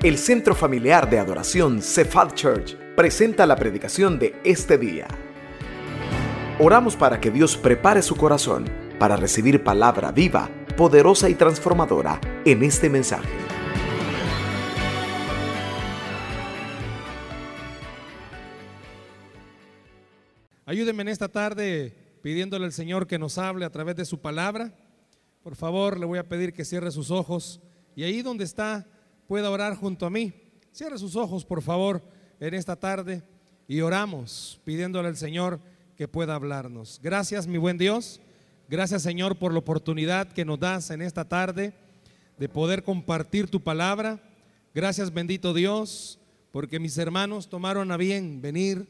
El 0.00 0.16
Centro 0.16 0.54
Familiar 0.54 1.10
de 1.10 1.18
Adoración 1.18 1.82
Cephal 1.82 2.32
Church 2.32 2.76
presenta 2.94 3.44
la 3.46 3.56
predicación 3.56 4.16
de 4.16 4.40
este 4.44 4.78
día. 4.78 5.08
Oramos 6.60 6.94
para 6.94 7.20
que 7.20 7.32
Dios 7.32 7.56
prepare 7.56 8.00
su 8.02 8.14
corazón 8.14 8.66
para 9.00 9.16
recibir 9.16 9.64
palabra 9.64 10.12
viva, 10.12 10.48
poderosa 10.76 11.28
y 11.28 11.34
transformadora 11.34 12.20
en 12.44 12.62
este 12.62 12.88
mensaje. 12.88 13.28
Ayúdenme 20.64 21.02
en 21.02 21.08
esta 21.08 21.26
tarde 21.26 22.20
pidiéndole 22.22 22.66
al 22.66 22.72
Señor 22.72 23.08
que 23.08 23.18
nos 23.18 23.36
hable 23.36 23.64
a 23.64 23.70
través 23.70 23.96
de 23.96 24.04
su 24.04 24.20
palabra. 24.20 24.72
Por 25.42 25.56
favor, 25.56 25.98
le 25.98 26.06
voy 26.06 26.20
a 26.20 26.28
pedir 26.28 26.52
que 26.52 26.64
cierre 26.64 26.92
sus 26.92 27.10
ojos 27.10 27.60
y 27.96 28.04
ahí 28.04 28.22
donde 28.22 28.44
está 28.44 28.86
pueda 29.28 29.50
orar 29.50 29.76
junto 29.76 30.06
a 30.06 30.10
mí. 30.10 30.32
Cierre 30.72 30.98
sus 30.98 31.14
ojos, 31.14 31.44
por 31.44 31.62
favor, 31.62 32.02
en 32.40 32.54
esta 32.54 32.74
tarde 32.74 33.22
y 33.68 33.82
oramos 33.82 34.58
pidiéndole 34.64 35.08
al 35.08 35.16
Señor 35.16 35.60
que 35.96 36.08
pueda 36.08 36.34
hablarnos. 36.34 36.98
Gracias, 37.02 37.46
mi 37.46 37.58
buen 37.58 37.76
Dios. 37.76 38.20
Gracias, 38.68 39.02
Señor, 39.02 39.36
por 39.36 39.52
la 39.52 39.58
oportunidad 39.58 40.32
que 40.32 40.46
nos 40.46 40.58
das 40.58 40.90
en 40.90 41.02
esta 41.02 41.26
tarde 41.26 41.74
de 42.38 42.48
poder 42.48 42.82
compartir 42.82 43.48
tu 43.48 43.60
palabra. 43.60 44.18
Gracias, 44.74 45.12
bendito 45.12 45.52
Dios, 45.52 46.18
porque 46.50 46.80
mis 46.80 46.96
hermanos 46.96 47.50
tomaron 47.50 47.92
a 47.92 47.98
bien 47.98 48.40
venir. 48.40 48.88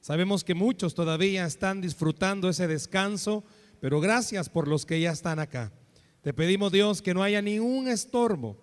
Sabemos 0.00 0.44
que 0.44 0.54
muchos 0.54 0.94
todavía 0.94 1.44
están 1.44 1.80
disfrutando 1.80 2.48
ese 2.48 2.68
descanso, 2.68 3.42
pero 3.80 4.00
gracias 4.00 4.48
por 4.48 4.68
los 4.68 4.86
que 4.86 5.00
ya 5.00 5.10
están 5.10 5.40
acá. 5.40 5.72
Te 6.20 6.32
pedimos, 6.32 6.70
Dios, 6.70 7.02
que 7.02 7.14
no 7.14 7.22
haya 7.24 7.42
ningún 7.42 7.88
estorbo, 7.88 8.56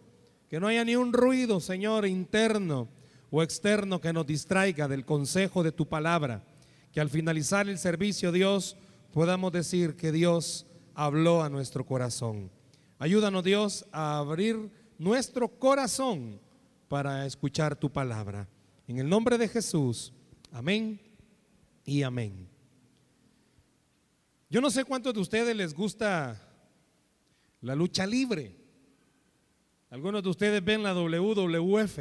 que 0.50 0.60
no 0.60 0.68
haya 0.68 0.84
ni 0.84 0.96
un 0.96 1.14
ruido, 1.14 1.60
Señor, 1.60 2.08
interno 2.08 2.90
o 3.30 3.44
externo 3.44 4.02
que 4.02 4.12
nos 4.12 4.26
distraiga 4.26 4.88
del 4.88 5.06
consejo 5.06 5.62
de 5.62 5.72
tu 5.72 5.88
palabra. 5.88 6.44
Que 6.92 7.00
al 7.00 7.10
finalizar 7.10 7.70
el 7.70 7.78
servicio, 7.78 8.32
Dios, 8.32 8.76
podamos 9.14 9.52
decir 9.52 9.96
que 9.96 10.12
Dios 10.12 10.66
habló 10.96 11.44
a 11.44 11.50
nuestro 11.50 11.86
corazón. 11.86 12.50
Ayúdanos, 12.98 13.44
Dios, 13.44 13.86
a 13.92 14.18
abrir 14.18 14.72
nuestro 14.98 15.48
corazón 15.48 16.42
para 16.88 17.28
escuchar 17.28 17.76
tu 17.76 17.92
palabra. 17.92 18.48
En 18.88 18.98
el 18.98 19.08
nombre 19.08 19.38
de 19.38 19.48
Jesús, 19.48 20.12
amén 20.52 21.00
y 21.86 22.02
amén. 22.02 22.50
Yo 24.50 24.62
no 24.62 24.72
sé 24.72 24.84
cuántos 24.84 25.14
de 25.14 25.20
ustedes 25.20 25.56
les 25.56 25.76
gusta 25.76 26.42
la 27.62 27.76
lucha 27.76 28.08
libre. 28.08 28.58
Algunos 29.90 30.22
de 30.22 30.30
ustedes 30.30 30.64
ven 30.64 30.84
la 30.84 30.94
WWF, 30.94 32.00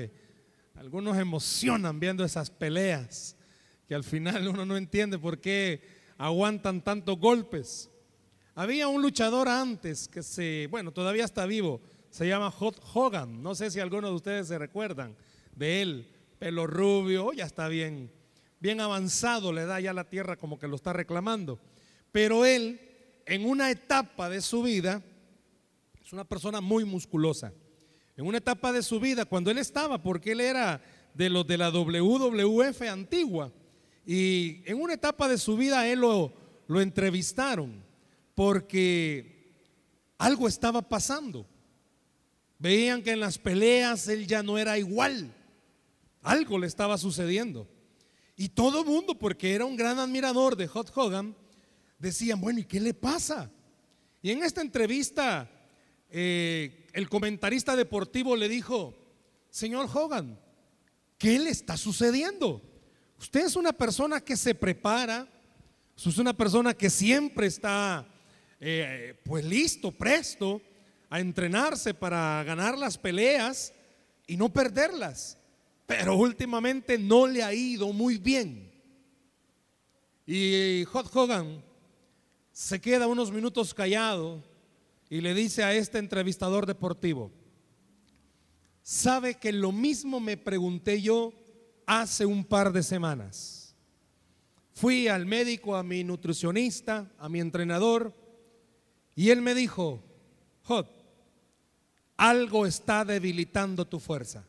algunos 0.75 1.17
emocionan 1.17 1.99
viendo 1.99 2.23
esas 2.23 2.51
peleas 2.51 3.35
que 3.87 3.95
al 3.95 4.05
final 4.05 4.47
uno 4.47 4.67
no 4.67 4.77
entiende 4.77 5.19
por 5.19 5.41
qué 5.41 5.81
aguantan 6.19 6.83
tantos 6.85 7.19
golpes. 7.19 7.91
Había 8.55 8.89
un 8.89 9.01
luchador 9.01 9.49
antes 9.49 10.07
que 10.07 10.23
se, 10.23 10.69
bueno, 10.71 10.93
todavía 10.93 11.25
está 11.25 11.47
vivo, 11.47 11.81
se 12.11 12.29
llama 12.29 12.51
Hot 12.51 12.79
Hogan, 12.93 13.43
no 13.43 13.55
sé 13.55 13.71
si 13.71 13.81
algunos 13.81 14.11
de 14.11 14.17
ustedes 14.17 14.49
se 14.49 14.59
recuerdan 14.59 15.17
de 15.57 15.81
él, 15.81 16.13
pelo 16.39 16.67
rubio, 16.67 17.33
ya 17.33 17.47
está 17.47 17.69
bien, 17.69 18.13
bien 18.61 18.83
avanzado, 18.83 19.51
le 19.51 19.65
da 19.65 19.81
ya 19.81 19.95
la 19.95 20.05
tierra 20.05 20.37
como 20.37 20.59
que 20.59 20.69
lo 20.69 20.77
está 20.77 20.93
reclamando. 20.93 21.59
Pero 22.13 22.45
él, 22.45 22.81
en 23.25 23.47
una 23.47 23.71
etapa 23.71 24.29
de 24.29 24.43
su 24.43 24.63
vida, 24.63 25.03
es 26.05 26.13
una 26.13 26.25
persona 26.25 26.61
muy 26.61 26.85
musculosa. 26.85 27.55
En 28.19 28.27
una 28.27 28.39
etapa 28.39 28.73
de 28.73 28.83
su 28.83 28.99
vida, 28.99 29.27
cuando 29.27 29.49
él 29.49 29.59
estaba, 29.59 30.03
porque 30.03 30.33
él 30.33 30.41
era 30.41 30.83
de 31.15 31.31
los 31.31 31.47
de 31.47 31.57
la 31.57 31.71
WWF 31.71 32.83
antigua, 32.91 33.53
y 34.05 34.61
en 34.65 34.83
una 34.83 34.95
etapa 34.95 35.29
de 35.29 35.39
su 35.39 35.57
vida 35.57 35.87
él 35.87 36.01
lo, 36.01 36.33
lo 36.67 36.81
entrevistaron, 36.81 37.81
porque 38.35 39.55
algo 40.19 40.49
estaba 40.49 40.83
pasando. 40.83 41.47
Veían 42.59 43.05
que 43.05 43.13
en 43.13 43.21
las 43.21 43.39
peleas 43.39 44.09
él 44.09 44.27
ya 44.27 44.43
no 44.43 44.59
era 44.59 44.77
igual. 44.79 45.33
Algo 46.21 46.59
le 46.59 46.67
estaba 46.67 46.99
sucediendo. 46.99 47.69
Y 48.37 48.49
todo 48.49 48.81
el 48.81 48.87
mundo, 48.87 49.17
porque 49.17 49.55
era 49.55 49.65
un 49.65 49.77
gran 49.77 50.01
admirador 50.01 50.57
de 50.57 50.67
Hot 50.67 50.91
Hogan, 50.93 51.37
decían, 52.01 52.41
bueno, 52.41 52.59
¿y 52.59 52.65
qué 52.65 52.81
le 52.81 52.95
pasa? 52.95 53.49
Y 54.23 54.33
en 54.33 54.43
esta 54.43 54.61
entrevista 54.61 55.49
eh, 56.11 56.78
el 56.93 57.09
comentarista 57.09 57.77
deportivo 57.77 58.37
le 58.37 58.49
dijo, 58.49 58.95
señor 59.51 59.89
Hogan, 59.93 60.39
¿qué 61.19 61.39
le 61.39 61.51
está 61.51 61.77
sucediendo? 61.77 62.63
Usted 63.19 63.47
es 63.47 63.57
una 63.57 63.73
persona 63.73 64.21
que 64.21 64.37
se 64.37 64.55
prepara, 64.55 65.29
es 65.97 66.19
una 66.19 66.33
persona 66.33 66.75
que 66.75 66.91
siempre 66.91 67.49
está 67.49 68.07
eh, 68.61 69.15
pues 69.25 69.45
listo, 69.45 69.93
presto 69.93 70.61
a 71.11 71.21
entrenarse 71.21 71.95
para 71.95 72.43
ganar 72.45 72.79
las 72.79 72.97
peleas 72.99 73.73
y 74.27 74.37
no 74.37 74.53
perderlas. 74.53 75.39
Pero 75.87 76.17
últimamente 76.17 76.99
no 76.99 77.27
le 77.27 77.43
ha 77.43 77.53
ido 77.53 77.93
muy 77.93 78.19
bien. 78.19 78.71
Y 80.27 80.85
Hot 80.93 81.11
Hogan 81.15 81.65
se 82.53 82.81
queda 82.81 83.07
unos 83.07 83.33
minutos 83.33 83.73
callado 83.73 84.45
y 85.11 85.21
le 85.21 85.35
dice 85.35 85.65
a 85.65 85.75
este 85.75 85.99
entrevistador 85.99 86.67
deportivo, 86.67 87.33
sabe 88.83 89.35
que 89.35 89.53
lo 89.53 89.73
mismo 89.73 90.21
me 90.21 90.37
pregunté 90.37 91.01
yo 91.01 91.33
hace 91.87 92.27
un 92.27 92.45
par 92.45 92.73
de 92.73 92.83
semanas. 92.83 93.75
Fui 94.75 95.09
al 95.09 95.27
médico, 95.27 95.75
a 95.75 95.83
mi 95.83 96.05
nutricionista, 96.05 97.11
a 97.19 97.29
mi 97.29 97.41
entrenador, 97.41 98.15
y 99.17 99.31
él 99.31 99.43
me 99.43 99.55
dijo, 99.55 100.05
Hot, 100.65 100.89
algo 102.17 102.67
está 102.67 103.05
debilitando 103.05 103.87
tu 103.87 103.99
fuerza. 103.99 104.47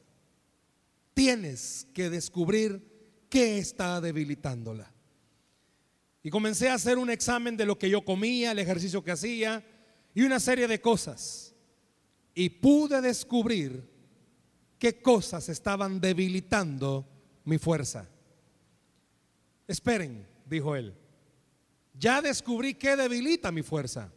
Tienes 1.14 1.88
que 1.94 2.10
descubrir 2.10 3.26
qué 3.30 3.58
está 3.58 4.02
debilitándola. 4.02 4.92
Y 6.22 6.30
comencé 6.30 6.70
a 6.70 6.74
hacer 6.74 6.98
un 6.98 7.10
examen 7.10 7.56
de 7.56 7.66
lo 7.66 7.80
que 7.80 7.90
yo 7.90 8.04
comía, 8.04 8.52
el 8.52 8.60
ejercicio 8.60 9.04
que 9.04 9.12
hacía, 9.12 9.64
y 10.14 10.24
una 10.24 10.40
serie 10.40 10.68
de 10.68 10.82
cosas. 10.82 11.54
Y 12.34 12.50
pude 12.50 13.02
descubrir 13.02 13.90
qué 14.78 15.02
cosas 15.02 15.50
estaban 15.50 16.00
debilitando 16.00 17.08
mi 17.44 17.58
fuerza. 17.58 18.08
Esperen, 19.68 20.26
dijo 20.46 20.76
él. 20.76 20.96
Ya 21.94 22.22
descubrí 22.22 22.76
qué 22.76 22.96
debilita 22.96 23.52
mi 23.52 23.62
fuerza. 23.62 24.12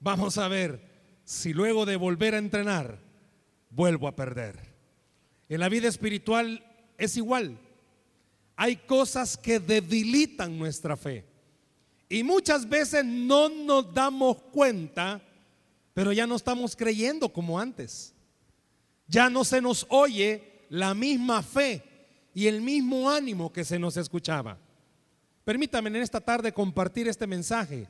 Vamos 0.00 0.38
a 0.38 0.48
ver 0.48 0.80
si 1.24 1.52
luego 1.52 1.84
de 1.84 1.96
volver 1.96 2.34
a 2.34 2.38
entrenar 2.38 2.98
vuelvo 3.70 4.08
a 4.08 4.16
perder. 4.16 4.74
En 5.48 5.60
la 5.60 5.68
vida 5.68 5.88
espiritual 5.88 6.64
es 6.98 7.16
igual. 7.16 7.58
Hay 8.56 8.76
cosas 8.76 9.36
que 9.36 9.60
debilitan 9.60 10.58
nuestra 10.58 10.96
fe. 10.96 11.24
Y 12.08 12.22
muchas 12.22 12.68
veces 12.68 13.04
no 13.04 13.48
nos 13.48 13.92
damos 13.92 14.40
cuenta, 14.52 15.20
pero 15.92 16.12
ya 16.12 16.26
no 16.26 16.36
estamos 16.36 16.76
creyendo 16.76 17.32
como 17.32 17.58
antes. 17.58 18.14
Ya 19.08 19.28
no 19.28 19.44
se 19.44 19.60
nos 19.60 19.86
oye 19.88 20.66
la 20.68 20.94
misma 20.94 21.42
fe 21.42 21.82
y 22.34 22.46
el 22.46 22.60
mismo 22.60 23.10
ánimo 23.10 23.52
que 23.52 23.64
se 23.64 23.78
nos 23.78 23.96
escuchaba. 23.96 24.58
Permítame 25.44 25.88
en 25.90 25.96
esta 25.96 26.20
tarde 26.20 26.52
compartir 26.52 27.08
este 27.08 27.26
mensaje. 27.26 27.88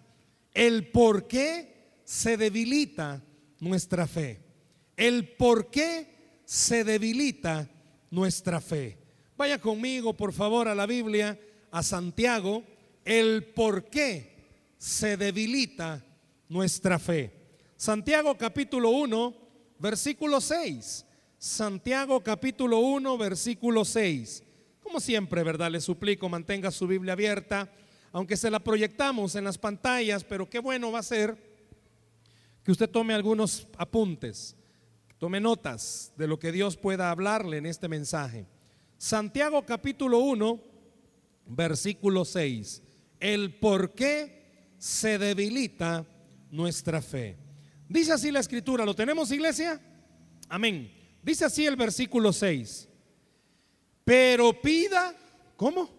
El 0.53 0.88
por 0.88 1.26
qué 1.26 2.00
se 2.05 2.37
debilita 2.37 3.22
nuestra 3.60 4.06
fe. 4.06 4.41
El 4.97 5.28
por 5.37 5.71
qué 5.71 6.41
se 6.44 6.84
debilita 6.84 7.69
nuestra 8.11 8.61
fe. 8.61 8.99
Vaya 9.37 9.61
conmigo, 9.61 10.14
por 10.14 10.32
favor, 10.32 10.69
a 10.69 10.75
la 10.75 10.87
Biblia, 10.87 11.38
a 11.70 11.82
Santiago 11.82 12.62
el 13.06 13.44
por 13.55 13.85
qué 13.85 14.35
se 14.76 15.17
debilita 15.17 16.05
nuestra 16.49 16.99
fe. 16.99 17.32
Santiago 17.76 18.37
capítulo 18.37 18.91
1, 18.91 19.35
versículo 19.79 20.41
6. 20.41 21.06
Santiago 21.38 22.20
capítulo 22.20 22.81
1, 22.81 23.17
versículo 23.17 23.85
6. 23.85 24.43
Como 24.81 24.99
siempre, 24.99 25.44
¿verdad? 25.44 25.70
Le 25.70 25.81
suplico, 25.81 26.29
mantenga 26.29 26.73
su 26.73 26.88
Biblia 26.88 27.12
abierta, 27.12 27.70
aunque 28.11 28.37
se 28.37 28.50
la 28.50 28.58
proyectamos 28.58 29.37
en 29.37 29.44
las 29.44 29.56
pantallas, 29.56 30.25
pero 30.25 30.50
qué 30.50 30.59
bueno 30.59 30.91
va 30.91 30.99
a 30.99 31.05
ser 31.05 31.37
que 32.64 32.73
usted 32.73 32.91
tome 32.91 33.14
algunos 33.14 33.69
apuntes, 33.79 34.56
tome 35.19 35.38
notas 35.38 36.12
de 36.17 36.26
lo 36.26 36.41
que 36.41 36.50
Dios 36.50 36.76
pueda 36.76 37.12
hablarle 37.12 37.59
en 37.59 37.67
este 37.67 37.87
mensaje. 37.87 38.47
Santiago 38.99 39.64
capítulo 39.64 40.19
1, 40.19 40.61
versículo 41.47 42.25
6 42.25 42.82
el 43.20 43.54
por 43.58 43.94
qué 43.94 44.74
se 44.78 45.18
debilita 45.18 46.04
nuestra 46.50 47.00
fe. 47.02 47.36
Dice 47.88 48.12
así 48.12 48.30
la 48.30 48.40
escritura, 48.40 48.84
¿lo 48.84 48.94
tenemos 48.94 49.30
iglesia? 49.30 49.80
Amén. 50.48 50.92
Dice 51.22 51.44
así 51.44 51.66
el 51.66 51.76
versículo 51.76 52.32
6. 52.32 52.88
Pero 54.04 54.60
pida, 54.60 55.14
¿cómo? 55.56 55.90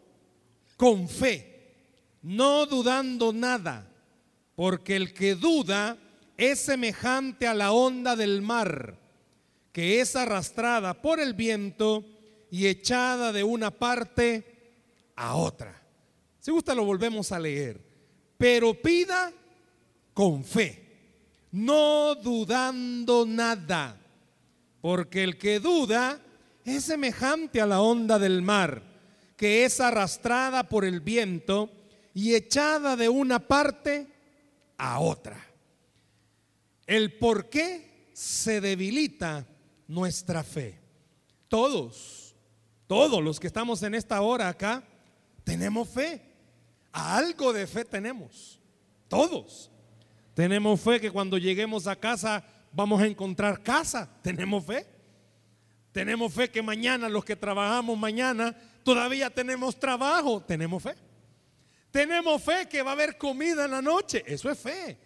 Con 0.77 1.09
fe, 1.09 1.75
no 2.21 2.65
dudando 2.65 3.33
nada, 3.33 3.89
porque 4.55 4.95
el 4.95 5.13
que 5.13 5.35
duda 5.35 5.97
es 6.37 6.59
semejante 6.59 7.47
a 7.47 7.53
la 7.53 7.71
onda 7.71 8.15
del 8.15 8.41
mar, 8.41 8.97
que 9.71 9.99
es 9.99 10.15
arrastrada 10.15 11.01
por 11.01 11.19
el 11.19 11.33
viento 11.33 12.05
y 12.49 12.67
echada 12.67 13.33
de 13.33 13.43
una 13.43 13.71
parte 13.71 15.11
a 15.15 15.35
otra. 15.35 15.86
Si 16.47 16.51
gusta 16.51 16.73
lo 16.73 16.85
volvemos 16.85 17.33
a 17.33 17.39
leer. 17.39 17.77
Pero 18.37 18.73
pida 18.73 19.33
con 20.13 20.45
fe, 20.45 21.41
no 21.51 22.15
dudando 22.15 23.25
nada, 23.25 23.99
porque 24.79 25.23
el 25.25 25.37
que 25.37 25.59
duda 25.59 26.21
es 26.63 26.85
semejante 26.85 27.59
a 27.59 27.65
la 27.65 27.81
onda 27.81 28.17
del 28.17 28.41
mar, 28.41 28.81
que 29.35 29.65
es 29.65 29.81
arrastrada 29.81 30.69
por 30.69 30.85
el 30.85 31.01
viento 31.01 31.69
y 32.13 32.33
echada 32.33 32.95
de 32.95 33.09
una 33.09 33.45
parte 33.45 34.07
a 34.77 35.01
otra. 35.01 35.45
El 36.85 37.17
por 37.17 37.49
qué 37.49 38.07
se 38.13 38.61
debilita 38.61 39.45
nuestra 39.89 40.45
fe. 40.45 40.79
Todos, 41.49 42.33
todos 42.87 43.21
los 43.21 43.37
que 43.37 43.47
estamos 43.47 43.83
en 43.83 43.95
esta 43.95 44.21
hora 44.21 44.47
acá, 44.47 44.81
tenemos 45.43 45.89
fe. 45.89 46.26
Algo 46.97 47.53
de 47.53 47.67
fe 47.67 47.85
tenemos. 47.85 48.59
Todos. 49.07 49.71
Tenemos 50.33 50.79
fe 50.81 50.99
que 50.99 51.11
cuando 51.11 51.37
lleguemos 51.37 51.87
a 51.87 51.95
casa 51.95 52.43
vamos 52.71 53.01
a 53.01 53.07
encontrar 53.07 53.61
casa. 53.63 54.09
Tenemos 54.21 54.65
fe. 54.65 54.85
Tenemos 55.91 56.33
fe 56.33 56.49
que 56.49 56.61
mañana 56.61 57.09
los 57.09 57.25
que 57.25 57.35
trabajamos 57.35 57.97
mañana 57.97 58.55
todavía 58.83 59.29
tenemos 59.29 59.79
trabajo. 59.79 60.41
Tenemos 60.41 60.83
fe. 60.83 60.95
Tenemos 61.91 62.41
fe 62.41 62.67
que 62.69 62.81
va 62.81 62.91
a 62.91 62.93
haber 62.93 63.17
comida 63.17 63.65
en 63.65 63.71
la 63.71 63.81
noche. 63.81 64.23
Eso 64.25 64.49
es 64.49 64.59
fe. 64.59 64.97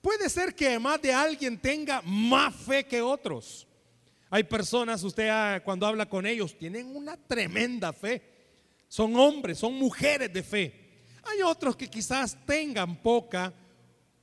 Puede 0.00 0.28
ser 0.28 0.54
que 0.54 0.78
más 0.78 1.00
de 1.00 1.12
alguien 1.12 1.58
tenga 1.58 2.02
más 2.02 2.54
fe 2.54 2.84
que 2.84 3.00
otros. 3.00 3.66
Hay 4.30 4.44
personas, 4.44 5.02
usted 5.02 5.62
cuando 5.62 5.86
habla 5.86 6.06
con 6.06 6.24
ellos, 6.24 6.56
tienen 6.56 6.96
una 6.96 7.16
tremenda 7.16 7.92
fe. 7.92 8.22
Son 8.88 9.14
hombres, 9.16 9.58
son 9.58 9.74
mujeres 9.74 10.32
de 10.32 10.42
fe. 10.42 10.81
Hay 11.22 11.42
otros 11.42 11.76
que 11.76 11.88
quizás 11.88 12.36
tengan 12.46 12.96
poca, 12.96 13.52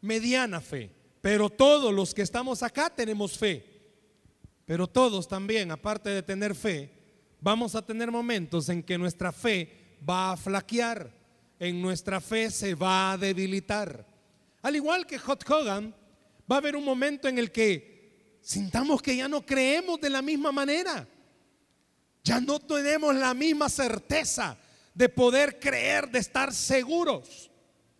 mediana 0.01 0.61
fe. 0.61 0.91
Pero 1.21 1.49
todos 1.49 1.93
los 1.93 2.13
que 2.13 2.21
estamos 2.21 2.63
acá 2.63 2.89
tenemos 2.89 3.37
fe. 3.37 3.65
Pero 4.65 4.87
todos 4.87 5.27
también, 5.27 5.71
aparte 5.71 6.09
de 6.09 6.21
tener 6.21 6.55
fe, 6.55 6.91
vamos 7.41 7.75
a 7.75 7.81
tener 7.81 8.11
momentos 8.11 8.69
en 8.69 8.83
que 8.83 8.97
nuestra 8.97 9.31
fe 9.31 9.97
va 10.07 10.31
a 10.31 10.37
flaquear, 10.37 11.11
en 11.59 11.81
nuestra 11.81 12.21
fe 12.21 12.49
se 12.51 12.75
va 12.75 13.11
a 13.11 13.17
debilitar. 13.17 14.05
Al 14.61 14.75
igual 14.75 15.05
que 15.05 15.17
Hot 15.17 15.43
Hogan, 15.49 15.93
va 16.49 16.55
a 16.55 16.59
haber 16.59 16.75
un 16.75 16.85
momento 16.85 17.27
en 17.27 17.37
el 17.37 17.51
que 17.51 18.37
sintamos 18.41 19.01
que 19.01 19.15
ya 19.15 19.27
no 19.27 19.45
creemos 19.45 19.99
de 19.99 20.09
la 20.09 20.21
misma 20.21 20.51
manera. 20.51 21.07
Ya 22.23 22.39
no 22.39 22.59
tenemos 22.59 23.15
la 23.15 23.33
misma 23.33 23.69
certeza 23.69 24.57
de 24.99 25.07
poder 25.07 25.61
creer, 25.61 26.11
de 26.11 26.19
estar 26.19 26.53
seguros. 26.53 27.49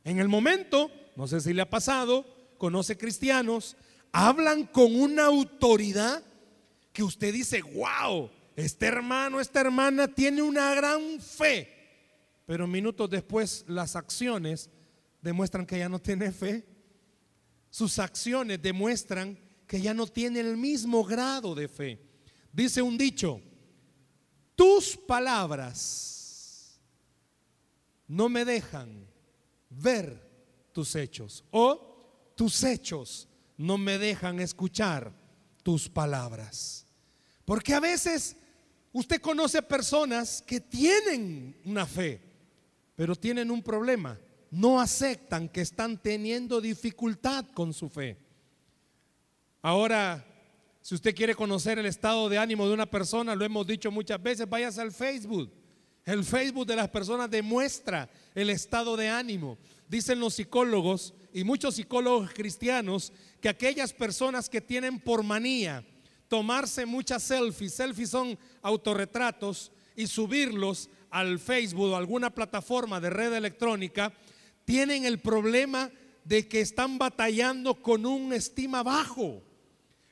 En 0.04 0.20
el 0.20 0.28
momento, 0.28 0.92
no 1.16 1.30
sé 1.30 1.40
si 1.40 1.54
le 1.54 1.62
ha 1.62 1.70
pasado, 1.70 2.26
conoce 2.58 2.98
cristianos, 2.98 3.78
hablan 4.12 4.66
con 4.66 4.94
una 4.94 5.28
autoridad 5.28 6.22
que 6.92 7.02
usted 7.02 7.32
dice, 7.32 7.62
wow, 7.62 8.30
este 8.58 8.88
hermano, 8.88 9.40
esta 9.40 9.62
hermana 9.62 10.10
tiene 10.10 10.42
una 10.42 10.76
gran 10.76 11.22
fe. 11.22 11.74
Pero 12.46 12.68
minutos 12.68 13.10
después 13.10 13.64
las 13.70 13.96
acciones 13.96 14.70
demuestran 15.22 15.66
que 15.66 15.80
ya 15.80 15.88
no 15.88 16.00
tiene 16.00 16.34
fe. 16.34 16.66
Sus 17.70 17.98
acciones 17.98 18.62
demuestran 18.62 19.40
que 19.68 19.80
ya 19.80 19.94
no 19.94 20.06
tiene 20.06 20.42
el 20.42 20.58
mismo 20.58 21.06
grado 21.06 21.56
de 21.56 21.70
fe. 21.70 21.98
Dice 22.52 22.82
un 22.82 22.98
dicho, 22.98 23.40
tus 24.54 24.98
palabras 24.98 26.19
no 28.10 28.28
me 28.28 28.44
dejan 28.44 29.08
ver 29.70 30.22
tus 30.74 30.94
hechos 30.96 31.46
o 31.52 32.34
tus 32.36 32.62
hechos 32.66 33.30
no 33.56 33.78
me 33.78 33.98
dejan 33.98 34.42
escuchar 34.42 35.14
tus 35.64 35.88
palabras. 35.88 36.86
Porque 37.46 37.74
a 37.74 37.80
veces 37.80 38.36
usted 38.92 39.22
conoce 39.22 39.62
personas 39.62 40.42
que 40.42 40.60
tienen 40.60 41.56
una 41.64 41.86
fe, 41.86 42.22
pero 42.98 43.16
tienen 43.16 43.50
un 43.50 43.64
problema 43.64 44.20
no 44.52 44.80
aceptan 44.80 45.50
que 45.50 45.62
están 45.62 45.98
teniendo 46.02 46.62
dificultad 46.62 47.46
con 47.54 47.74
su 47.74 47.90
fe. 47.90 48.18
Ahora, 49.62 50.26
si 50.82 50.96
usted 50.96 51.14
quiere 51.14 51.36
conocer 51.36 51.78
el 51.78 51.86
estado 51.86 52.30
de 52.30 52.38
ánimo 52.38 52.68
de 52.68 52.74
una 52.74 52.90
persona, 52.90 53.36
lo 53.36 53.46
hemos 53.46 53.68
dicho 53.68 53.92
muchas 53.92 54.22
veces, 54.22 54.50
váyase 54.50 54.82
al 54.82 54.92
Facebook. 54.92 55.52
El 56.10 56.26
Facebook 56.26 56.66
de 56.66 56.76
las 56.76 56.90
personas 56.90 57.30
demuestra 57.30 58.10
el 58.34 58.50
estado 58.50 58.98
de 58.98 59.10
ánimo. 59.10 59.60
Dicen 59.88 60.20
los 60.20 60.34
psicólogos 60.34 61.14
y 61.32 61.44
muchos 61.44 61.76
psicólogos 61.76 62.32
cristianos 62.34 63.14
que 63.40 63.48
aquellas 63.48 63.94
personas 63.94 64.50
que 64.50 64.60
tienen 64.60 65.00
por 65.00 65.22
manía 65.22 65.86
tomarse 66.28 66.88
muchas 66.88 67.22
selfies, 67.22 67.76
selfies 67.76 68.10
son 68.10 68.40
autorretratos, 68.64 69.72
y 69.96 70.08
subirlos 70.08 70.90
al 71.12 71.40
Facebook 71.40 71.92
o 71.92 71.96
alguna 71.96 72.34
plataforma 72.34 73.00
de 73.00 73.10
red 73.10 73.34
electrónica, 73.34 74.14
tienen 74.64 75.06
el 75.06 75.20
problema 75.20 75.92
de 76.24 76.48
que 76.48 76.62
están 76.62 76.98
batallando 76.98 77.76
con 77.84 78.06
un 78.06 78.32
estima 78.32 78.82
bajo, 78.82 79.44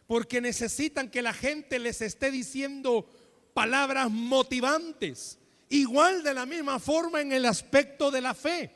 porque 0.05 0.41
necesitan 0.41 1.09
que 1.09 1.21
la 1.21 1.33
gente 1.33 1.79
les 1.79 2.01
esté 2.01 2.29
diciendo 2.29 3.09
palabras 3.53 4.11
motivantes. 4.11 5.39
Igual 5.69 6.23
de 6.23 6.33
la 6.33 6.45
misma 6.45 6.79
forma 6.79 7.21
en 7.21 7.31
el 7.31 7.45
aspecto 7.45 8.09
de 8.11 8.21
la 8.21 8.33
fe. 8.33 8.71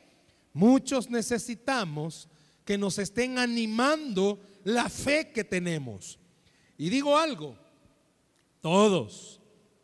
Muchos 0.54 1.10
necesitamos 1.10 2.28
que 2.66 2.78
nos 2.78 3.00
estén 3.00 3.40
animando 3.40 4.40
la 4.64 4.90
fe 4.90 5.32
que 5.32 5.44
tenemos. 5.44 6.20
Y 6.78 6.90
digo 6.90 7.18
algo, 7.18 7.58
todos, 8.62 9.40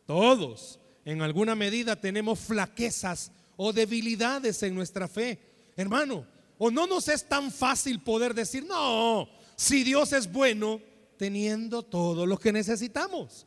todos 0.06 0.80
en 1.06 1.22
alguna 1.22 1.56
medida 1.56 1.96
tenemos 1.96 2.40
flaquezas 2.40 3.32
o 3.56 3.72
debilidades 3.72 4.62
en 4.64 4.76
nuestra 4.76 5.08
fe. 5.08 5.40
Hermano, 5.76 6.26
o 6.58 6.72
no 6.72 6.88
nos 6.88 7.08
es 7.08 7.28
tan 7.28 7.52
fácil 7.52 8.02
poder 8.02 8.34
decir, 8.34 8.66
no, 8.66 9.30
si 9.56 9.84
Dios 9.84 10.12
es 10.14 10.32
bueno, 10.32 10.82
teniendo 11.18 11.84
todo 11.84 12.26
lo 12.26 12.38
que 12.38 12.52
necesitamos. 12.52 13.46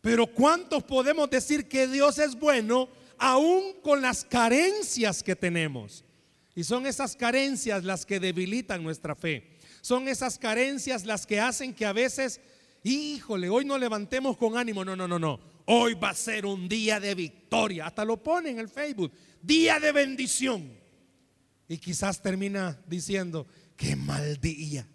Pero 0.00 0.26
¿cuántos 0.26 0.82
podemos 0.82 1.28
decir 1.28 1.68
que 1.68 1.86
Dios 1.86 2.18
es 2.18 2.38
bueno 2.38 2.88
aún 3.18 3.74
con 3.82 4.00
las 4.00 4.24
carencias 4.24 5.22
que 5.22 5.36
tenemos? 5.36 6.04
Y 6.54 6.64
son 6.64 6.86
esas 6.86 7.16
carencias 7.16 7.84
las 7.84 8.06
que 8.06 8.20
debilitan 8.20 8.82
nuestra 8.82 9.14
fe. 9.14 9.58
Son 9.82 10.08
esas 10.08 10.38
carencias 10.38 11.04
las 11.04 11.26
que 11.26 11.40
hacen 11.40 11.74
que 11.74 11.86
a 11.86 11.92
veces, 11.92 12.40
híjole, 12.82 13.48
hoy 13.48 13.64
no 13.64 13.78
levantemos 13.78 14.36
con 14.36 14.56
ánimo. 14.56 14.84
No, 14.84 14.96
no, 14.96 15.06
no, 15.06 15.18
no. 15.18 15.40
Hoy 15.66 15.94
va 15.94 16.10
a 16.10 16.14
ser 16.14 16.46
un 16.46 16.68
día 16.68 16.98
de 16.98 17.14
victoria. 17.14 17.86
Hasta 17.86 18.04
lo 18.04 18.22
pone 18.22 18.50
en 18.50 18.58
el 18.58 18.68
Facebook. 18.68 19.12
Día 19.40 19.78
de 19.78 19.92
bendición. 19.92 20.78
Y 21.68 21.78
quizás 21.78 22.20
termina 22.20 22.78
diciendo, 22.86 23.46
qué 23.76 23.96
mal 23.96 24.40
día. 24.40 24.88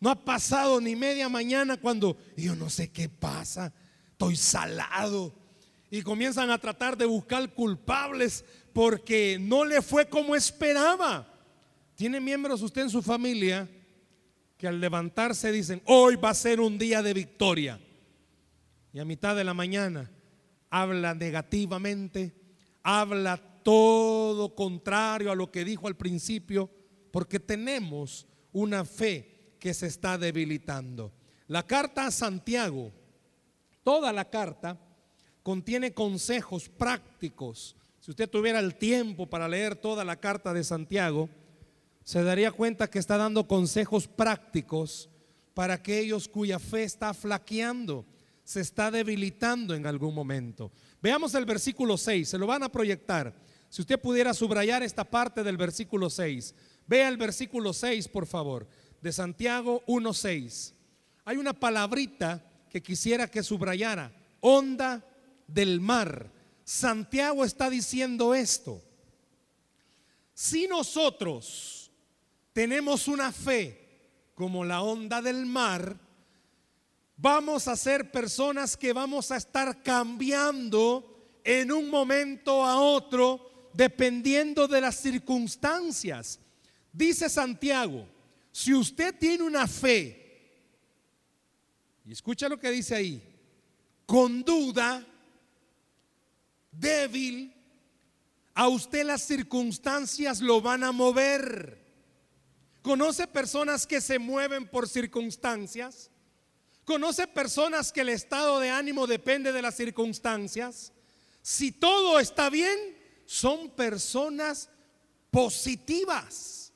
No 0.00 0.10
ha 0.10 0.24
pasado 0.24 0.80
ni 0.80 0.94
media 0.94 1.28
mañana 1.28 1.76
cuando 1.76 2.16
yo 2.36 2.54
no 2.54 2.70
sé 2.70 2.90
qué 2.90 3.08
pasa, 3.08 3.72
estoy 4.18 4.34
salado. 4.34 5.32
Y 5.90 6.02
comienzan 6.02 6.50
a 6.50 6.58
tratar 6.58 6.98
de 6.98 7.06
buscar 7.06 7.54
culpables 7.54 8.44
porque 8.72 9.38
no 9.40 9.64
le 9.64 9.80
fue 9.80 10.08
como 10.08 10.34
esperaba. 10.34 11.32
¿Tiene 11.94 12.20
miembros 12.20 12.60
usted 12.60 12.82
en 12.82 12.90
su 12.90 13.00
familia 13.00 13.68
que 14.56 14.66
al 14.66 14.80
levantarse 14.80 15.52
dicen, 15.52 15.80
hoy 15.86 16.16
va 16.16 16.30
a 16.30 16.34
ser 16.34 16.60
un 16.60 16.76
día 16.78 17.00
de 17.00 17.14
victoria? 17.14 17.80
Y 18.92 18.98
a 18.98 19.04
mitad 19.04 19.36
de 19.36 19.44
la 19.44 19.54
mañana 19.54 20.10
habla 20.68 21.14
negativamente, 21.14 22.34
habla 22.82 23.36
todo 23.62 24.56
contrario 24.56 25.30
a 25.30 25.36
lo 25.36 25.52
que 25.52 25.64
dijo 25.64 25.86
al 25.86 25.96
principio, 25.96 26.68
porque 27.12 27.38
tenemos 27.38 28.26
una 28.52 28.84
fe 28.84 29.54
que 29.60 29.72
se 29.72 29.86
está 29.86 30.18
debilitando. 30.18 31.12
La 31.46 31.66
carta 31.66 32.06
a 32.06 32.10
Santiago, 32.10 32.92
toda 33.88 34.12
la 34.12 34.28
carta, 34.28 34.78
contiene 35.42 35.94
consejos 35.94 36.68
prácticos. 36.68 37.74
Si 38.00 38.10
usted 38.10 38.28
tuviera 38.28 38.58
el 38.58 38.74
tiempo 38.74 39.24
para 39.24 39.48
leer 39.48 39.76
toda 39.76 40.04
la 40.04 40.20
carta 40.20 40.52
de 40.52 40.62
Santiago, 40.62 41.30
se 42.04 42.22
daría 42.22 42.52
cuenta 42.52 42.90
que 42.90 42.98
está 42.98 43.16
dando 43.16 43.48
consejos 43.48 44.06
prácticos 44.06 45.08
para 45.54 45.72
aquellos 45.72 46.28
cuya 46.28 46.58
fe 46.58 46.82
está 46.82 47.14
flaqueando. 47.14 48.04
se 48.44 48.60
está 48.60 48.90
debilitando 48.90 49.74
en 49.74 49.86
algún 49.86 50.14
momento. 50.14 50.70
Veamos 51.00 51.34
el 51.34 51.46
versículo 51.46 51.96
6, 51.96 52.28
se 52.28 52.36
lo 52.36 52.46
van 52.46 52.64
a 52.64 52.70
proyectar. 52.70 53.34
Si 53.70 53.80
usted 53.80 53.98
pudiera 53.98 54.34
subrayar 54.34 54.82
esta 54.82 55.04
parte 55.04 55.42
del 55.42 55.56
versículo 55.56 56.10
6, 56.10 56.54
vea 56.86 57.08
el 57.08 57.16
versículo 57.16 57.72
6, 57.72 58.06
por 58.08 58.26
favor, 58.26 58.68
de 59.00 59.12
Santiago 59.12 59.82
1.6. 59.86 60.74
Hay 61.24 61.38
una 61.38 61.54
palabrita 61.54 62.47
que 62.68 62.82
quisiera 62.82 63.30
que 63.30 63.42
subrayara, 63.42 64.12
onda 64.40 65.04
del 65.46 65.80
mar. 65.80 66.30
Santiago 66.64 67.44
está 67.44 67.70
diciendo 67.70 68.34
esto. 68.34 68.82
Si 70.34 70.68
nosotros 70.68 71.90
tenemos 72.52 73.08
una 73.08 73.32
fe 73.32 74.30
como 74.34 74.64
la 74.64 74.82
onda 74.82 75.20
del 75.20 75.46
mar, 75.46 75.98
vamos 77.16 77.66
a 77.68 77.76
ser 77.76 78.10
personas 78.10 78.76
que 78.76 78.92
vamos 78.92 79.30
a 79.30 79.36
estar 79.36 79.82
cambiando 79.82 81.40
en 81.42 81.72
un 81.72 81.90
momento 81.90 82.64
a 82.64 82.80
otro 82.80 83.70
dependiendo 83.72 84.68
de 84.68 84.80
las 84.80 84.96
circunstancias. 84.96 86.38
Dice 86.92 87.28
Santiago, 87.28 88.06
si 88.52 88.74
usted 88.74 89.14
tiene 89.18 89.44
una 89.44 89.66
fe, 89.66 90.17
y 92.08 92.12
escucha 92.12 92.48
lo 92.48 92.58
que 92.58 92.70
dice 92.70 92.94
ahí, 92.94 93.22
con 94.06 94.42
duda, 94.42 95.06
débil, 96.72 97.54
a 98.54 98.66
usted 98.66 99.04
las 99.04 99.20
circunstancias 99.20 100.40
lo 100.40 100.62
van 100.62 100.84
a 100.84 100.92
mover. 100.92 101.84
¿Conoce 102.80 103.26
personas 103.26 103.86
que 103.86 104.00
se 104.00 104.18
mueven 104.18 104.66
por 104.68 104.88
circunstancias? 104.88 106.10
¿Conoce 106.86 107.26
personas 107.26 107.92
que 107.92 108.00
el 108.00 108.08
estado 108.08 108.58
de 108.58 108.70
ánimo 108.70 109.06
depende 109.06 109.52
de 109.52 109.60
las 109.60 109.76
circunstancias? 109.76 110.94
Si 111.42 111.72
todo 111.72 112.18
está 112.20 112.48
bien, 112.48 112.96
son 113.26 113.68
personas 113.68 114.70
positivas. 115.30 116.72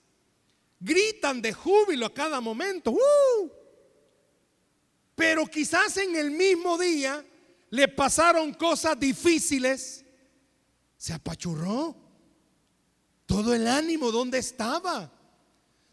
Gritan 0.78 1.40
de 1.40 1.54
júbilo 1.54 2.04
a 2.04 2.12
cada 2.12 2.38
momento. 2.42 2.90
¡Uh! 2.90 3.61
Pero 5.14 5.46
quizás 5.46 5.96
en 5.96 6.16
el 6.16 6.30
mismo 6.30 6.78
día 6.78 7.24
le 7.70 7.88
pasaron 7.88 8.54
cosas 8.54 8.98
difíciles. 8.98 10.04
Se 10.96 11.12
apachurró. 11.12 11.96
Todo 13.26 13.54
el 13.54 13.66
ánimo, 13.66 14.10
¿dónde 14.10 14.38
estaba? 14.38 15.10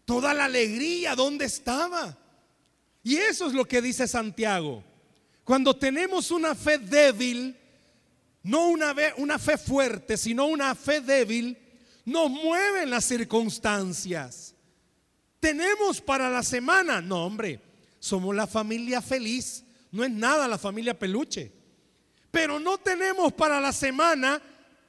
Toda 0.06 0.34
la 0.34 0.46
alegría, 0.46 1.16
¿dónde 1.16 1.46
estaba? 1.46 2.18
Y 3.04 3.16
eso 3.16 3.48
es 3.48 3.54
lo 3.54 3.66
que 3.66 3.82
dice 3.82 4.08
Santiago. 4.08 4.84
Cuando 5.44 5.76
tenemos 5.76 6.32
una 6.32 6.54
fe 6.54 6.78
débil, 6.78 7.58
no 8.44 8.68
una, 8.68 8.94
una 9.18 9.40
fe 9.40 9.58
fuerte, 9.58 10.18
sino 10.18 10.48
una 10.48 10.76
fe 10.76 11.02
débil, 11.02 11.58
nos 12.06 12.30
mueven 12.30 12.90
las 12.90 13.06
circunstancias. 13.06 14.56
¿Tenemos 15.40 16.02
para 16.02 16.30
la 16.30 16.44
semana? 16.44 17.02
No, 17.02 17.26
hombre, 17.26 17.62
somos 18.00 18.36
la 18.36 18.48
familia 18.48 19.02
feliz. 19.02 19.64
No 19.92 20.04
es 20.04 20.12
nada 20.12 20.48
la 20.48 20.58
familia 20.58 20.98
peluche. 20.98 21.52
Pero 22.32 22.60
no 22.60 22.78
tenemos 22.78 23.34
para 23.34 23.60
la 23.60 23.74
semana, 23.74 24.42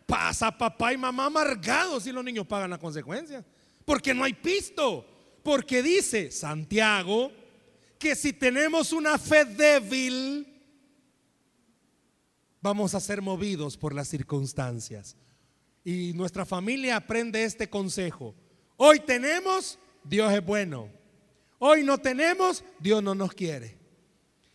pasa 0.07 0.57
papá 0.57 0.93
y 0.93 0.99
mamá 0.99 1.27
amargados 1.27 2.07
y 2.07 2.13
los 2.13 2.25
niños 2.25 2.47
pagan 2.47 2.71
las 2.71 2.79
consecuencias. 2.79 3.45
Porque 3.85 4.15
no 4.15 4.25
hay 4.25 4.35
pisto. 4.35 5.07
Porque 5.43 5.83
dice 5.83 6.31
Santiago 6.31 7.33
que 7.99 8.15
si 8.15 8.33
tenemos 8.33 8.93
una 8.93 9.19
fe 9.19 9.45
débil, 9.45 10.47
vamos 12.61 12.95
a 12.95 13.01
ser 13.01 13.21
movidos 13.23 13.77
por 13.77 13.95
las 13.95 14.09
circunstancias. 14.09 15.17
Y 15.85 16.13
nuestra 16.15 16.45
familia 16.45 16.97
aprende 16.97 17.45
este 17.45 17.69
consejo. 17.69 18.35
Hoy 18.77 19.01
tenemos, 19.01 19.79
Dios 20.05 20.33
es 20.33 20.45
bueno. 20.45 21.00
Hoy 21.63 21.85
no 21.85 21.99
tenemos, 21.99 22.65
Dios 22.79 23.03
no 23.03 23.15
nos 23.15 23.35
quiere. 23.35 23.77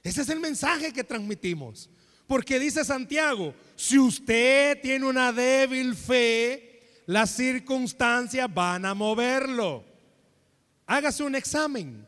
Ese 0.02 0.24
es 0.24 0.30
el 0.30 0.40
mensaje 0.40 0.92
que 0.92 1.04
transmitimos. 1.04 1.88
Porque 2.26 2.60
dice 2.60 2.84
Santiago, 2.84 3.54
si 3.76 4.00
usted 4.00 4.82
tiene 4.82 5.06
una 5.06 5.32
débil 5.32 5.96
fe, 5.96 7.04
las 7.06 7.30
circunstancias 7.30 8.52
van 8.52 8.86
a 8.86 8.96
moverlo. 8.96 9.86
Hágase 10.88 11.24
un 11.24 11.36
examen. 11.36 12.08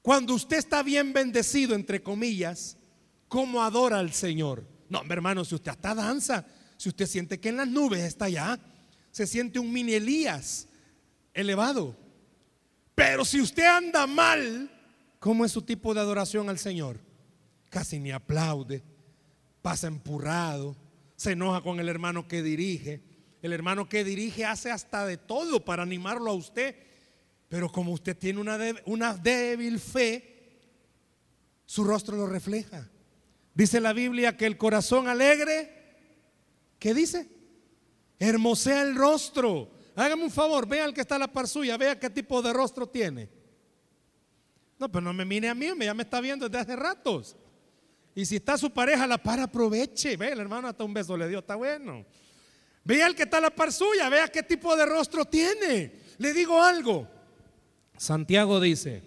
Cuando 0.00 0.34
usted 0.34 0.58
está 0.58 0.84
bien 0.84 1.12
bendecido, 1.12 1.74
entre 1.74 2.00
comillas, 2.00 2.76
¿cómo 3.26 3.64
adora 3.64 3.98
al 3.98 4.12
Señor? 4.12 4.64
No, 4.88 5.02
hermano, 5.08 5.44
si 5.44 5.56
usted 5.56 5.72
hasta 5.72 5.92
danza, 5.92 6.46
si 6.76 6.88
usted 6.88 7.06
siente 7.06 7.40
que 7.40 7.48
en 7.48 7.56
las 7.56 7.66
nubes 7.66 8.04
está 8.04 8.26
allá, 8.26 8.60
se 9.10 9.26
siente 9.26 9.58
un 9.58 9.72
mini 9.72 9.94
Elías 9.94 10.68
elevado. 11.34 12.05
Pero 12.96 13.24
si 13.24 13.40
usted 13.40 13.64
anda 13.64 14.08
mal, 14.08 14.68
¿cómo 15.20 15.44
es 15.44 15.52
su 15.52 15.62
tipo 15.62 15.94
de 15.94 16.00
adoración 16.00 16.48
al 16.48 16.58
Señor? 16.58 16.98
Casi 17.70 18.00
ni 18.00 18.10
aplaude, 18.10 18.82
pasa 19.62 19.86
empurrado, 19.86 20.76
se 21.14 21.32
enoja 21.32 21.62
con 21.62 21.78
el 21.78 21.88
hermano 21.88 22.26
que 22.26 22.42
dirige. 22.42 23.04
El 23.40 23.52
hermano 23.52 23.88
que 23.88 24.02
dirige 24.02 24.44
hace 24.44 24.72
hasta 24.72 25.06
de 25.06 25.16
todo 25.16 25.64
para 25.64 25.84
animarlo 25.84 26.32
a 26.32 26.34
usted 26.34 26.74
pero 27.48 27.70
como 27.70 27.92
usted 27.92 28.16
tiene 28.16 28.40
una, 28.40 28.58
una 28.86 29.14
débil 29.14 29.78
fe, 29.78 30.58
su 31.64 31.84
rostro 31.84 32.16
lo 32.16 32.26
refleja. 32.26 32.88
Dice 33.54 33.80
la 33.80 33.92
Biblia 33.92 34.36
que 34.36 34.46
el 34.46 34.58
corazón 34.58 35.08
alegre, 35.08 35.70
¿qué 36.78 36.92
dice? 36.92 37.28
Hermosea 38.18 38.82
el 38.82 38.96
rostro. 38.96 39.70
Hágame 39.96 40.22
un 40.22 40.30
favor, 40.30 40.68
vea 40.68 40.84
al 40.84 40.92
que 40.92 41.00
está 41.00 41.16
a 41.16 41.20
la 41.20 41.26
par 41.26 41.48
suya, 41.48 41.76
vea 41.76 41.98
qué 41.98 42.10
tipo 42.10 42.42
de 42.42 42.52
rostro 42.52 42.86
tiene. 42.86 43.28
No, 44.78 44.92
pero 44.92 45.02
no 45.02 45.14
me 45.14 45.24
mire 45.24 45.48
a 45.48 45.54
mí, 45.54 45.68
ya 45.80 45.94
me 45.94 46.02
está 46.02 46.20
viendo 46.20 46.48
desde 46.48 46.62
hace 46.62 46.76
ratos. 46.76 47.34
Y 48.14 48.26
si 48.26 48.36
está 48.36 48.58
su 48.58 48.70
pareja 48.70 49.06
la 49.06 49.18
par, 49.18 49.40
aproveche. 49.40 50.16
Ve, 50.16 50.28
el 50.28 50.40
hermano 50.40 50.68
hasta 50.68 50.84
un 50.84 50.94
beso 50.94 51.16
le 51.16 51.28
dio, 51.28 51.38
está 51.38 51.54
bueno. 51.54 52.04
Vea 52.84 53.06
al 53.06 53.14
que 53.14 53.22
está 53.24 53.38
a 53.38 53.40
la 53.40 53.50
par 53.50 53.72
suya, 53.72 54.08
vea 54.08 54.28
qué 54.28 54.42
tipo 54.42 54.76
de 54.76 54.86
rostro 54.86 55.24
tiene. 55.24 56.00
Le 56.18 56.32
digo 56.32 56.62
algo, 56.62 57.08
Santiago 57.96 58.60
dice, 58.60 59.02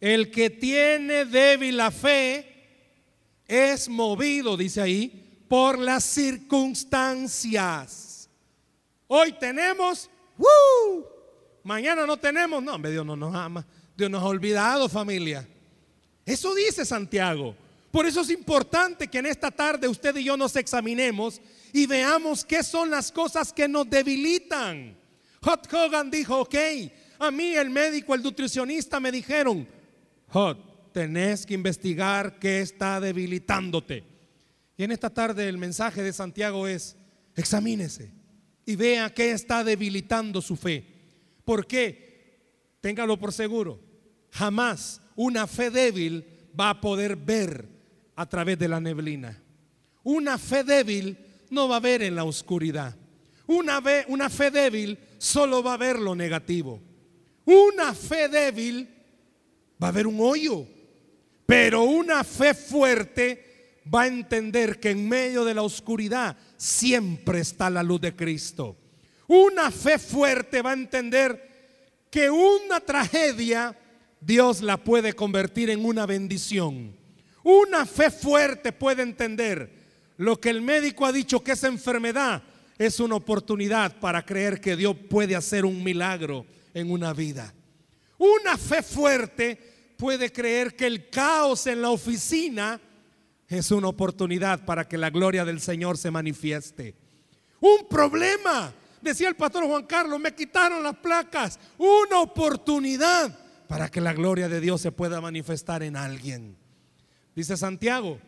el 0.00 0.30
que 0.30 0.48
tiene 0.48 1.26
débil 1.26 1.76
la 1.76 1.90
fe 1.90 2.46
es 3.46 3.88
movido, 3.88 4.56
dice 4.56 4.80
ahí, 4.80 5.44
por 5.48 5.78
las 5.78 6.04
circunstancias. 6.04 8.30
Hoy 9.06 9.32
tenemos, 9.32 10.08
mañana 11.62 12.06
no 12.06 12.16
tenemos, 12.16 12.62
no, 12.62 12.78
Dios 12.78 13.04
no 13.04 13.16
nos 13.16 13.34
ama, 13.34 13.66
Dios 13.96 14.10
nos 14.10 14.22
ha 14.22 14.26
olvidado 14.26 14.88
familia. 14.88 15.46
Eso 16.24 16.54
dice 16.54 16.84
Santiago. 16.84 17.54
Por 17.90 18.06
eso 18.06 18.20
es 18.20 18.30
importante 18.30 19.08
que 19.08 19.18
en 19.18 19.26
esta 19.26 19.50
tarde 19.50 19.88
usted 19.88 20.16
y 20.16 20.24
yo 20.24 20.36
nos 20.36 20.54
examinemos 20.56 21.40
y 21.72 21.86
veamos 21.86 22.44
qué 22.44 22.62
son 22.62 22.90
las 22.90 23.10
cosas 23.10 23.52
que 23.52 23.66
nos 23.66 23.88
debilitan. 23.90 24.96
Hot 25.42 25.72
Hogan 25.72 26.10
dijo, 26.10 26.40
ok, 26.40 26.54
a 27.18 27.30
mí 27.30 27.54
el 27.54 27.70
médico, 27.70 28.14
el 28.14 28.22
nutricionista 28.22 29.00
me 29.00 29.10
dijeron, 29.10 29.66
Hot, 30.28 30.92
tenés 30.92 31.44
que 31.44 31.54
investigar 31.54 32.38
qué 32.38 32.60
está 32.60 33.00
debilitándote. 33.00 34.04
Y 34.76 34.84
en 34.84 34.92
esta 34.92 35.10
tarde 35.10 35.48
el 35.48 35.58
mensaje 35.58 36.02
de 36.02 36.12
Santiago 36.12 36.68
es, 36.68 36.96
examínese 37.34 38.19
y 38.70 38.76
vea 38.76 39.12
qué 39.12 39.32
está 39.32 39.64
debilitando 39.64 40.40
su 40.40 40.54
fe. 40.54 40.84
¿Por 41.44 41.66
qué? 41.66 42.78
Téngalo 42.80 43.18
por 43.18 43.32
seguro. 43.32 43.80
Jamás 44.30 45.00
una 45.16 45.48
fe 45.48 45.70
débil 45.70 46.24
va 46.58 46.70
a 46.70 46.80
poder 46.80 47.16
ver 47.16 47.68
a 48.14 48.26
través 48.28 48.56
de 48.60 48.68
la 48.68 48.80
neblina. 48.80 49.42
Una 50.04 50.38
fe 50.38 50.62
débil 50.62 51.18
no 51.50 51.68
va 51.68 51.76
a 51.76 51.80
ver 51.80 52.02
en 52.02 52.14
la 52.14 52.22
oscuridad. 52.22 52.94
Una, 53.48 53.82
una 54.06 54.30
fe 54.30 54.52
débil 54.52 54.96
solo 55.18 55.64
va 55.64 55.74
a 55.74 55.78
ver 55.78 55.98
lo 55.98 56.14
negativo. 56.14 56.80
Una 57.44 57.92
fe 57.92 58.28
débil 58.28 58.88
va 59.82 59.88
a 59.88 59.90
haber 59.90 60.06
un 60.06 60.20
hoyo, 60.20 60.64
pero 61.44 61.82
una 61.82 62.22
fe 62.22 62.54
fuerte 62.54 63.49
va 63.92 64.02
a 64.02 64.06
entender 64.06 64.78
que 64.78 64.90
en 64.90 65.08
medio 65.08 65.44
de 65.44 65.54
la 65.54 65.62
oscuridad 65.62 66.36
siempre 66.56 67.40
está 67.40 67.70
la 67.70 67.82
luz 67.82 68.00
de 68.00 68.14
Cristo. 68.14 68.76
Una 69.26 69.70
fe 69.70 69.98
fuerte 69.98 70.62
va 70.62 70.70
a 70.70 70.74
entender 70.74 72.06
que 72.10 72.30
una 72.30 72.80
tragedia 72.80 73.76
Dios 74.20 74.60
la 74.60 74.76
puede 74.76 75.12
convertir 75.14 75.70
en 75.70 75.84
una 75.84 76.06
bendición. 76.06 76.96
Una 77.42 77.86
fe 77.86 78.10
fuerte 78.10 78.72
puede 78.72 79.02
entender 79.02 79.80
lo 80.18 80.38
que 80.38 80.50
el 80.50 80.60
médico 80.60 81.06
ha 81.06 81.12
dicho 81.12 81.42
que 81.42 81.52
es 81.52 81.64
enfermedad 81.64 82.42
es 82.80 82.98
una 82.98 83.16
oportunidad 83.16 84.00
para 84.00 84.24
creer 84.24 84.58
que 84.58 84.74
Dios 84.74 84.96
puede 85.08 85.36
hacer 85.36 85.66
un 85.66 85.84
milagro 85.84 86.46
en 86.72 86.90
una 86.90 87.12
vida. 87.12 87.52
Una 88.16 88.56
fe 88.56 88.82
fuerte 88.82 89.58
puede 89.98 90.32
creer 90.32 90.74
que 90.74 90.86
el 90.86 91.10
caos 91.10 91.66
en 91.66 91.82
la 91.82 91.90
oficina 91.90 92.80
es 93.50 93.72
una 93.72 93.88
oportunidad 93.88 94.64
para 94.64 94.86
que 94.86 94.96
la 94.96 95.10
gloria 95.10 95.44
del 95.44 95.60
Señor 95.60 95.98
se 95.98 96.10
manifieste. 96.10 96.94
Un 97.60 97.88
problema, 97.88 98.72
decía 99.02 99.28
el 99.28 99.34
pastor 99.34 99.66
Juan 99.66 99.86
Carlos, 99.86 100.20
me 100.20 100.32
quitaron 100.32 100.82
las 100.84 100.96
placas. 100.96 101.58
Una 101.76 102.20
oportunidad 102.20 103.36
para 103.66 103.88
que 103.88 104.00
la 104.00 104.12
gloria 104.12 104.48
de 104.48 104.60
Dios 104.60 104.80
se 104.80 104.92
pueda 104.92 105.20
manifestar 105.20 105.82
en 105.82 105.96
alguien. 105.96 106.56
Dice 107.34 107.56
Santiago, 107.56 108.18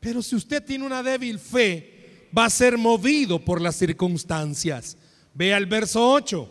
pero 0.00 0.22
si 0.22 0.36
usted 0.36 0.62
tiene 0.62 0.84
una 0.84 1.02
débil 1.02 1.38
fe, 1.38 2.28
va 2.36 2.44
a 2.44 2.50
ser 2.50 2.76
movido 2.76 3.38
por 3.38 3.62
las 3.62 3.74
circunstancias. 3.76 4.98
Vea 5.32 5.56
el 5.56 5.66
verso 5.66 6.12
8. 6.12 6.48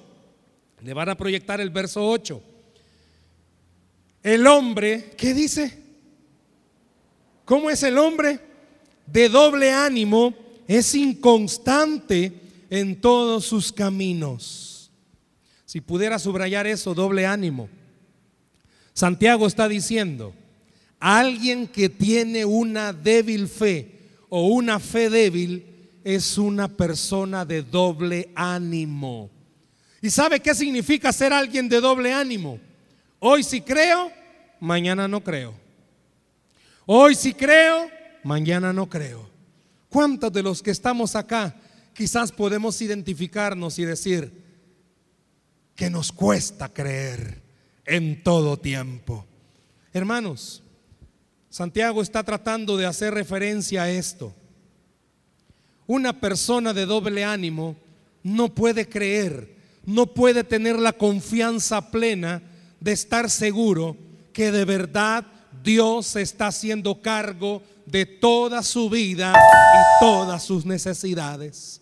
Le 0.82 0.94
van 0.94 1.10
a 1.10 1.18
proyectar 1.18 1.62
el 1.62 1.70
verso 1.70 2.08
8. 2.08 2.42
El 4.24 4.48
hombre, 4.48 5.12
¿qué 5.16 5.36
dice? 5.36 5.87
¿Cómo 7.48 7.70
es 7.70 7.82
el 7.84 7.98
hombre? 7.98 8.42
De 9.06 9.30
doble 9.30 9.72
ánimo, 9.72 10.34
es 10.68 10.94
inconstante 10.94 12.34
en 12.70 13.00
todos 13.00 13.46
sus 13.46 13.72
caminos. 13.72 14.92
Si 15.66 15.80
pudiera 15.80 16.20
subrayar 16.20 16.68
eso, 16.68 16.94
doble 16.94 17.25
ánimo. 17.25 17.70
Santiago 18.92 19.48
está 19.48 19.70
diciendo, 19.70 20.34
alguien 21.00 21.68
que 21.68 21.88
tiene 21.88 22.44
una 22.44 22.92
débil 22.92 23.48
fe 23.48 23.98
o 24.27 24.48
una 24.48 24.77
fe 24.77 25.10
débil 25.10 25.66
es 26.04 26.38
una 26.38 26.68
persona 26.68 27.46
de 27.46 27.63
doble 27.63 28.30
ánimo. 28.36 29.30
¿Y 30.01 30.10
sabe 30.10 30.42
qué 30.42 30.54
significa 30.54 31.13
ser 31.13 31.32
alguien 31.32 31.70
de 31.70 31.80
doble 31.80 32.12
ánimo? 32.12 32.60
Hoy 33.20 33.42
sí 33.42 33.62
creo, 33.62 34.12
mañana 34.60 35.08
no 35.08 35.24
creo. 35.24 35.67
Hoy 36.89 37.15
sí 37.15 37.34
creo, 37.34 37.91
mañana 38.24 38.72
no 38.72 38.88
creo. 38.88 39.29
¿Cuántos 39.89 40.32
de 40.32 40.41
los 40.41 40.63
que 40.63 40.72
estamos 40.72 41.17
acá 41.17 41.53
quizás 41.94 42.32
podemos 42.32 42.82
identificarnos 42.82 43.77
y 43.77 43.84
decir 43.84 44.32
que 45.75 45.89
nos 45.89 46.13
cuesta 46.13 46.70
creer 46.70 47.41
en 47.86 48.24
todo 48.24 48.56
tiempo? 48.56 49.25
Hermanos, 49.91 50.63
Santiago 51.50 52.01
está 52.01 52.24
tratando 52.24 52.77
de 52.77 52.86
hacer 52.86 53.13
referencia 53.13 53.84
a 53.84 53.89
esto. 53.89 54.34
Una 55.88 56.22
persona 56.22 56.74
de 56.74 56.86
doble 56.86 57.25
ánimo 57.25 57.75
no 58.24 58.56
puede 58.56 58.88
creer, 58.88 59.58
no 59.86 60.06
puede 60.06 60.46
tener 60.46 60.79
la 60.79 60.94
confianza 60.94 61.91
plena 61.91 62.41
de 62.79 62.94
estar 62.94 63.29
seguro 63.29 63.98
que 64.32 64.53
de 64.53 64.63
verdad 64.63 65.25
Dios 65.63 66.16
está 66.16 66.48
haciendo 66.48 67.01
cargo 67.01 67.62
de 67.86 68.06
toda 68.06 68.63
su 68.63 68.89
vida 68.89 69.34
y 69.34 70.04
todas 70.04 70.44
sus 70.44 70.66
necesidades. 70.66 71.82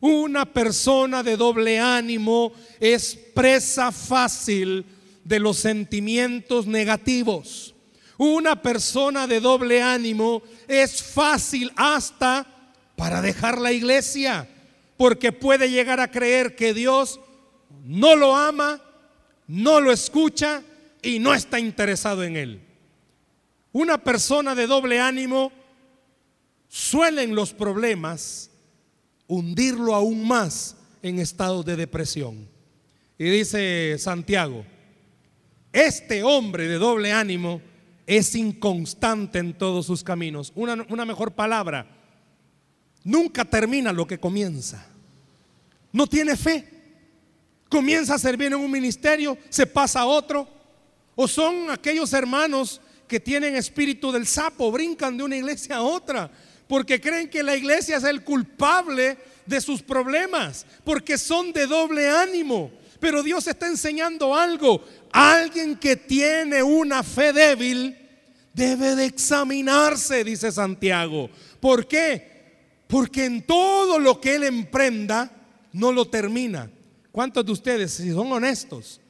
Una 0.00 0.44
persona 0.44 1.22
de 1.22 1.36
doble 1.36 1.80
ánimo 1.80 2.52
es 2.78 3.18
presa 3.34 3.90
fácil 3.90 4.86
de 5.24 5.40
los 5.40 5.58
sentimientos 5.58 6.66
negativos. 6.66 7.74
Una 8.16 8.60
persona 8.60 9.26
de 9.26 9.40
doble 9.40 9.82
ánimo 9.82 10.42
es 10.66 11.02
fácil 11.02 11.72
hasta 11.76 12.46
para 12.96 13.20
dejar 13.22 13.58
la 13.58 13.72
iglesia, 13.72 14.48
porque 14.96 15.32
puede 15.32 15.70
llegar 15.70 16.00
a 16.00 16.10
creer 16.10 16.56
que 16.56 16.74
Dios 16.74 17.20
no 17.84 18.16
lo 18.16 18.36
ama 18.36 18.82
no 19.48 19.80
lo 19.80 19.90
escucha 19.90 20.62
y 21.02 21.18
no 21.18 21.34
está 21.34 21.58
interesado 21.58 22.22
en 22.22 22.36
él. 22.36 22.60
Una 23.72 23.98
persona 23.98 24.54
de 24.54 24.66
doble 24.66 25.00
ánimo 25.00 25.52
suelen 26.68 27.34
los 27.34 27.52
problemas 27.52 28.50
hundirlo 29.26 29.94
aún 29.94 30.26
más 30.26 30.76
en 31.02 31.18
estado 31.18 31.62
de 31.62 31.76
depresión. 31.76 32.48
Y 33.18 33.24
dice 33.24 33.96
Santiago, 33.98 34.64
este 35.72 36.22
hombre 36.22 36.66
de 36.68 36.76
doble 36.76 37.12
ánimo 37.12 37.60
es 38.06 38.34
inconstante 38.34 39.38
en 39.38 39.52
todos 39.52 39.86
sus 39.86 40.02
caminos. 40.02 40.52
Una, 40.54 40.86
una 40.88 41.04
mejor 41.04 41.32
palabra, 41.32 41.86
nunca 43.04 43.44
termina 43.44 43.92
lo 43.92 44.06
que 44.06 44.18
comienza. 44.18 44.86
No 45.92 46.06
tiene 46.06 46.36
fe. 46.36 46.68
Comienza 47.68 48.14
a 48.14 48.18
servir 48.18 48.46
en 48.46 48.54
un 48.54 48.70
ministerio, 48.70 49.36
se 49.50 49.66
pasa 49.66 50.00
a 50.00 50.06
otro. 50.06 50.48
O 51.14 51.28
son 51.28 51.70
aquellos 51.70 52.12
hermanos 52.14 52.80
que 53.08 53.18
tienen 53.18 53.56
espíritu 53.56 54.12
del 54.12 54.26
sapo, 54.26 54.70
brincan 54.70 55.16
de 55.16 55.24
una 55.24 55.36
iglesia 55.36 55.76
a 55.76 55.82
otra, 55.82 56.30
porque 56.68 57.00
creen 57.00 57.30
que 57.30 57.42
la 57.42 57.56
iglesia 57.56 57.96
es 57.96 58.04
el 58.04 58.22
culpable 58.22 59.16
de 59.46 59.60
sus 59.60 59.82
problemas, 59.82 60.66
porque 60.84 61.16
son 61.16 61.52
de 61.52 61.66
doble 61.66 62.08
ánimo. 62.08 62.70
Pero 63.00 63.22
Dios 63.22 63.46
está 63.46 63.66
enseñando 63.66 64.34
algo. 64.34 64.84
Alguien 65.12 65.76
que 65.76 65.96
tiene 65.96 66.62
una 66.62 67.02
fe 67.02 67.32
débil 67.32 67.96
debe 68.52 68.94
de 68.96 69.06
examinarse, 69.06 70.24
dice 70.24 70.52
Santiago. 70.52 71.30
¿Por 71.60 71.86
qué? 71.86 72.38
Porque 72.86 73.24
en 73.24 73.42
todo 73.42 73.98
lo 73.98 74.20
que 74.20 74.34
él 74.34 74.44
emprenda, 74.44 75.30
no 75.72 75.92
lo 75.92 76.08
termina. 76.08 76.70
¿Cuántos 77.12 77.46
de 77.46 77.52
ustedes, 77.52 77.92
si 77.92 78.10
son 78.10 78.32
honestos, 78.32 79.00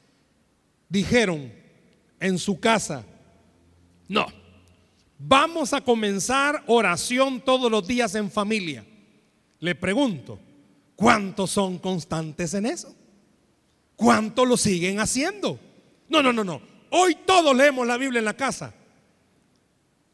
dijeron 0.89 1.53
en 2.21 2.39
su 2.39 2.61
casa, 2.61 3.05
no, 4.09 4.27
vamos 5.19 5.73
a 5.73 5.81
comenzar 5.81 6.65
oración 6.67 7.41
todos 7.41 7.71
los 7.71 7.87
días 7.87 8.15
en 8.15 8.31
familia? 8.31 8.85
Le 9.61 9.75
pregunto, 9.75 10.39
¿cuántos 10.97 11.51
son 11.51 11.79
constantes 11.79 12.55
en 12.55 12.67
eso? 12.67 12.95
¿Cuántos 13.97 14.49
lo 14.49 14.57
siguen 14.57 15.01
haciendo? 15.01 15.59
No, 16.09 16.23
no, 16.23 16.33
no, 16.33 16.45
no. 16.45 16.61
Hoy 16.91 17.17
todos 17.27 17.55
leemos 17.55 17.87
la 17.87 17.97
Biblia 17.97 18.21
en 18.21 18.25
la 18.25 18.37
casa. 18.37 18.73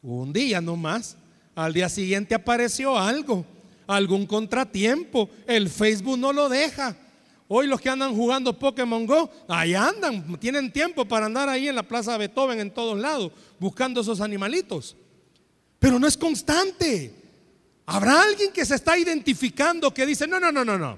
Un 0.01 0.33
día 0.33 0.59
nomás, 0.59 1.17
al 1.55 1.73
día 1.73 1.87
siguiente 1.87 2.35
apareció 2.35 2.97
algo, 2.97 3.45
algún 3.87 4.25
contratiempo, 4.25 5.29
el 5.47 5.69
Facebook 5.69 6.17
no 6.17 6.33
lo 6.33 6.49
deja, 6.49 6.97
Hoy 7.47 7.67
los 7.67 7.79
que 7.79 7.89
andan 7.89 8.15
jugando 8.15 8.57
Pokémon 8.57 9.05
Go, 9.05 9.29
ahí 9.47 9.75
andan, 9.75 10.39
tienen 10.39 10.71
tiempo 10.71 11.05
para 11.05 11.27
andar 11.27 11.47
ahí 11.47 11.67
en 11.67 11.75
la 11.75 11.83
Plaza 11.83 12.17
Beethoven 12.17 12.59
en 12.59 12.71
todos 12.71 12.97
lados, 12.97 13.31
buscando 13.59 14.01
esos 14.01 14.19
animalitos. 14.19 14.95
Pero 15.77 15.99
no 15.99 16.07
es 16.07 16.17
constante. 16.17 17.13
Habrá 17.85 18.23
alguien 18.23 18.51
que 18.51 18.65
se 18.65 18.73
está 18.73 18.97
identificando 18.97 19.93
que 19.93 20.07
dice, 20.07 20.27
no, 20.27 20.39
no, 20.39 20.51
no, 20.51 20.65
no, 20.65 20.79
no. 20.79 20.97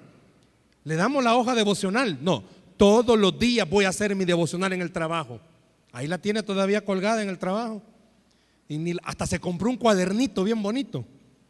Le 0.85 0.95
damos 0.95 1.21
la 1.21 1.35
hoja 1.35 1.53
devocional. 1.53 2.17
No, 2.21 2.45
todos 2.77 3.19
los 3.19 3.37
días 3.37 3.69
voy 3.69 3.83
a 3.83 3.89
hacer 3.89 4.15
mi 4.15 4.23
devocional 4.23 4.71
en 4.71 4.81
el 4.81 4.93
trabajo. 4.93 5.41
Ahí 5.91 6.07
la 6.07 6.17
tiene 6.19 6.43
todavía 6.43 6.85
colgada 6.85 7.21
en 7.21 7.27
el 7.27 7.39
trabajo. 7.39 7.81
Y 8.69 8.95
hasta 9.03 9.27
se 9.27 9.39
compró 9.39 9.69
un 9.69 9.75
cuadernito 9.75 10.45
bien 10.45 10.63
bonito. 10.63 11.03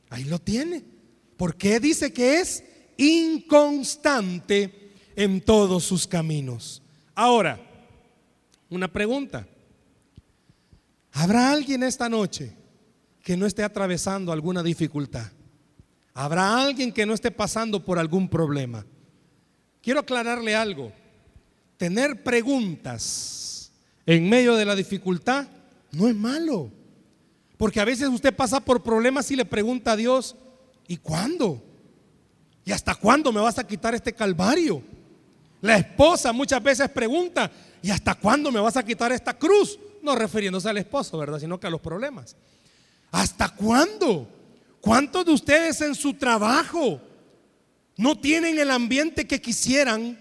Ahí 0.10 0.24
lo 0.24 0.40
tiene. 0.40 0.84
¿Por 1.36 1.56
qué 1.56 1.80
dice 1.80 2.12
que 2.12 2.40
es 2.40 2.64
inconstante? 2.98 4.87
En 5.18 5.42
todos 5.42 5.84
sus 5.84 6.08
caminos. 6.08 6.82
Ahora, 7.16 7.60
una 8.70 8.88
pregunta. 8.88 9.48
¿Habrá 11.12 11.52
alguien 11.52 11.82
esta 11.82 12.08
noche 12.08 12.54
que 13.24 13.36
no 13.36 13.48
esté 13.48 13.64
atravesando 13.64 14.32
alguna 14.32 14.62
dificultad? 14.62 15.32
¿Habrá 16.14 16.62
alguien 16.62 16.92
que 16.92 17.06
no 17.06 17.16
esté 17.16 17.32
pasando 17.32 17.84
por 17.84 17.98
algún 17.98 18.30
problema? 18.30 18.86
Quiero 19.82 20.02
aclararle 20.02 20.56
algo. 20.56 20.94
Tener 21.78 22.24
preguntas 22.24 23.72
en 24.06 24.30
medio 24.30 24.56
de 24.56 24.66
la 24.66 24.76
dificultad 24.76 25.48
no 25.92 26.08
es 26.08 26.16
malo. 26.16 26.72
Porque 27.58 27.80
a 27.80 27.86
veces 27.86 28.08
usted 28.10 28.36
pasa 28.36 28.60
por 28.60 28.84
problemas 28.84 29.32
y 29.32 29.36
le 29.36 29.46
pregunta 29.46 29.94
a 29.94 29.96
Dios, 29.96 30.36
¿y 30.88 30.98
cuándo? 30.98 31.64
¿Y 32.64 32.72
hasta 32.72 32.94
cuándo 32.94 33.32
me 33.32 33.42
vas 33.42 33.58
a 33.58 33.66
quitar 33.66 33.96
este 33.96 34.14
calvario? 34.14 34.84
La 35.68 35.76
esposa 35.76 36.32
muchas 36.32 36.64
veces 36.64 36.90
pregunta, 36.90 37.52
¿y 37.84 37.92
hasta 37.92 38.16
cuándo 38.16 38.54
me 38.54 38.62
vas 38.62 38.78
a 38.78 38.86
quitar 38.86 39.12
esta 39.12 39.38
cruz? 39.38 39.78
No 40.02 40.16
refiriéndose 40.16 40.70
al 40.70 40.78
esposo, 40.78 41.18
¿verdad? 41.18 41.42
Sino 41.42 41.60
que 41.60 41.68
a 41.68 41.70
los 41.70 41.82
problemas. 41.82 42.38
¿Hasta 43.12 43.50
cuándo? 43.50 44.30
¿Cuántos 44.80 45.26
de 45.26 45.34
ustedes 45.34 45.82
en 45.82 45.94
su 45.94 46.14
trabajo 46.14 47.02
no 47.98 48.18
tienen 48.18 48.58
el 48.58 48.72
ambiente 48.72 49.28
que 49.28 49.42
quisieran 49.42 50.18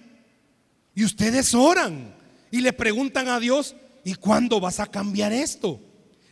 y 0.97 1.05
ustedes 1.05 1.55
oran 1.55 2.13
y 2.51 2.61
le 2.61 2.73
preguntan 2.73 3.29
a 3.29 3.39
Dios, 3.39 3.77
¿y 4.03 4.15
cuándo 4.15 4.59
vas 4.59 4.81
a 4.81 4.87
cambiar 4.87 5.33
esto? 5.33 5.79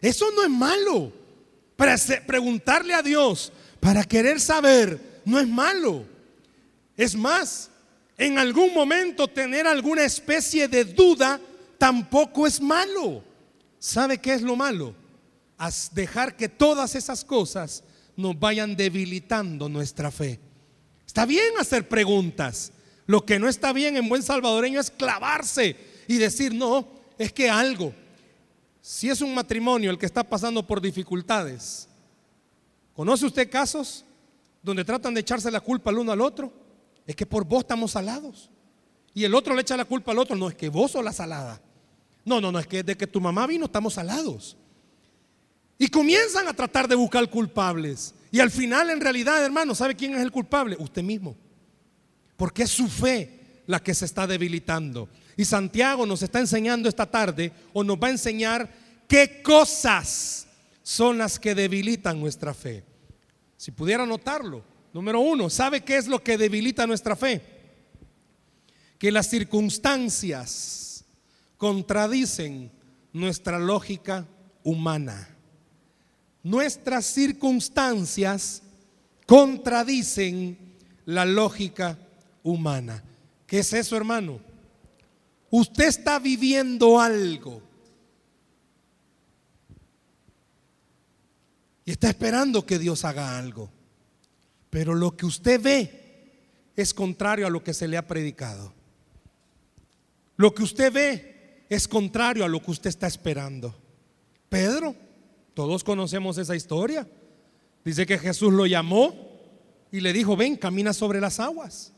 Eso 0.02 0.26
no 0.34 0.42
es 0.42 0.50
malo. 0.50 1.12
preguntarle 2.26 2.94
a 2.94 3.02
Dios 3.02 3.52
para 3.78 4.02
querer 4.02 4.40
saber 4.40 5.22
no 5.24 5.38
es 5.38 5.46
malo. 5.46 6.04
Es 6.96 7.14
más, 7.14 7.70
en 8.16 8.38
algún 8.38 8.72
momento 8.72 9.28
tener 9.28 9.66
alguna 9.66 10.04
especie 10.04 10.68
de 10.68 10.84
duda 10.84 11.40
tampoco 11.78 12.46
es 12.46 12.60
malo. 12.60 13.22
¿Sabe 13.78 14.18
qué 14.18 14.34
es 14.34 14.42
lo 14.42 14.56
malo? 14.56 14.94
dejar 15.92 16.36
que 16.36 16.48
todas 16.48 16.94
esas 16.94 17.24
cosas 17.24 17.84
nos 18.16 18.38
vayan 18.38 18.76
debilitando 18.76 19.68
nuestra 19.68 20.10
fe. 20.10 20.38
Está 21.06 21.24
bien 21.24 21.54
hacer 21.58 21.88
preguntas. 21.88 22.72
Lo 23.06 23.24
que 23.24 23.38
no 23.38 23.48
está 23.48 23.72
bien 23.72 23.96
en 23.96 24.08
buen 24.08 24.22
salvadoreño 24.22 24.80
es 24.80 24.90
clavarse 24.90 25.76
y 26.06 26.16
decir, 26.16 26.54
no, 26.54 26.86
es 27.18 27.32
que 27.32 27.48
algo. 27.48 27.94
Si 28.80 29.08
es 29.08 29.20
un 29.20 29.34
matrimonio 29.34 29.90
el 29.90 29.98
que 29.98 30.06
está 30.06 30.22
pasando 30.22 30.66
por 30.66 30.80
dificultades, 30.80 31.88
¿conoce 32.94 33.26
usted 33.26 33.50
casos 33.50 34.04
donde 34.62 34.84
tratan 34.84 35.14
de 35.14 35.20
echarse 35.20 35.50
la 35.50 35.60
culpa 35.60 35.90
al 35.90 35.98
uno 35.98 36.12
al 36.12 36.20
otro? 36.20 36.63
Es 37.06 37.16
que 37.16 37.26
por 37.26 37.44
vos 37.44 37.60
estamos 37.60 37.92
salados. 37.92 38.50
Y 39.12 39.24
el 39.24 39.34
otro 39.34 39.54
le 39.54 39.62
echa 39.62 39.76
la 39.76 39.84
culpa 39.84 40.12
al 40.12 40.18
otro, 40.18 40.34
no 40.36 40.48
es 40.48 40.54
que 40.54 40.68
vos 40.68 40.90
sos 40.90 41.04
la 41.04 41.12
salada. 41.12 41.60
No, 42.24 42.40
no, 42.40 42.50
no, 42.50 42.58
es 42.58 42.66
que 42.66 42.82
de 42.82 42.96
que 42.96 43.06
tu 43.06 43.20
mamá 43.20 43.46
vino 43.46 43.66
estamos 43.66 43.94
salados. 43.94 44.56
Y 45.78 45.88
comienzan 45.88 46.48
a 46.48 46.54
tratar 46.54 46.88
de 46.88 46.94
buscar 46.94 47.28
culpables. 47.28 48.14
Y 48.30 48.40
al 48.40 48.50
final, 48.50 48.90
en 48.90 49.00
realidad, 49.00 49.44
hermano, 49.44 49.74
¿sabe 49.74 49.94
quién 49.94 50.14
es 50.14 50.22
el 50.22 50.32
culpable? 50.32 50.76
Usted 50.78 51.02
mismo. 51.02 51.36
Porque 52.36 52.64
es 52.64 52.70
su 52.70 52.88
fe 52.88 53.62
la 53.66 53.82
que 53.82 53.94
se 53.94 54.04
está 54.04 54.26
debilitando. 54.26 55.08
Y 55.36 55.44
Santiago 55.44 56.06
nos 56.06 56.22
está 56.22 56.40
enseñando 56.40 56.88
esta 56.88 57.06
tarde, 57.06 57.52
o 57.72 57.84
nos 57.84 57.96
va 57.96 58.08
a 58.08 58.12
enseñar 58.12 58.70
qué 59.08 59.42
cosas 59.42 60.46
son 60.82 61.18
las 61.18 61.38
que 61.38 61.54
debilitan 61.54 62.20
nuestra 62.20 62.54
fe. 62.54 62.84
Si 63.56 63.70
pudiera 63.70 64.06
notarlo, 64.06 64.64
número 64.94 65.20
uno, 65.20 65.50
¿sabe 65.50 65.82
qué 65.82 65.98
es 65.98 66.06
lo 66.06 66.22
que 66.22 66.38
debilita 66.38 66.86
nuestra 66.86 67.14
fe? 67.14 67.42
Que 68.98 69.12
las 69.12 69.28
circunstancias 69.28 71.04
contradicen 71.58 72.72
nuestra 73.12 73.58
lógica 73.58 74.26
humana 74.62 75.28
nuestras 76.44 77.06
circunstancias 77.06 78.62
contradicen 79.26 80.56
la 81.06 81.24
lógica 81.24 81.98
humana. 82.44 83.02
¿Qué 83.46 83.60
es 83.60 83.72
eso, 83.72 83.96
hermano? 83.96 84.38
Usted 85.50 85.86
está 85.86 86.18
viviendo 86.18 87.00
algo 87.00 87.62
y 91.86 91.92
está 91.92 92.08
esperando 92.10 92.64
que 92.64 92.78
Dios 92.78 93.04
haga 93.04 93.38
algo. 93.38 93.70
Pero 94.74 94.92
lo 94.92 95.16
que 95.16 95.24
usted 95.24 95.62
ve 95.62 95.88
es 96.74 96.92
contrario 96.92 97.46
a 97.46 97.50
lo 97.50 97.62
que 97.62 97.72
se 97.72 97.86
le 97.86 97.96
ha 97.96 98.08
predicado. 98.08 98.74
Lo 100.34 100.52
que 100.52 100.64
usted 100.64 100.92
ve 100.92 101.64
es 101.68 101.86
contrario 101.86 102.44
a 102.44 102.48
lo 102.48 102.60
que 102.60 102.72
usted 102.72 102.90
está 102.90 103.06
esperando. 103.06 103.72
Pedro 104.48 104.96
todos 105.54 105.84
conocemos 105.84 106.38
esa 106.38 106.56
historia. 106.56 107.06
Dice 107.84 108.04
que 108.04 108.18
Jesús 108.18 108.52
lo 108.52 108.66
llamó 108.66 109.14
y 109.92 110.00
le 110.00 110.12
dijo, 110.12 110.36
ven, 110.36 110.56
camina 110.56 110.92
sobre 110.92 111.20
las 111.20 111.38
aguas. 111.38 111.92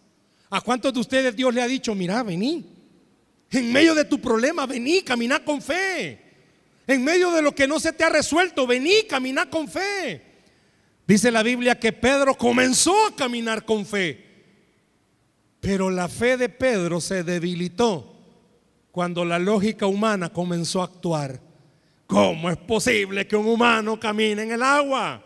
¿A 0.51 0.61
cuántos 0.61 0.93
de 0.93 1.01
ustedes 1.01 1.35
Dios 1.35 1.55
le 1.55 1.63
ha 1.63 1.67
dicho, 1.67 1.95
mira, 1.95 2.23
vení? 2.23 2.63
En 3.53 3.73
medio 3.73 3.95
de 3.95 4.05
tu 4.05 4.21
problema, 4.21 4.67
vení, 4.67 5.01
camina 5.01 5.43
con 5.43 5.63
fe. 5.63 6.21
En 6.87 7.03
medio 7.03 7.31
de 7.31 7.41
lo 7.41 7.55
que 7.55 7.67
no 7.67 7.81
se 7.81 7.95
te 7.95 8.05
ha 8.05 8.11
resuelto, 8.11 8.67
vení, 8.67 9.05
camina 9.09 9.49
con 9.49 9.67
fe. 9.67 10.26
Dice 11.07 11.31
la 11.31 11.43
Biblia 11.43 11.79
que 11.79 11.93
Pedro 11.93 12.35
comenzó 12.35 13.07
a 13.07 13.15
caminar 13.15 13.65
con 13.65 13.87
fe. 13.87 14.25
Pero 15.61 15.91
la 15.91 16.09
fe 16.09 16.37
de 16.37 16.49
Pedro 16.49 17.01
se 17.01 17.23
debilitó 17.23 18.15
cuando 18.91 19.25
la 19.25 19.39
lógica 19.39 19.87
humana 19.87 20.33
comenzó 20.33 20.81
a 20.81 20.87
actuar. 20.87 21.41
¿Cómo 22.07 22.51
es 22.51 22.57
posible 22.57 23.27
que 23.27 23.37
un 23.37 23.47
humano 23.47 23.99
camine 23.99 24.43
en 24.43 24.53
el 24.53 24.63
agua? 24.63 25.23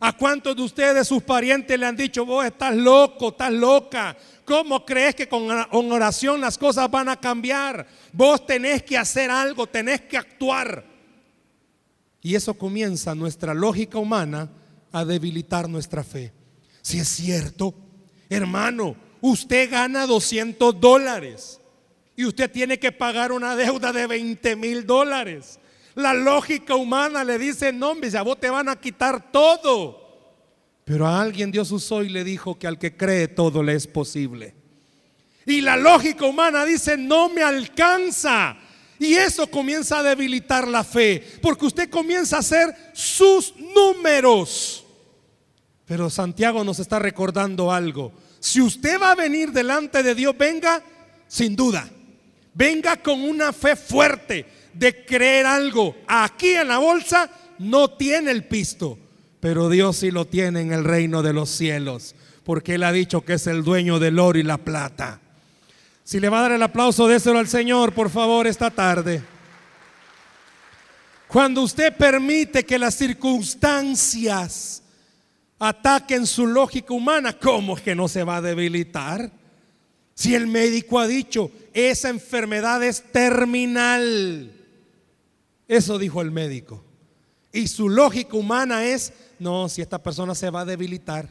¿A 0.00 0.16
cuántos 0.16 0.56
de 0.56 0.62
ustedes, 0.62 1.06
sus 1.06 1.22
parientes, 1.22 1.78
le 1.78 1.86
han 1.86 1.96
dicho, 1.96 2.26
vos 2.26 2.44
estás 2.44 2.74
loco, 2.74 3.28
estás 3.28 3.52
loca? 3.52 4.16
¿Cómo 4.44 4.84
crees 4.84 5.14
que 5.14 5.28
con 5.28 5.48
oración 5.92 6.40
las 6.40 6.58
cosas 6.58 6.90
van 6.90 7.08
a 7.08 7.20
cambiar? 7.20 7.86
Vos 8.12 8.44
tenés 8.44 8.82
que 8.82 8.98
hacer 8.98 9.30
algo, 9.30 9.66
tenés 9.66 10.00
que 10.02 10.16
actuar. 10.16 10.84
Y 12.20 12.34
eso 12.34 12.54
comienza 12.54 13.14
nuestra 13.14 13.54
lógica 13.54 13.98
humana 13.98 14.50
a 14.92 15.04
debilitar 15.04 15.68
nuestra 15.68 16.04
fe. 16.04 16.32
Si 16.82 16.98
es 16.98 17.08
cierto, 17.08 17.74
hermano, 18.28 18.96
usted 19.20 19.70
gana 19.70 20.06
200 20.06 20.78
dólares 20.80 21.60
y 22.16 22.24
usted 22.24 22.50
tiene 22.50 22.78
que 22.78 22.92
pagar 22.92 23.32
una 23.32 23.56
deuda 23.56 23.92
de 23.92 24.06
20 24.06 24.56
mil 24.56 24.86
dólares. 24.86 25.58
La 25.94 26.14
lógica 26.14 26.74
humana 26.74 27.24
le 27.24 27.38
dice, 27.38 27.72
no, 27.72 27.90
hombre, 27.90 28.16
a 28.16 28.22
vos 28.22 28.38
te 28.40 28.50
van 28.50 28.68
a 28.68 28.76
quitar 28.76 29.30
todo. 29.30 30.00
Pero 30.84 31.06
a 31.06 31.20
alguien 31.20 31.50
Dios 31.50 31.70
usó 31.70 32.02
y 32.02 32.08
le 32.08 32.24
dijo 32.24 32.58
que 32.58 32.66
al 32.66 32.78
que 32.78 32.96
cree 32.96 33.28
todo 33.28 33.62
le 33.62 33.74
es 33.74 33.86
posible. 33.86 34.54
Y 35.46 35.60
la 35.60 35.76
lógica 35.76 36.24
humana 36.24 36.64
dice, 36.64 36.96
no 36.96 37.28
me 37.28 37.42
alcanza. 37.42 38.56
Y 39.04 39.14
eso 39.14 39.46
comienza 39.48 39.98
a 39.98 40.02
debilitar 40.02 40.68
la 40.68 40.84
fe, 40.84 41.22
porque 41.40 41.66
usted 41.66 41.90
comienza 41.90 42.36
a 42.36 42.40
hacer 42.40 42.74
sus 42.92 43.54
números. 43.56 44.84
Pero 45.86 46.08
Santiago 46.08 46.62
nos 46.62 46.78
está 46.78 46.98
recordando 46.98 47.72
algo. 47.72 48.12
Si 48.38 48.60
usted 48.60 49.00
va 49.00 49.12
a 49.12 49.16
venir 49.16 49.52
delante 49.52 50.02
de 50.02 50.14
Dios, 50.14 50.36
venga 50.38 50.82
sin 51.26 51.56
duda. 51.56 51.88
Venga 52.54 52.96
con 52.98 53.22
una 53.22 53.52
fe 53.52 53.76
fuerte 53.76 54.46
de 54.74 55.04
creer 55.04 55.46
algo 55.46 55.96
aquí 56.06 56.50
en 56.50 56.68
la 56.68 56.78
bolsa 56.78 57.30
no 57.58 57.88
tiene 57.90 58.30
el 58.30 58.44
pisto, 58.44 58.98
pero 59.40 59.68
Dios 59.68 59.96
sí 59.96 60.10
lo 60.10 60.26
tiene 60.26 60.60
en 60.60 60.72
el 60.72 60.84
reino 60.84 61.22
de 61.22 61.32
los 61.32 61.48
cielos, 61.48 62.14
porque 62.44 62.74
Él 62.74 62.82
ha 62.82 62.92
dicho 62.92 63.22
que 63.22 63.34
es 63.34 63.46
el 63.46 63.62
dueño 63.64 63.98
del 63.98 64.18
oro 64.18 64.38
y 64.38 64.42
la 64.42 64.58
plata. 64.58 65.21
Si 66.04 66.18
le 66.18 66.28
va 66.28 66.40
a 66.40 66.42
dar 66.42 66.52
el 66.52 66.62
aplauso, 66.62 67.06
déselo 67.06 67.38
al 67.38 67.48
Señor, 67.48 67.92
por 67.92 68.10
favor, 68.10 68.46
esta 68.46 68.70
tarde. 68.70 69.22
Cuando 71.28 71.62
usted 71.62 71.96
permite 71.96 72.64
que 72.64 72.78
las 72.78 72.94
circunstancias 72.94 74.82
ataquen 75.58 76.26
su 76.26 76.46
lógica 76.46 76.92
humana, 76.92 77.38
¿cómo 77.38 77.76
es 77.76 77.82
que 77.82 77.94
no 77.94 78.08
se 78.08 78.24
va 78.24 78.36
a 78.36 78.42
debilitar? 78.42 79.30
Si 80.14 80.34
el 80.34 80.46
médico 80.46 80.98
ha 80.98 81.06
dicho, 81.06 81.50
esa 81.72 82.10
enfermedad 82.10 82.82
es 82.82 83.02
terminal. 83.12 84.52
Eso 85.68 85.98
dijo 85.98 86.20
el 86.20 86.32
médico. 86.32 86.84
Y 87.52 87.68
su 87.68 87.88
lógica 87.88 88.36
humana 88.36 88.84
es, 88.84 89.12
no, 89.38 89.68
si 89.68 89.80
esta 89.82 90.02
persona 90.02 90.34
se 90.34 90.50
va 90.50 90.62
a 90.62 90.64
debilitar, 90.66 91.28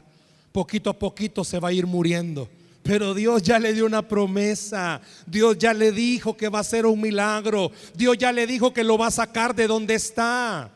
poquito 0.52 0.90
a 0.90 0.98
poquito 0.98 1.44
se 1.44 1.60
va 1.60 1.70
a 1.70 1.74
ir 1.74 1.86
muriendo. 1.86 2.50
Pero 2.84 3.14
Dios 3.14 3.44
ya 3.44 3.60
le 3.60 3.74
dio 3.74 3.86
una 3.86 4.08
promesa. 4.08 5.02
Dios 5.26 5.58
ya 5.58 5.74
le 5.74 5.92
dijo 5.92 6.36
que 6.36 6.50
va 6.50 6.60
a 6.60 6.64
ser 6.64 6.86
un 6.86 7.00
milagro. 7.00 7.72
Dios 7.94 8.18
ya 8.18 8.32
le 8.32 8.48
dijo 8.48 8.74
que 8.74 8.84
lo 8.84 8.98
va 8.98 9.08
a 9.08 9.12
sacar 9.12 9.54
de 9.56 9.68
donde 9.68 9.96
está. 9.96 10.72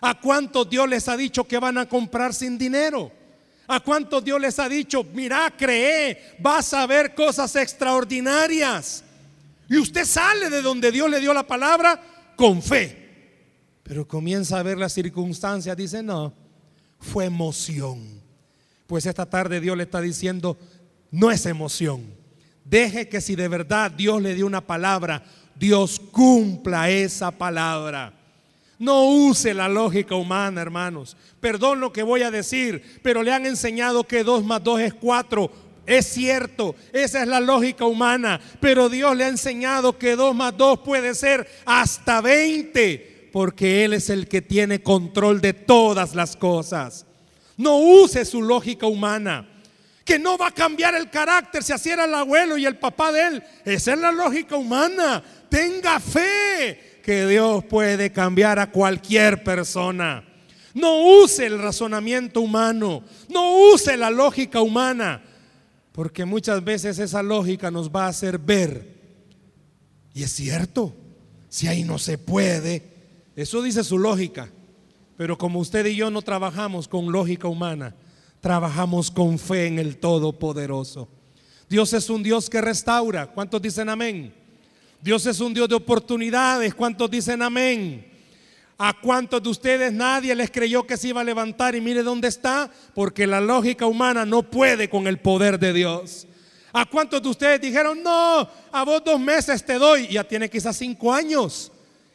¿A 0.00 0.20
cuántos 0.20 0.70
Dios 0.70 0.88
les 0.88 1.08
ha 1.08 1.16
dicho 1.16 1.44
que 1.44 1.58
van 1.58 1.78
a 1.78 1.88
comprar 1.88 2.32
sin 2.32 2.56
dinero? 2.56 3.10
¿A 3.66 3.80
cuántos 3.80 4.24
Dios 4.24 4.40
les 4.40 4.58
ha 4.58 4.68
dicho, 4.68 5.04
mira, 5.12 5.52
cree, 5.56 6.36
vas 6.38 6.72
a 6.72 6.86
ver 6.86 7.14
cosas 7.14 7.54
extraordinarias? 7.56 9.04
Y 9.68 9.76
usted 9.76 10.06
sale 10.06 10.48
de 10.48 10.62
donde 10.62 10.90
Dios 10.90 11.10
le 11.10 11.20
dio 11.20 11.34
la 11.34 11.46
palabra 11.46 12.00
con 12.34 12.62
fe. 12.62 13.08
Pero 13.82 14.08
comienza 14.08 14.58
a 14.58 14.62
ver 14.62 14.78
las 14.78 14.94
circunstancias, 14.94 15.76
dice, 15.76 16.02
no, 16.02 16.32
fue 16.98 17.26
emoción. 17.26 18.22
Pues 18.86 19.04
esta 19.04 19.26
tarde 19.26 19.60
Dios 19.60 19.76
le 19.76 19.82
está 19.82 20.00
diciendo, 20.00 20.56
no 21.10 21.30
es 21.30 21.46
emoción. 21.46 22.04
Deje 22.64 23.08
que 23.08 23.20
si 23.20 23.34
de 23.34 23.48
verdad 23.48 23.90
Dios 23.90 24.20
le 24.20 24.34
dio 24.34 24.46
una 24.46 24.60
palabra, 24.60 25.24
Dios 25.54 26.00
cumpla 26.12 26.90
esa 26.90 27.30
palabra. 27.30 28.12
No 28.78 29.08
use 29.08 29.54
la 29.54 29.68
lógica 29.68 30.14
humana, 30.14 30.60
hermanos. 30.60 31.16
Perdón 31.40 31.80
lo 31.80 31.92
que 31.92 32.02
voy 32.02 32.22
a 32.22 32.30
decir, 32.30 33.00
pero 33.02 33.22
le 33.22 33.32
han 33.32 33.46
enseñado 33.46 34.04
que 34.04 34.22
dos 34.22 34.44
más 34.44 34.62
dos 34.62 34.80
es 34.80 34.94
cuatro. 34.94 35.50
Es 35.84 36.06
cierto, 36.06 36.76
esa 36.92 37.22
es 37.22 37.28
la 37.28 37.40
lógica 37.40 37.86
humana, 37.86 38.38
pero 38.60 38.90
Dios 38.90 39.16
le 39.16 39.24
ha 39.24 39.28
enseñado 39.28 39.96
que 39.98 40.16
dos 40.16 40.34
más 40.34 40.54
dos 40.56 40.80
puede 40.80 41.14
ser 41.14 41.48
hasta 41.64 42.20
20 42.20 43.30
porque 43.32 43.84
Él 43.84 43.94
es 43.94 44.10
el 44.10 44.28
que 44.28 44.42
tiene 44.42 44.82
control 44.82 45.40
de 45.40 45.52
todas 45.52 46.14
las 46.14 46.36
cosas. 46.36 47.06
No 47.56 47.78
use 47.78 48.24
su 48.24 48.42
lógica 48.42 48.86
humana, 48.86 49.48
que 50.08 50.18
no 50.18 50.38
va 50.38 50.46
a 50.46 50.52
cambiar 50.52 50.94
el 50.94 51.10
carácter 51.10 51.62
si 51.62 51.70
así 51.70 51.90
era 51.90 52.06
el 52.06 52.14
abuelo 52.14 52.56
y 52.56 52.64
el 52.64 52.78
papá 52.78 53.12
de 53.12 53.26
él. 53.26 53.42
Esa 53.62 53.92
es 53.92 53.98
la 53.98 54.10
lógica 54.10 54.56
humana. 54.56 55.22
Tenga 55.50 56.00
fe 56.00 57.00
que 57.04 57.26
Dios 57.26 57.62
puede 57.64 58.10
cambiar 58.10 58.58
a 58.58 58.70
cualquier 58.70 59.44
persona. 59.44 60.24
No 60.72 61.20
use 61.20 61.44
el 61.44 61.58
razonamiento 61.58 62.40
humano, 62.40 63.04
no 63.28 63.70
use 63.74 63.98
la 63.98 64.08
lógica 64.08 64.62
humana, 64.62 65.22
porque 65.92 66.24
muchas 66.24 66.64
veces 66.64 66.98
esa 66.98 67.22
lógica 67.22 67.70
nos 67.70 67.90
va 67.90 68.06
a 68.06 68.08
hacer 68.08 68.38
ver. 68.38 68.96
Y 70.14 70.22
es 70.22 70.32
cierto, 70.32 70.96
si 71.50 71.68
ahí 71.68 71.84
no 71.84 71.98
se 71.98 72.16
puede, 72.16 72.82
eso 73.36 73.60
dice 73.60 73.84
su 73.84 73.98
lógica. 73.98 74.48
Pero 75.18 75.36
como 75.36 75.58
usted 75.58 75.84
y 75.84 75.96
yo 75.96 76.10
no 76.10 76.22
trabajamos 76.22 76.88
con 76.88 77.12
lógica 77.12 77.46
humana, 77.46 77.94
trabajamos 78.40 79.10
con 79.10 79.38
fe 79.38 79.66
en 79.66 79.78
el 79.78 79.98
Todopoderoso. 79.98 81.08
Dios 81.68 81.92
es 81.92 82.08
un 82.08 82.22
Dios 82.22 82.48
que 82.48 82.60
restaura. 82.60 83.26
¿Cuántos 83.26 83.60
dicen 83.60 83.88
amén? 83.88 84.34
Dios 85.00 85.26
es 85.26 85.40
un 85.40 85.52
Dios 85.54 85.68
de 85.68 85.74
oportunidades. 85.74 86.74
¿Cuántos 86.74 87.10
dicen 87.10 87.42
amén? 87.42 88.06
¿A 88.78 88.94
cuántos 88.98 89.42
de 89.42 89.48
ustedes 89.48 89.92
nadie 89.92 90.34
les 90.34 90.50
creyó 90.50 90.86
que 90.86 90.96
se 90.96 91.08
iba 91.08 91.20
a 91.20 91.24
levantar 91.24 91.74
y 91.74 91.80
mire 91.80 92.02
dónde 92.02 92.28
está? 92.28 92.70
Porque 92.94 93.26
la 93.26 93.40
lógica 93.40 93.86
humana 93.86 94.24
no 94.24 94.42
puede 94.44 94.88
con 94.88 95.06
el 95.06 95.18
poder 95.18 95.58
de 95.58 95.72
Dios. 95.72 96.26
¿A 96.72 96.84
cuántos 96.86 97.22
de 97.22 97.28
ustedes 97.28 97.60
dijeron, 97.60 98.02
no, 98.02 98.48
a 98.70 98.84
vos 98.84 99.02
dos 99.04 99.18
meses 99.18 99.64
te 99.64 99.74
doy? 99.74 100.06
Ya 100.08 100.22
tiene 100.22 100.48
quizás 100.48 100.76
cinco 100.76 101.12
años. 101.12 101.72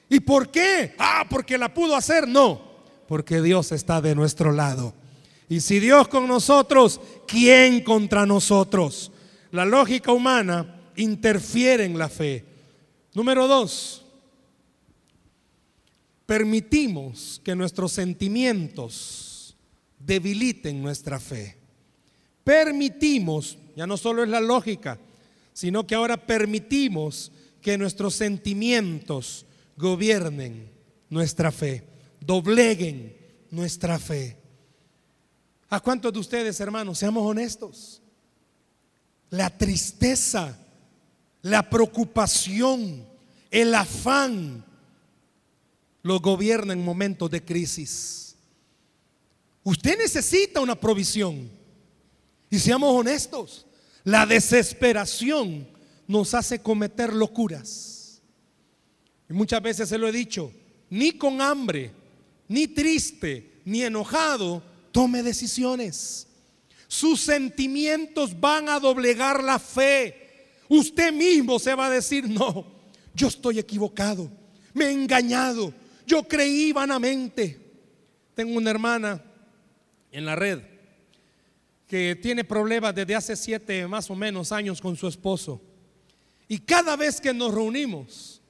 ¿Y 0.10 0.20
por 0.20 0.50
qué? 0.50 0.96
Ah, 0.98 1.26
porque 1.30 1.58
la 1.58 1.74
pudo 1.74 1.96
hacer. 1.96 2.28
No, 2.28 2.62
porque 3.08 3.42
Dios 3.42 3.72
está 3.72 4.00
de 4.00 4.16
nuestro 4.16 4.52
lado. 4.52 4.94
Y 5.50 5.60
si 5.62 5.80
Dios 5.80 6.08
con 6.08 6.28
nosotros, 6.28 7.00
¿quién 7.28 7.84
contra 7.84 8.26
nosotros? 8.26 9.12
La 9.52 9.66
lógica 9.66 10.12
humana 10.12 10.92
interfiere 10.96 11.86
en 11.86 11.98
la 11.98 12.10
fe. 12.10 12.46
Número 13.14 13.48
dos, 13.48 14.04
permitimos 16.26 17.40
que 17.44 17.56
nuestros 17.56 17.92
sentimientos 17.92 19.56
debiliten 20.00 20.82
nuestra 20.82 21.20
fe. 21.20 21.58
Permitimos, 22.44 23.58
ya 23.76 23.88
no 23.88 23.98
solo 23.98 24.24
es 24.24 24.30
la 24.30 24.42
lógica, 24.42 25.00
sino 25.54 25.86
que 25.86 25.96
ahora 25.96 26.18
permitimos 26.18 27.32
que 27.62 27.78
nuestros 27.78 28.16
sentimientos 28.16 29.46
gobiernen 29.78 30.70
nuestra 31.10 31.52
fe, 31.52 31.84
dobleguen 32.20 33.16
nuestra 33.52 34.00
fe. 34.00 34.43
¿A 35.74 35.80
cuántos 35.80 36.14
de 36.14 36.20
ustedes, 36.20 36.60
hermanos, 36.60 37.00
seamos 37.00 37.26
honestos? 37.26 38.00
La 39.32 39.50
tristeza, 39.50 40.56
la 41.42 41.68
preocupación, 41.68 43.04
el 43.50 43.74
afán, 43.74 44.64
lo 46.04 46.20
gobierna 46.20 46.74
en 46.74 46.86
momentos 46.86 47.32
de 47.32 47.44
crisis. 47.44 48.36
Usted 49.64 49.98
necesita 49.98 50.60
una 50.60 50.80
provisión. 50.80 51.50
Y 52.52 52.60
seamos 52.60 52.94
honestos, 52.94 53.66
la 54.04 54.28
desesperación 54.28 55.68
nos 56.08 56.36
hace 56.36 56.60
cometer 56.60 57.12
locuras. 57.12 58.22
Y 59.28 59.34
muchas 59.34 59.64
veces 59.64 59.90
se 59.90 59.98
lo 59.98 60.08
he 60.08 60.12
dicho, 60.12 60.52
ni 60.92 61.14
con 61.14 61.42
hambre, 61.42 61.92
ni 62.48 62.68
triste, 62.68 63.60
ni 63.66 63.82
enojado, 63.82 64.62
tome 64.94 65.22
decisiones. 65.24 66.28
Sus 66.88 67.20
sentimientos 67.20 68.40
van 68.40 68.70
a 68.70 68.80
doblegar 68.80 69.44
la 69.44 69.60
fe. 69.60 70.62
Usted 70.70 71.12
mismo 71.12 71.60
se 71.60 71.76
va 71.76 71.88
a 71.88 71.90
decir, 71.90 72.30
no, 72.30 72.66
yo 73.14 73.28
estoy 73.28 73.60
equivocado, 73.60 74.32
me 74.74 74.86
he 74.86 74.92
engañado, 74.92 75.74
yo 76.08 76.24
creí 76.24 76.72
vanamente. 76.72 77.60
Tengo 78.36 78.58
una 78.58 78.70
hermana 78.70 79.22
en 80.12 80.26
la 80.26 80.36
red 80.36 80.62
que 81.88 82.16
tiene 82.16 82.44
problemas 82.44 82.96
desde 82.96 83.16
hace 83.16 83.36
siete 83.36 83.88
más 83.88 84.10
o 84.10 84.16
menos 84.16 84.52
años 84.52 84.80
con 84.80 84.96
su 84.96 85.08
esposo. 85.08 85.62
Y 86.48 86.60
cada 86.60 86.96
vez 86.96 87.20
que 87.20 87.34
nos 87.34 87.54
reunimos, 87.54 88.42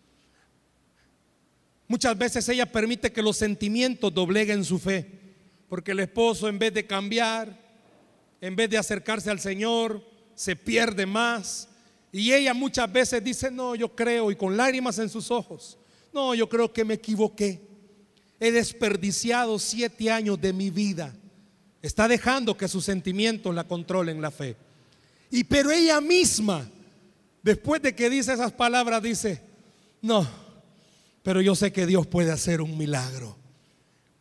muchas 1.88 2.18
veces 2.18 2.48
ella 2.50 2.72
permite 2.72 3.12
que 3.12 3.22
los 3.22 3.38
sentimientos 3.38 4.14
dobleguen 4.14 4.64
su 4.64 4.80
fe. 4.80 5.23
Porque 5.74 5.94
el 5.94 6.02
esposo 6.02 6.48
en 6.48 6.60
vez 6.60 6.72
de 6.72 6.86
cambiar, 6.86 7.60
en 8.40 8.56
vez 8.56 8.70
de 8.70 8.78
acercarse 8.78 9.32
al 9.32 9.40
Señor, 9.40 10.08
se 10.36 10.56
pierde 10.56 11.08
más. 11.08 11.68
Y 12.12 12.32
ella 12.32 12.54
muchas 12.54 12.94
veces 12.94 13.24
dice, 13.24 13.50
no, 13.50 13.74
yo 13.74 13.96
creo, 13.96 14.30
y 14.30 14.36
con 14.36 14.56
lágrimas 14.56 15.00
en 15.00 15.10
sus 15.10 15.32
ojos, 15.32 15.80
no, 16.14 16.36
yo 16.36 16.48
creo 16.48 16.72
que 16.72 16.86
me 16.86 16.94
equivoqué. 16.94 17.60
He 18.40 18.52
desperdiciado 18.52 19.58
siete 19.58 20.12
años 20.12 20.40
de 20.40 20.54
mi 20.54 20.70
vida. 20.70 21.12
Está 21.82 22.08
dejando 22.08 22.56
que 22.56 22.68
sus 22.68 22.86
sentimientos 22.86 23.56
la 23.56 23.64
controlen 23.64 24.22
la 24.22 24.30
fe. 24.30 24.56
Y 25.32 25.44
pero 25.44 25.72
ella 25.72 26.00
misma, 26.02 26.70
después 27.42 27.82
de 27.82 27.96
que 27.96 28.12
dice 28.12 28.32
esas 28.32 28.52
palabras, 28.52 29.02
dice, 29.02 29.42
no, 30.04 30.28
pero 31.24 31.42
yo 31.42 31.56
sé 31.56 31.74
que 31.74 31.88
Dios 31.88 32.06
puede 32.06 32.32
hacer 32.32 32.62
un 32.62 32.78
milagro. 32.78 33.42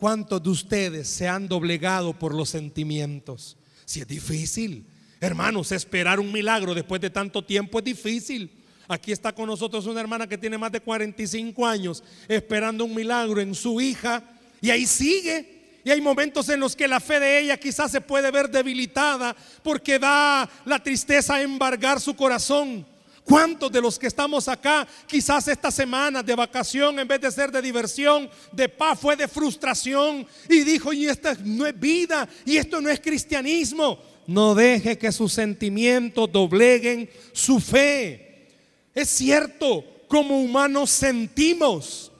¿Cuántos 0.02 0.42
de 0.42 0.50
ustedes 0.50 1.06
se 1.06 1.28
han 1.28 1.46
doblegado 1.46 2.12
por 2.12 2.34
los 2.34 2.48
sentimientos? 2.48 3.56
Si 3.84 4.00
es 4.00 4.08
difícil, 4.08 4.84
hermanos, 5.20 5.70
esperar 5.70 6.18
un 6.18 6.32
milagro 6.32 6.74
después 6.74 7.00
de 7.00 7.08
tanto 7.08 7.44
tiempo 7.44 7.78
es 7.78 7.84
difícil. 7.84 8.50
Aquí 8.88 9.12
está 9.12 9.32
con 9.32 9.46
nosotros 9.46 9.86
una 9.86 10.00
hermana 10.00 10.26
que 10.26 10.36
tiene 10.36 10.58
más 10.58 10.72
de 10.72 10.80
45 10.80 11.64
años 11.64 12.02
esperando 12.26 12.84
un 12.84 12.96
milagro 12.96 13.40
en 13.40 13.54
su 13.54 13.80
hija 13.80 14.24
y 14.60 14.70
ahí 14.70 14.86
sigue. 14.86 15.78
Y 15.84 15.90
hay 15.92 16.00
momentos 16.00 16.48
en 16.48 16.58
los 16.58 16.74
que 16.74 16.88
la 16.88 16.98
fe 16.98 17.20
de 17.20 17.38
ella 17.38 17.56
quizás 17.56 17.92
se 17.92 18.00
puede 18.00 18.32
ver 18.32 18.50
debilitada 18.50 19.36
porque 19.62 20.00
da 20.00 20.50
la 20.64 20.82
tristeza 20.82 21.36
a 21.36 21.42
embargar 21.42 22.00
su 22.00 22.16
corazón. 22.16 22.84
¿Cuántos 23.24 23.70
de 23.70 23.80
los 23.80 23.98
que 23.98 24.08
estamos 24.08 24.48
acá, 24.48 24.86
quizás 25.06 25.46
esta 25.46 25.70
semana 25.70 26.22
de 26.22 26.34
vacación, 26.34 26.98
en 26.98 27.06
vez 27.06 27.20
de 27.20 27.30
ser 27.30 27.52
de 27.52 27.62
diversión, 27.62 28.28
de 28.50 28.68
paz, 28.68 28.98
fue 28.98 29.14
de 29.16 29.28
frustración 29.28 30.26
y 30.48 30.60
dijo, 30.64 30.92
y 30.92 31.06
esta 31.06 31.36
no 31.44 31.66
es 31.66 31.78
vida, 31.78 32.28
y 32.44 32.56
esto 32.56 32.80
no 32.80 32.90
es 32.90 33.00
cristianismo? 33.00 33.98
No 34.26 34.54
deje 34.54 34.98
que 34.98 35.12
sus 35.12 35.32
sentimientos 35.32 36.30
dobleguen 36.32 37.08
su 37.32 37.60
fe. 37.60 38.48
Es 38.94 39.08
cierto, 39.08 39.84
como 40.08 40.40
humanos 40.42 40.90
sentimos, 40.90 42.10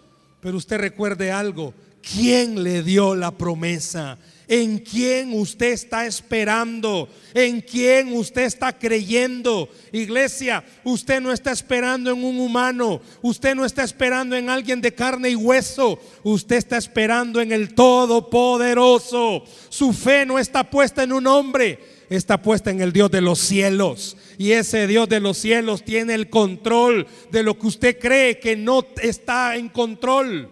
pero 0.40 0.56
usted 0.56 0.78
recuerde 0.78 1.32
algo, 1.32 1.74
¿quién 2.00 2.62
le 2.62 2.82
dio 2.82 3.14
la 3.14 3.32
promesa? 3.32 4.18
¿En 4.48 4.78
quién 4.78 5.32
usted 5.32 5.72
está 5.72 6.04
esperando? 6.04 7.08
¿En 7.32 7.60
quién 7.60 8.12
usted 8.12 8.42
está 8.42 8.76
creyendo? 8.76 9.68
Iglesia, 9.92 10.64
usted 10.84 11.20
no 11.20 11.32
está 11.32 11.52
esperando 11.52 12.10
en 12.10 12.22
un 12.22 12.40
humano, 12.40 13.00
usted 13.22 13.54
no 13.54 13.64
está 13.64 13.84
esperando 13.84 14.36
en 14.36 14.50
alguien 14.50 14.80
de 14.80 14.92
carne 14.92 15.30
y 15.30 15.36
hueso, 15.36 15.98
usted 16.24 16.56
está 16.56 16.76
esperando 16.76 17.40
en 17.40 17.52
el 17.52 17.74
Todopoderoso. 17.74 19.44
Su 19.68 19.92
fe 19.92 20.26
no 20.26 20.38
está 20.38 20.68
puesta 20.68 21.04
en 21.04 21.12
un 21.12 21.26
hombre, 21.26 21.78
está 22.10 22.42
puesta 22.42 22.70
en 22.70 22.82
el 22.82 22.92
Dios 22.92 23.10
de 23.10 23.20
los 23.20 23.38
cielos. 23.38 24.16
Y 24.38 24.52
ese 24.52 24.86
Dios 24.86 25.08
de 25.08 25.20
los 25.20 25.38
cielos 25.38 25.84
tiene 25.84 26.14
el 26.14 26.28
control 26.28 27.06
de 27.30 27.42
lo 27.42 27.58
que 27.58 27.68
usted 27.68 27.98
cree 27.98 28.38
que 28.38 28.56
no 28.56 28.84
está 29.00 29.56
en 29.56 29.68
control. 29.68 30.50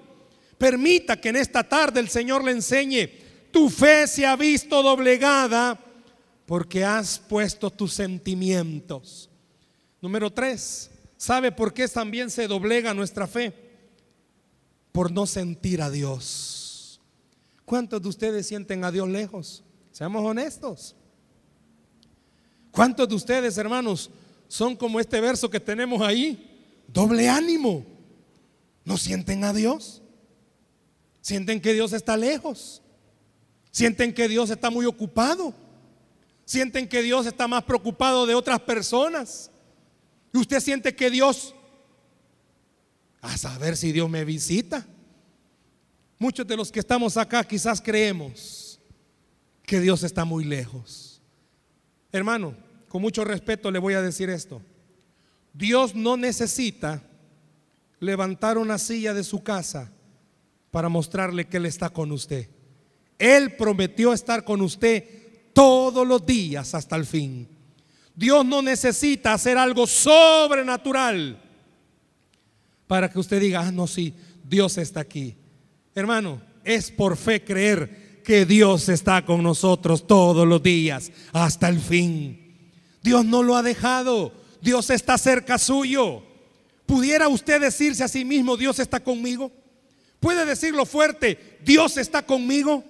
Permita 0.57 1.21
que 1.21 1.31
en 1.31 1.37
esta 1.37 1.65
tarde 1.65 2.01
el 2.01 2.09
Señor 2.09 2.45
le 2.45 2.53
enseñe. 2.53 3.20
Tu 3.51 3.69
fe 3.69 4.07
se 4.07 4.27
ha 4.27 4.37
visto 4.37 4.83
doblegada 4.83 5.79
porque 6.47 6.85
has 6.85 7.19
puesto 7.19 7.71
tus 7.71 7.93
sentimientos. 7.93 9.29
Número 10.01 10.31
tres, 10.31 10.91
¿sabe 11.17 11.53
por 11.53 11.73
qué 11.73 11.87
también 11.89 12.31
se 12.31 12.49
doblega 12.49 12.95
nuestra 12.95 13.27
fe? 13.27 13.53
Por 14.93 15.13
no 15.13 15.27
sentir 15.27 15.83
a 15.83 15.91
Dios. 15.91 17.01
¿Cuántos 17.65 18.03
de 18.03 18.09
ustedes 18.09 18.47
sienten 18.47 18.85
a 18.85 18.91
Dios 18.91 19.09
lejos? 19.09 19.63
Seamos 19.93 20.25
honestos. 20.25 20.97
¿Cuántos 22.71 23.09
de 23.09 23.15
ustedes, 23.15 23.59
hermanos, 23.59 24.11
son 24.49 24.75
como 24.75 24.99
este 24.99 25.21
verso 25.21 25.51
que 25.51 25.61
tenemos 25.61 26.03
ahí? 26.03 26.83
Doble 26.89 27.29
ánimo. 27.29 27.85
¿No 28.85 28.97
sienten 28.97 29.45
a 29.45 29.53
Dios? 29.53 30.03
¿Sienten 31.21 31.61
que 31.61 31.75
Dios 31.75 31.93
está 31.93 32.17
lejos? 32.17 32.83
¿Sienten 33.71 34.13
que 34.13 34.29
Dios 34.29 34.51
está 34.51 34.71
muy 34.71 34.87
ocupado? 34.87 35.55
¿Sienten 36.45 36.89
que 36.89 37.03
Dios 37.03 37.27
está 37.27 37.47
más 37.47 37.63
preocupado 37.65 38.27
de 38.27 38.35
otras 38.35 38.61
personas? 38.61 39.51
¿Y 40.33 40.39
usted 40.39 40.61
siente 40.61 40.95
que 40.95 41.11
Dios, 41.11 41.55
a 43.21 43.37
saber 43.37 43.77
si 43.77 43.93
Dios 43.93 44.11
me 44.11 44.25
visita? 44.25 44.87
Muchos 46.19 46.47
de 46.47 46.57
los 46.57 46.73
que 46.73 46.81
estamos 46.81 47.17
acá 47.17 47.45
quizás 47.45 47.81
creemos 47.81 48.81
que 49.63 49.81
Dios 49.81 50.03
está 50.03 50.25
muy 50.25 50.45
lejos. 50.45 51.23
Hermano, 52.13 52.57
con 52.89 53.01
mucho 53.01 53.25
respeto 53.25 53.71
le 53.71 53.79
voy 53.79 53.95
a 53.95 54.03
decir 54.03 54.29
esto. 54.29 54.61
Dios 55.53 55.95
no 55.95 56.17
necesita 56.17 57.03
levantar 58.01 58.59
una 58.59 58.79
silla 58.79 59.15
de 59.15 59.23
su 59.23 59.43
casa 59.43 59.93
para 60.71 60.89
mostrarle 60.89 61.47
que 61.47 61.59
Él 61.59 61.67
está 61.67 61.91
con 61.91 62.11
usted. 62.11 62.49
Él 63.21 63.55
prometió 63.55 64.13
estar 64.13 64.43
con 64.43 64.63
usted 64.63 65.05
todos 65.53 66.07
los 66.07 66.25
días 66.25 66.75
hasta 66.75 66.97
el 66.97 67.05
fin. 67.07 67.47
Dios 68.17 68.45
no 68.45 68.63
necesita 68.63 69.35
hacer 69.35 69.57
algo 69.57 69.87
sobrenatural 69.87 71.41
para 72.87 73.09
que 73.09 73.19
usted 73.19 73.41
diga, 73.41 73.61
ah, 73.61 73.71
no, 73.71 73.87
sí, 73.87 74.15
Dios 74.43 74.79
está 74.79 75.01
aquí. 75.01 75.37
Hermano, 75.95 76.41
es 76.65 76.91
por 76.91 77.17
fe 77.17 77.45
creer 77.45 78.23
que 78.25 78.45
Dios 78.47 78.89
está 78.89 79.25
con 79.25 79.43
nosotros 79.43 80.07
todos 80.07 80.47
los 80.47 80.63
días 80.63 81.13
hasta 81.33 81.69
el 81.69 81.79
fin. 81.79 82.57
Dios 83.03 83.25
no 83.25 83.43
lo 83.43 83.57
ha 83.57 83.63
dejado. 83.63 84.33
Dios 84.61 84.91
está 84.91 85.17
cerca 85.19 85.59
suyo. 85.59 86.23
¿Pudiera 86.87 87.29
usted 87.29 87.61
decirse 87.61 88.03
a 88.03 88.09
sí 88.09 88.25
mismo, 88.25 88.57
Dios 88.57 88.79
está 88.79 89.01
conmigo? 89.01 89.53
¿Puede 90.19 90.45
decirlo 90.45 90.85
fuerte, 90.85 91.59
Dios 91.65 91.97
está 91.97 92.23
conmigo? 92.27 92.85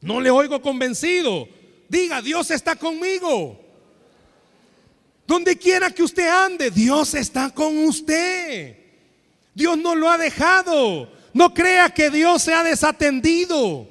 No 0.00 0.20
le 0.20 0.30
oigo 0.30 0.60
convencido. 0.62 1.48
Diga, 1.88 2.22
Dios 2.22 2.50
está 2.50 2.76
conmigo. 2.76 3.58
Donde 5.26 5.56
quiera 5.56 5.90
que 5.90 6.02
usted 6.02 6.28
ande, 6.28 6.70
Dios 6.70 7.14
está 7.14 7.50
con 7.50 7.76
usted. 7.78 8.76
Dios 9.54 9.76
no 9.76 9.94
lo 9.94 10.08
ha 10.08 10.16
dejado. 10.16 11.10
No 11.34 11.52
crea 11.52 11.90
que 11.90 12.10
Dios 12.10 12.42
se 12.42 12.54
ha 12.54 12.62
desatendido. 12.62 13.88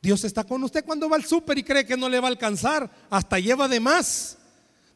Dios 0.00 0.24
está 0.24 0.44
con 0.44 0.62
usted 0.62 0.84
cuando 0.84 1.08
va 1.08 1.16
al 1.16 1.24
súper 1.24 1.58
y 1.58 1.64
cree 1.64 1.84
que 1.84 1.96
no 1.96 2.08
le 2.08 2.20
va 2.20 2.28
a 2.28 2.30
alcanzar. 2.30 2.90
Hasta 3.10 3.38
lleva 3.38 3.66
de 3.68 3.80
más. 3.80 4.38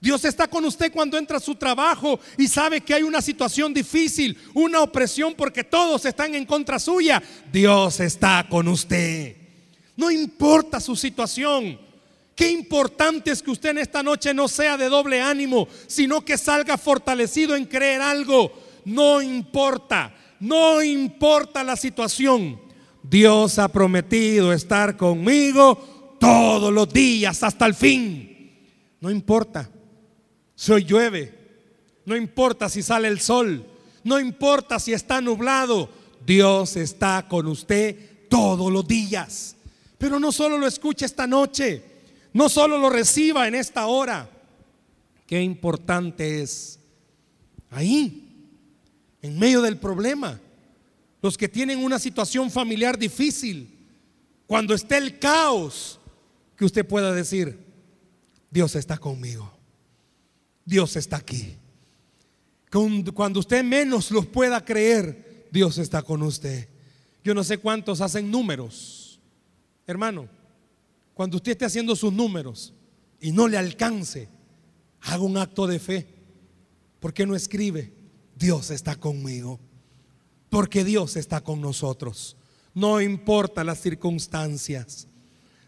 Dios 0.00 0.24
está 0.24 0.48
con 0.48 0.64
usted 0.64 0.90
cuando 0.90 1.18
entra 1.18 1.36
a 1.36 1.40
su 1.40 1.54
trabajo 1.56 2.18
y 2.38 2.48
sabe 2.48 2.80
que 2.80 2.94
hay 2.94 3.02
una 3.02 3.20
situación 3.20 3.74
difícil, 3.74 4.38
una 4.54 4.80
opresión 4.80 5.34
porque 5.34 5.62
todos 5.62 6.06
están 6.06 6.34
en 6.34 6.46
contra 6.46 6.78
suya. 6.78 7.22
Dios 7.52 8.00
está 8.00 8.46
con 8.48 8.68
usted. 8.68 9.39
No 10.00 10.10
importa 10.10 10.80
su 10.80 10.96
situación. 10.96 11.78
Qué 12.34 12.50
importante 12.50 13.30
es 13.30 13.42
que 13.42 13.50
usted 13.50 13.68
en 13.68 13.78
esta 13.78 14.02
noche 14.02 14.32
no 14.32 14.48
sea 14.48 14.78
de 14.78 14.88
doble 14.88 15.20
ánimo, 15.20 15.68
sino 15.88 16.24
que 16.24 16.38
salga 16.38 16.78
fortalecido 16.78 17.54
en 17.54 17.66
creer 17.66 18.00
algo. 18.00 18.50
No 18.86 19.20
importa, 19.20 20.14
no 20.40 20.82
importa 20.82 21.62
la 21.62 21.76
situación. 21.76 22.58
Dios 23.02 23.58
ha 23.58 23.68
prometido 23.68 24.54
estar 24.54 24.96
conmigo 24.96 26.16
todos 26.18 26.72
los 26.72 26.90
días 26.90 27.42
hasta 27.42 27.66
el 27.66 27.74
fin. 27.74 28.56
No 29.02 29.10
importa 29.10 29.68
si 30.54 30.72
hoy 30.72 30.84
llueve, 30.84 31.34
no 32.06 32.16
importa 32.16 32.70
si 32.70 32.82
sale 32.82 33.08
el 33.08 33.20
sol, 33.20 33.66
no 34.02 34.18
importa 34.18 34.78
si 34.78 34.94
está 34.94 35.20
nublado. 35.20 35.90
Dios 36.24 36.76
está 36.76 37.26
con 37.28 37.46
usted 37.48 38.28
todos 38.30 38.72
los 38.72 38.88
días. 38.88 39.56
Pero 40.00 40.18
no 40.18 40.32
solo 40.32 40.56
lo 40.56 40.66
escuche 40.66 41.04
esta 41.04 41.26
noche, 41.26 41.82
no 42.32 42.48
solo 42.48 42.78
lo 42.78 42.88
reciba 42.88 43.46
en 43.46 43.54
esta 43.54 43.86
hora. 43.86 44.30
Qué 45.26 45.42
importante 45.42 46.40
es 46.40 46.80
ahí, 47.68 48.48
en 49.20 49.38
medio 49.38 49.60
del 49.60 49.76
problema, 49.76 50.40
los 51.20 51.36
que 51.36 51.50
tienen 51.50 51.84
una 51.84 51.98
situación 51.98 52.50
familiar 52.50 52.98
difícil, 52.98 53.76
cuando 54.46 54.72
esté 54.72 54.96
el 54.96 55.18
caos, 55.18 56.00
que 56.56 56.64
usted 56.64 56.86
pueda 56.86 57.12
decir, 57.12 57.58
Dios 58.50 58.76
está 58.76 58.96
conmigo, 58.96 59.52
Dios 60.64 60.96
está 60.96 61.18
aquí. 61.18 61.56
Cuando 62.70 63.40
usted 63.40 63.62
menos 63.62 64.10
lo 64.10 64.22
pueda 64.22 64.64
creer, 64.64 65.46
Dios 65.52 65.76
está 65.76 66.00
con 66.00 66.22
usted. 66.22 66.68
Yo 67.22 67.34
no 67.34 67.44
sé 67.44 67.58
cuántos 67.58 68.00
hacen 68.00 68.30
números, 68.30 68.99
hermano. 69.90 70.28
Cuando 71.14 71.36
usted 71.36 71.52
esté 71.52 71.64
haciendo 71.64 71.94
sus 71.96 72.12
números 72.12 72.72
y 73.20 73.32
no 73.32 73.48
le 73.48 73.58
alcance, 73.58 74.28
haga 75.02 75.22
un 75.22 75.36
acto 75.36 75.66
de 75.66 75.78
fe. 75.78 76.06
¿Por 76.98 77.12
qué 77.12 77.26
no 77.26 77.34
escribe? 77.34 77.92
Dios 78.36 78.70
está 78.70 78.96
conmigo. 78.96 79.60
Porque 80.48 80.84
Dios 80.84 81.16
está 81.16 81.40
con 81.40 81.60
nosotros. 81.60 82.36
No 82.74 83.00
importa 83.00 83.64
las 83.64 83.80
circunstancias. 83.80 85.06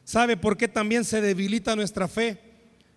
¿Sabe 0.04 0.36
por 0.36 0.56
qué 0.56 0.68
también 0.68 1.04
se 1.04 1.20
debilita 1.20 1.76
nuestra 1.76 2.08
fe? 2.08 2.40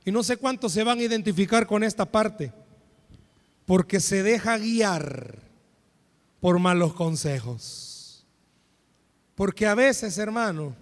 Y 0.05 0.11
no 0.11 0.23
sé 0.23 0.37
cuántos 0.37 0.71
se 0.71 0.83
van 0.83 0.99
a 0.99 1.03
identificar 1.03 1.67
con 1.67 1.83
esta 1.83 2.05
parte. 2.05 2.53
Porque 3.65 3.99
se 3.99 4.23
deja 4.23 4.57
guiar 4.57 5.39
por 6.39 6.59
malos 6.59 6.93
consejos. 6.93 8.25
Porque 9.35 9.65
a 9.65 9.75
veces, 9.75 10.17
hermano, 10.17 10.75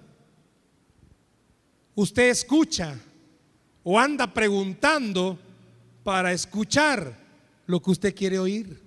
usted 1.96 2.30
escucha 2.30 2.98
o 3.84 4.00
anda 4.00 4.34
preguntando 4.34 5.38
para 6.04 6.32
escuchar 6.32 7.18
lo 7.66 7.82
que 7.82 7.92
usted 7.92 8.16
quiere 8.16 8.40
oír. 8.40 8.82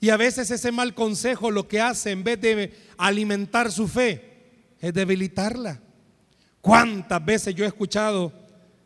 Y 0.00 0.10
a 0.10 0.16
veces 0.16 0.50
ese 0.50 0.72
mal 0.72 0.94
consejo 0.94 1.50
lo 1.50 1.68
que 1.68 1.80
hace 1.80 2.10
en 2.10 2.24
vez 2.24 2.40
de 2.40 2.76
alimentar 2.96 3.70
su 3.70 3.86
fe 3.86 4.74
es 4.80 4.92
debilitarla. 4.92 5.80
¿Cuántas 6.60 7.24
veces 7.24 7.54
yo 7.54 7.64
he 7.64 7.68
escuchado 7.68 8.32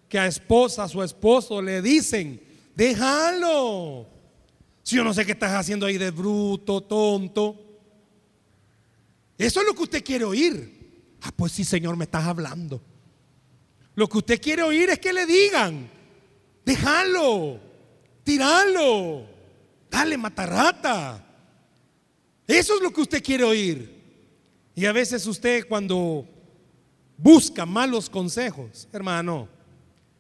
que 0.09 0.19
a 0.19 0.27
esposas 0.27 0.95
o 0.95 1.03
esposo 1.03 1.63
le 1.63 1.81
dicen, 1.81 2.41
déjalo? 2.75 4.07
Si 4.83 4.97
yo 4.97 5.05
no 5.05 5.15
sé 5.15 5.25
qué 5.25 5.33
estás 5.33 5.53
haciendo 5.53 5.87
ahí 5.87 5.99
de 5.99 6.11
bruto, 6.11 6.83
tonto. 6.83 7.57
Eso 9.39 9.61
es 9.61 9.67
lo 9.67 9.75
que 9.75 9.83
usted 9.83 10.05
quiere 10.05 10.25
oír. 10.25 10.76
Ah, 11.27 11.33
pues 11.35 11.53
sí, 11.53 11.65
Señor, 11.65 11.97
me 11.97 12.05
estás 12.05 12.25
hablando. 12.25 12.81
Lo 13.97 14.09
que 14.09 14.19
usted 14.19 14.41
quiere 14.41 14.63
oír 14.63 14.91
es 14.91 15.01
que 15.01 15.13
le 15.13 15.27
digan, 15.27 15.91
déjalo, 16.65 17.59
tiralo, 18.23 19.27
dale 19.91 20.17
matarrata. 20.17 21.27
Eso 22.47 22.77
es 22.77 22.81
lo 22.81 22.93
que 22.93 23.01
usted 23.01 23.25
quiere 23.25 23.43
oír. 23.43 23.97
Y 24.77 24.85
a 24.85 24.93
veces 24.93 25.27
usted 25.27 25.67
cuando 25.67 26.29
busca 27.19 27.67
malos 27.67 28.09
consejos, 28.09 28.87
hermano, 28.93 29.49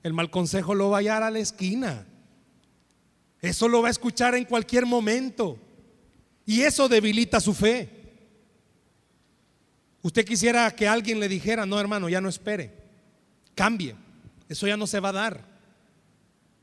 el 0.02 0.12
mal 0.12 0.28
consejo 0.28 0.74
lo 0.74 0.90
va 0.90 0.96
a 0.96 1.00
hallar 1.00 1.22
a 1.22 1.30
la 1.30 1.38
esquina. 1.38 2.04
Eso 3.40 3.68
lo 3.68 3.82
va 3.82 3.88
a 3.88 3.92
escuchar 3.92 4.34
en 4.34 4.44
cualquier 4.44 4.86
momento. 4.86 5.56
Y 6.44 6.62
eso 6.62 6.88
debilita 6.88 7.38
su 7.38 7.54
fe. 7.54 7.95
Usted 10.06 10.24
quisiera 10.24 10.70
que 10.70 10.86
alguien 10.86 11.18
le 11.18 11.28
dijera, 11.28 11.66
no 11.66 11.80
hermano, 11.80 12.08
ya 12.08 12.20
no 12.20 12.28
espere, 12.28 12.70
cambie, 13.56 13.96
eso 14.48 14.68
ya 14.68 14.76
no 14.76 14.86
se 14.86 15.00
va 15.00 15.08
a 15.08 15.14
dar. 15.14 15.44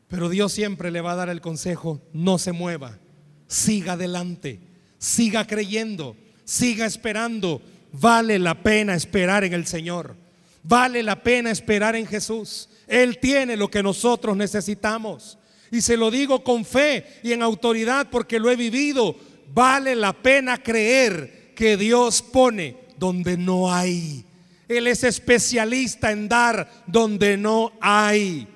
Pero 0.07 0.29
Dios 0.29 0.53
siempre 0.53 0.91
le 0.91 1.01
va 1.01 1.11
a 1.11 1.17
dar 1.17 1.27
el 1.27 1.41
consejo, 1.41 2.01
no 2.13 2.37
se 2.37 2.53
mueva, 2.53 2.99
siga 3.47 3.93
adelante, 3.93 4.61
siga 4.97 5.45
creyendo, 5.45 6.15
siga 6.45 6.85
esperando. 6.85 7.61
Vale 7.91 8.39
la 8.39 8.63
pena 8.63 8.95
esperar 8.95 9.43
en 9.43 9.51
el 9.51 9.67
Señor, 9.67 10.15
vale 10.63 11.03
la 11.03 11.21
pena 11.21 11.51
esperar 11.51 11.97
en 11.97 12.07
Jesús. 12.07 12.69
Él 12.87 13.17
tiene 13.19 13.57
lo 13.57 13.69
que 13.69 13.83
nosotros 13.83 14.37
necesitamos. 14.37 15.37
Y 15.69 15.81
se 15.81 15.97
lo 15.97 16.11
digo 16.11 16.45
con 16.45 16.63
fe 16.63 17.19
y 17.23 17.33
en 17.33 17.43
autoridad 17.43 18.07
porque 18.09 18.39
lo 18.39 18.49
he 18.49 18.55
vivido. 18.55 19.17
Vale 19.53 19.97
la 19.97 20.13
pena 20.13 20.63
creer 20.63 21.51
que 21.57 21.75
Dios 21.75 22.21
pone 22.21 22.82
donde 23.03 23.35
no 23.35 23.69
hay. 23.69 24.23
Él 24.69 24.87
es 24.87 25.03
especialista 25.03 26.13
en 26.13 26.29
dar 26.29 26.71
donde 26.87 27.35
no 27.35 27.73
hay. 27.81 28.47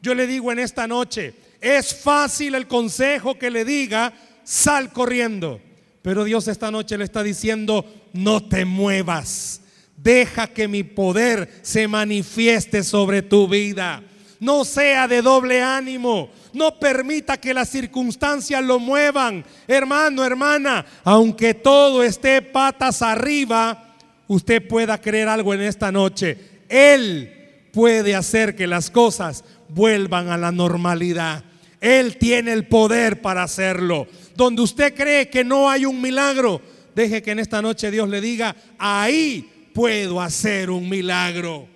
Yo 0.00 0.14
le 0.14 0.28
digo 0.28 0.52
en 0.52 0.60
esta 0.60 0.86
noche, 0.86 1.34
es 1.60 1.92
fácil 1.92 2.54
el 2.54 2.68
consejo 2.68 3.36
que 3.36 3.50
le 3.50 3.64
diga, 3.64 4.12
sal 4.44 4.92
corriendo. 4.92 5.60
Pero 6.02 6.22
Dios 6.22 6.46
esta 6.46 6.70
noche 6.70 6.96
le 6.96 7.02
está 7.02 7.24
diciendo, 7.24 7.84
no 8.12 8.44
te 8.44 8.64
muevas. 8.64 9.60
Deja 9.96 10.46
que 10.46 10.68
mi 10.68 10.84
poder 10.84 11.58
se 11.62 11.88
manifieste 11.88 12.84
sobre 12.84 13.22
tu 13.22 13.48
vida. 13.48 14.04
No 14.38 14.64
sea 14.64 15.08
de 15.08 15.20
doble 15.20 15.62
ánimo. 15.62 16.30
No 16.52 16.78
permita 16.78 17.38
que 17.38 17.52
las 17.52 17.70
circunstancias 17.70 18.62
lo 18.62 18.78
muevan. 18.78 19.44
Hermano, 19.66 20.24
hermana, 20.24 20.86
aunque 21.02 21.54
todo 21.54 22.04
esté 22.04 22.40
patas 22.40 23.02
arriba, 23.02 23.85
usted 24.28 24.66
pueda 24.66 25.00
creer 25.00 25.28
algo 25.28 25.54
en 25.54 25.62
esta 25.62 25.92
noche. 25.92 26.38
Él 26.68 27.32
puede 27.72 28.14
hacer 28.14 28.56
que 28.56 28.66
las 28.66 28.90
cosas 28.90 29.44
vuelvan 29.68 30.28
a 30.28 30.36
la 30.36 30.52
normalidad. 30.52 31.44
Él 31.80 32.16
tiene 32.16 32.52
el 32.52 32.66
poder 32.66 33.20
para 33.20 33.42
hacerlo. 33.42 34.06
Donde 34.34 34.62
usted 34.62 34.94
cree 34.94 35.28
que 35.28 35.44
no 35.44 35.68
hay 35.70 35.84
un 35.84 36.00
milagro, 36.00 36.60
deje 36.94 37.22
que 37.22 37.32
en 37.32 37.38
esta 37.38 37.62
noche 37.62 37.90
Dios 37.90 38.08
le 38.08 38.20
diga, 38.20 38.56
ahí 38.78 39.68
puedo 39.72 40.20
hacer 40.20 40.70
un 40.70 40.88
milagro. 40.88 41.68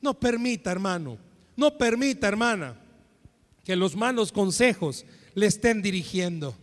No 0.00 0.14
permita, 0.14 0.70
hermano, 0.70 1.18
no 1.56 1.76
permita, 1.76 2.28
hermana, 2.28 2.76
que 3.64 3.74
los 3.74 3.96
malos 3.96 4.30
consejos 4.30 5.04
le 5.34 5.46
estén 5.46 5.82
dirigiendo. 5.82 6.54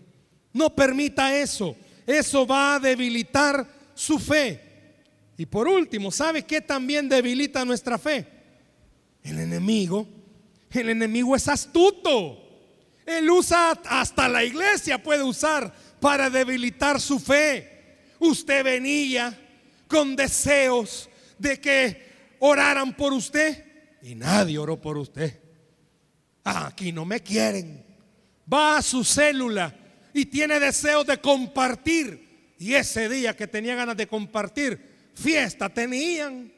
No 0.54 0.70
permita 0.76 1.36
eso. 1.36 1.76
Eso 2.06 2.45
va 2.45 2.76
a 2.76 2.80
debilitar 2.80 3.68
su 3.95 4.20
fe. 4.20 4.72
Y 5.38 5.45
por 5.45 5.67
último, 5.67 6.11
¿sabe 6.11 6.43
qué 6.43 6.61
también 6.61 7.09
debilita 7.09 7.65
nuestra 7.65 7.97
fe? 7.97 8.27
El 9.23 9.39
enemigo. 9.39 10.07
El 10.71 10.89
enemigo 10.89 11.36
es 11.36 11.47
astuto. 11.47 12.39
Él 13.05 13.29
usa 13.29 13.71
hasta 13.86 14.29
la 14.29 14.43
iglesia, 14.43 15.01
puede 15.01 15.23
usar 15.23 15.73
para 15.99 16.29
debilitar 16.29 16.99
su 16.99 17.19
fe. 17.19 17.69
usted 18.19 18.63
venía 18.63 19.38
con 19.88 20.15
deseos 20.15 21.09
de 21.38 21.59
que 21.59 22.36
oraran 22.39 22.95
por 22.95 23.11
usted 23.11 23.65
y 24.01 24.15
nadie 24.15 24.57
oró 24.57 24.79
por 24.79 24.97
usted. 24.97 25.39
Aquí 26.43 26.91
no 26.91 27.05
me 27.05 27.21
quieren. 27.21 27.86
Va 28.51 28.77
a 28.77 28.81
su 28.81 29.03
célula 29.03 29.73
y 30.13 30.25
tiene 30.25 30.59
deseos 30.59 31.05
de 31.05 31.19
compartir. 31.19 32.53
Y 32.59 32.73
ese 32.73 33.07
día 33.09 33.36
que 33.36 33.47
tenía 33.47 33.75
ganas 33.75 33.97
de 33.97 34.07
compartir, 34.07 34.92
fiesta 35.14 35.70
tenían. 35.70 36.51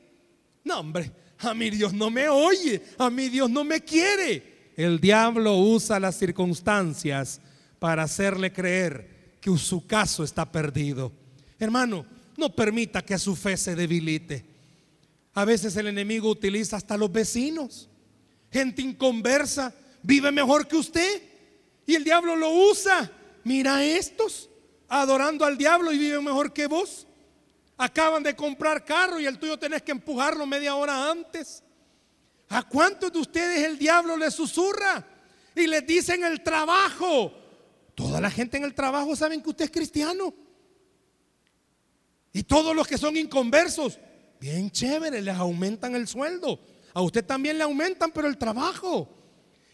No, 0.63 0.79
hombre, 0.79 1.11
a 1.39 1.53
mi 1.53 1.69
Dios 1.69 1.93
no 1.93 2.09
me 2.09 2.27
oye, 2.29 2.81
a 2.97 3.09
mi 3.09 3.29
Dios 3.29 3.49
no 3.49 3.63
me 3.63 3.81
quiere. 3.81 4.71
El 4.75 4.99
diablo 4.99 5.57
usa 5.57 5.99
las 5.99 6.17
circunstancias 6.17 7.39
para 7.79 8.03
hacerle 8.03 8.51
creer 8.51 9.37
que 9.39 9.55
su 9.57 9.85
caso 9.85 10.23
está 10.23 10.51
perdido. 10.51 11.11
Hermano, 11.59 12.05
no 12.37 12.53
permita 12.53 13.03
que 13.03 13.17
su 13.17 13.35
fe 13.35 13.55
se 13.57 13.75
debilite. 13.75 14.43
A 15.33 15.45
veces 15.45 15.75
el 15.77 15.87
enemigo 15.87 16.29
utiliza 16.29 16.77
hasta 16.77 16.97
los 16.97 17.11
vecinos. 17.11 17.89
Gente 18.51 18.81
inconversa 18.81 19.73
vive 20.01 20.31
mejor 20.31 20.67
que 20.67 20.77
usted. 20.77 21.21
Y 21.85 21.95
el 21.95 22.03
diablo 22.03 22.35
lo 22.35 22.49
usa. 22.49 23.11
Mira 23.43 23.83
estos 23.85 24.49
adorando 24.87 25.45
al 25.45 25.57
diablo 25.57 25.91
y 25.91 25.97
viven 25.97 26.23
mejor 26.23 26.53
que 26.53 26.67
vos. 26.67 27.07
Acaban 27.77 28.23
de 28.23 28.35
comprar 28.35 28.85
carro 28.85 29.19
y 29.19 29.25
el 29.25 29.37
tuyo 29.37 29.57
tenés 29.57 29.81
que 29.81 29.91
empujarlo 29.91 30.45
media 30.45 30.75
hora 30.75 31.11
antes. 31.11 31.63
¿A 32.49 32.63
cuántos 32.63 33.11
de 33.11 33.19
ustedes 33.19 33.63
el 33.65 33.77
diablo 33.77 34.15
les 34.15 34.33
susurra 34.33 35.05
y 35.55 35.67
les 35.67 35.85
dice 35.85 36.13
en 36.13 36.23
el 36.23 36.41
trabajo? 36.41 37.33
Toda 37.95 38.21
la 38.21 38.29
gente 38.29 38.57
en 38.57 38.63
el 38.63 38.73
trabajo 38.73 39.15
saben 39.15 39.41
que 39.41 39.49
usted 39.49 39.65
es 39.65 39.71
cristiano. 39.71 40.33
Y 42.31 42.43
todos 42.43 42.75
los 42.75 42.87
que 42.87 42.97
son 42.97 43.15
inconversos, 43.15 43.99
bien 44.39 44.69
chévere, 44.69 45.21
les 45.21 45.35
aumentan 45.35 45.95
el 45.95 46.07
sueldo. 46.07 46.59
A 46.93 47.01
usted 47.01 47.25
también 47.25 47.57
le 47.57 47.63
aumentan, 47.63 48.11
pero 48.11 48.27
el 48.27 48.37
trabajo. 48.37 49.09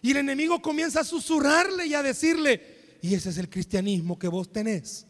Y 0.02 0.12
el 0.12 0.18
enemigo 0.18 0.62
comienza 0.62 1.02
a 1.02 1.04
susurrarle 1.04 1.88
y 1.88 1.93
a 1.93 2.04
decirle, 2.04 2.97
y 3.02 3.16
ese 3.16 3.30
es 3.30 3.38
el 3.38 3.49
cristianismo 3.49 4.18
que 4.18 4.28
vos 4.28 4.52
tenés. 4.52 5.08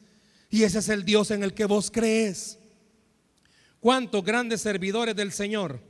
Y 0.50 0.64
ese 0.64 0.80
es 0.80 0.90
el 0.90 1.06
Dios 1.06 1.32
en 1.32 1.44
el 1.44 1.54
que 1.54 1.66
vos 1.66 1.92
crees. 1.92 2.58
¿Cuántos 3.82 4.24
grandes 4.24 4.62
servidores 4.62 5.16
del 5.16 5.32
Señor 5.32 5.82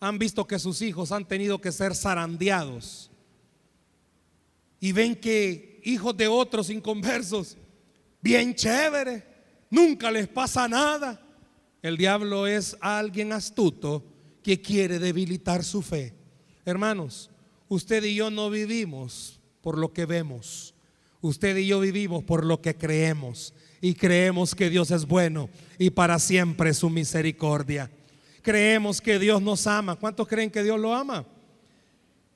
han 0.00 0.18
visto 0.18 0.44
que 0.48 0.58
sus 0.58 0.82
hijos 0.82 1.12
han 1.12 1.26
tenido 1.26 1.60
que 1.60 1.70
ser 1.70 1.94
zarandeados? 1.94 3.08
Y 4.80 4.90
ven 4.90 5.14
que 5.14 5.80
hijos 5.84 6.16
de 6.16 6.26
otros 6.26 6.70
inconversos, 6.70 7.56
bien 8.20 8.52
chévere, 8.56 9.24
nunca 9.70 10.10
les 10.10 10.26
pasa 10.26 10.66
nada. 10.66 11.24
El 11.82 11.96
diablo 11.96 12.48
es 12.48 12.76
alguien 12.80 13.32
astuto 13.32 14.04
que 14.42 14.60
quiere 14.60 14.98
debilitar 14.98 15.62
su 15.62 15.82
fe. 15.82 16.12
Hermanos, 16.64 17.30
usted 17.68 18.02
y 18.02 18.16
yo 18.16 18.28
no 18.28 18.50
vivimos 18.50 19.40
por 19.60 19.78
lo 19.78 19.92
que 19.92 20.04
vemos. 20.04 20.74
Usted 21.20 21.56
y 21.58 21.68
yo 21.68 21.78
vivimos 21.78 22.24
por 22.24 22.44
lo 22.44 22.60
que 22.60 22.76
creemos. 22.76 23.54
Y 23.82 23.94
creemos 23.94 24.54
que 24.54 24.70
Dios 24.70 24.90
es 24.92 25.04
bueno 25.04 25.50
y 25.76 25.90
para 25.90 26.18
siempre 26.18 26.72
su 26.72 26.88
misericordia. 26.88 27.90
Creemos 28.40 29.00
que 29.00 29.18
Dios 29.18 29.42
nos 29.42 29.66
ama. 29.66 29.96
¿Cuántos 29.96 30.26
creen 30.26 30.50
que 30.50 30.62
Dios 30.62 30.80
lo 30.80 30.94
ama? 30.94 31.26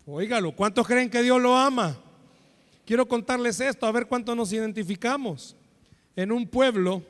Óigalo, 0.05 0.53
¿cuántos 0.53 0.87
creen 0.87 1.09
que 1.09 1.23
Dios 1.23 1.41
lo 1.41 1.57
ama? 1.57 1.97
Quiero 2.85 3.09
contarles 3.09 3.61
esto, 3.61 3.87
a 3.87 3.93
ver 3.93 4.07
cuánto 4.07 4.35
nos 4.35 4.53
identificamos. 4.53 5.57
En 6.15 6.31
un 6.33 6.47
pueblo 6.47 7.03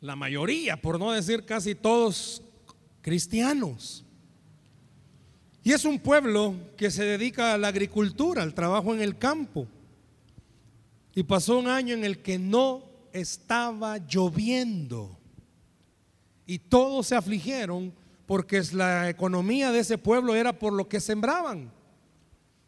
la 0.00 0.16
mayoría, 0.16 0.76
por 0.76 0.98
no 0.98 1.12
decir 1.12 1.44
casi 1.44 1.76
todos, 1.76 2.42
cristianos. 3.00 4.04
Y 5.62 5.72
es 5.72 5.84
un 5.84 6.00
pueblo 6.00 6.54
que 6.76 6.90
se 6.90 7.04
dedica 7.04 7.54
a 7.54 7.58
la 7.58 7.68
agricultura, 7.68 8.42
al 8.42 8.52
trabajo 8.52 8.94
en 8.94 9.00
el 9.00 9.16
campo. 9.16 9.68
Y 11.14 11.22
pasó 11.24 11.58
un 11.58 11.68
año 11.68 11.94
en 11.94 12.04
el 12.04 12.22
que 12.22 12.38
no 12.38 12.82
estaba 13.12 13.98
lloviendo. 13.98 15.18
Y 16.46 16.58
todos 16.58 17.08
se 17.08 17.16
afligieron 17.16 17.92
porque 18.26 18.62
la 18.72 19.08
economía 19.10 19.72
de 19.72 19.80
ese 19.80 19.98
pueblo 19.98 20.34
era 20.34 20.58
por 20.58 20.72
lo 20.72 20.88
que 20.88 21.00
sembraban. 21.00 21.70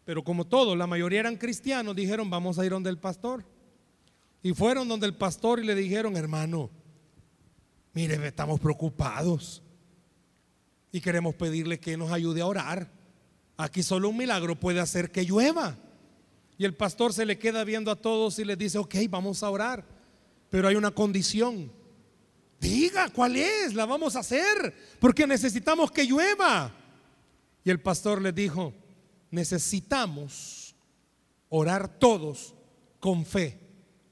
Pero 0.04 0.22
como 0.22 0.46
todos, 0.46 0.76
la 0.76 0.86
mayoría 0.86 1.20
eran 1.20 1.36
cristianos, 1.36 1.96
dijeron, 1.96 2.28
vamos 2.28 2.58
a 2.58 2.64
ir 2.66 2.72
donde 2.72 2.90
el 2.90 2.98
pastor. 2.98 3.44
Y 4.42 4.52
fueron 4.52 4.88
donde 4.88 5.06
el 5.06 5.14
pastor 5.14 5.60
y 5.60 5.64
le 5.64 5.74
dijeron, 5.74 6.16
hermano, 6.16 6.70
Mire, 7.94 8.26
estamos 8.26 8.58
preocupados 8.58 9.62
y 10.90 11.00
queremos 11.00 11.36
pedirle 11.36 11.78
que 11.78 11.96
nos 11.96 12.10
ayude 12.10 12.40
a 12.40 12.46
orar. 12.46 12.90
Aquí 13.56 13.84
solo 13.84 14.08
un 14.08 14.16
milagro 14.16 14.58
puede 14.58 14.80
hacer 14.80 15.12
que 15.12 15.24
llueva. 15.24 15.78
Y 16.56 16.64
el 16.64 16.74
pastor 16.74 17.12
se 17.12 17.26
le 17.26 17.38
queda 17.38 17.64
viendo 17.64 17.90
a 17.90 17.96
todos 17.96 18.38
y 18.38 18.44
les 18.44 18.56
dice, 18.56 18.78
ok, 18.78 18.94
vamos 19.08 19.42
a 19.42 19.50
orar, 19.50 19.84
pero 20.50 20.68
hay 20.68 20.76
una 20.76 20.92
condición. 20.92 21.70
Diga, 22.60 23.10
¿cuál 23.10 23.36
es? 23.36 23.74
La 23.74 23.86
vamos 23.86 24.16
a 24.16 24.20
hacer, 24.20 24.74
porque 25.00 25.26
necesitamos 25.26 25.90
que 25.90 26.04
llueva. 26.04 26.72
Y 27.64 27.70
el 27.70 27.80
pastor 27.80 28.22
les 28.22 28.34
dijo, 28.34 28.72
necesitamos 29.30 30.76
orar 31.48 31.98
todos 31.98 32.54
con 33.00 33.26
fe, 33.26 33.58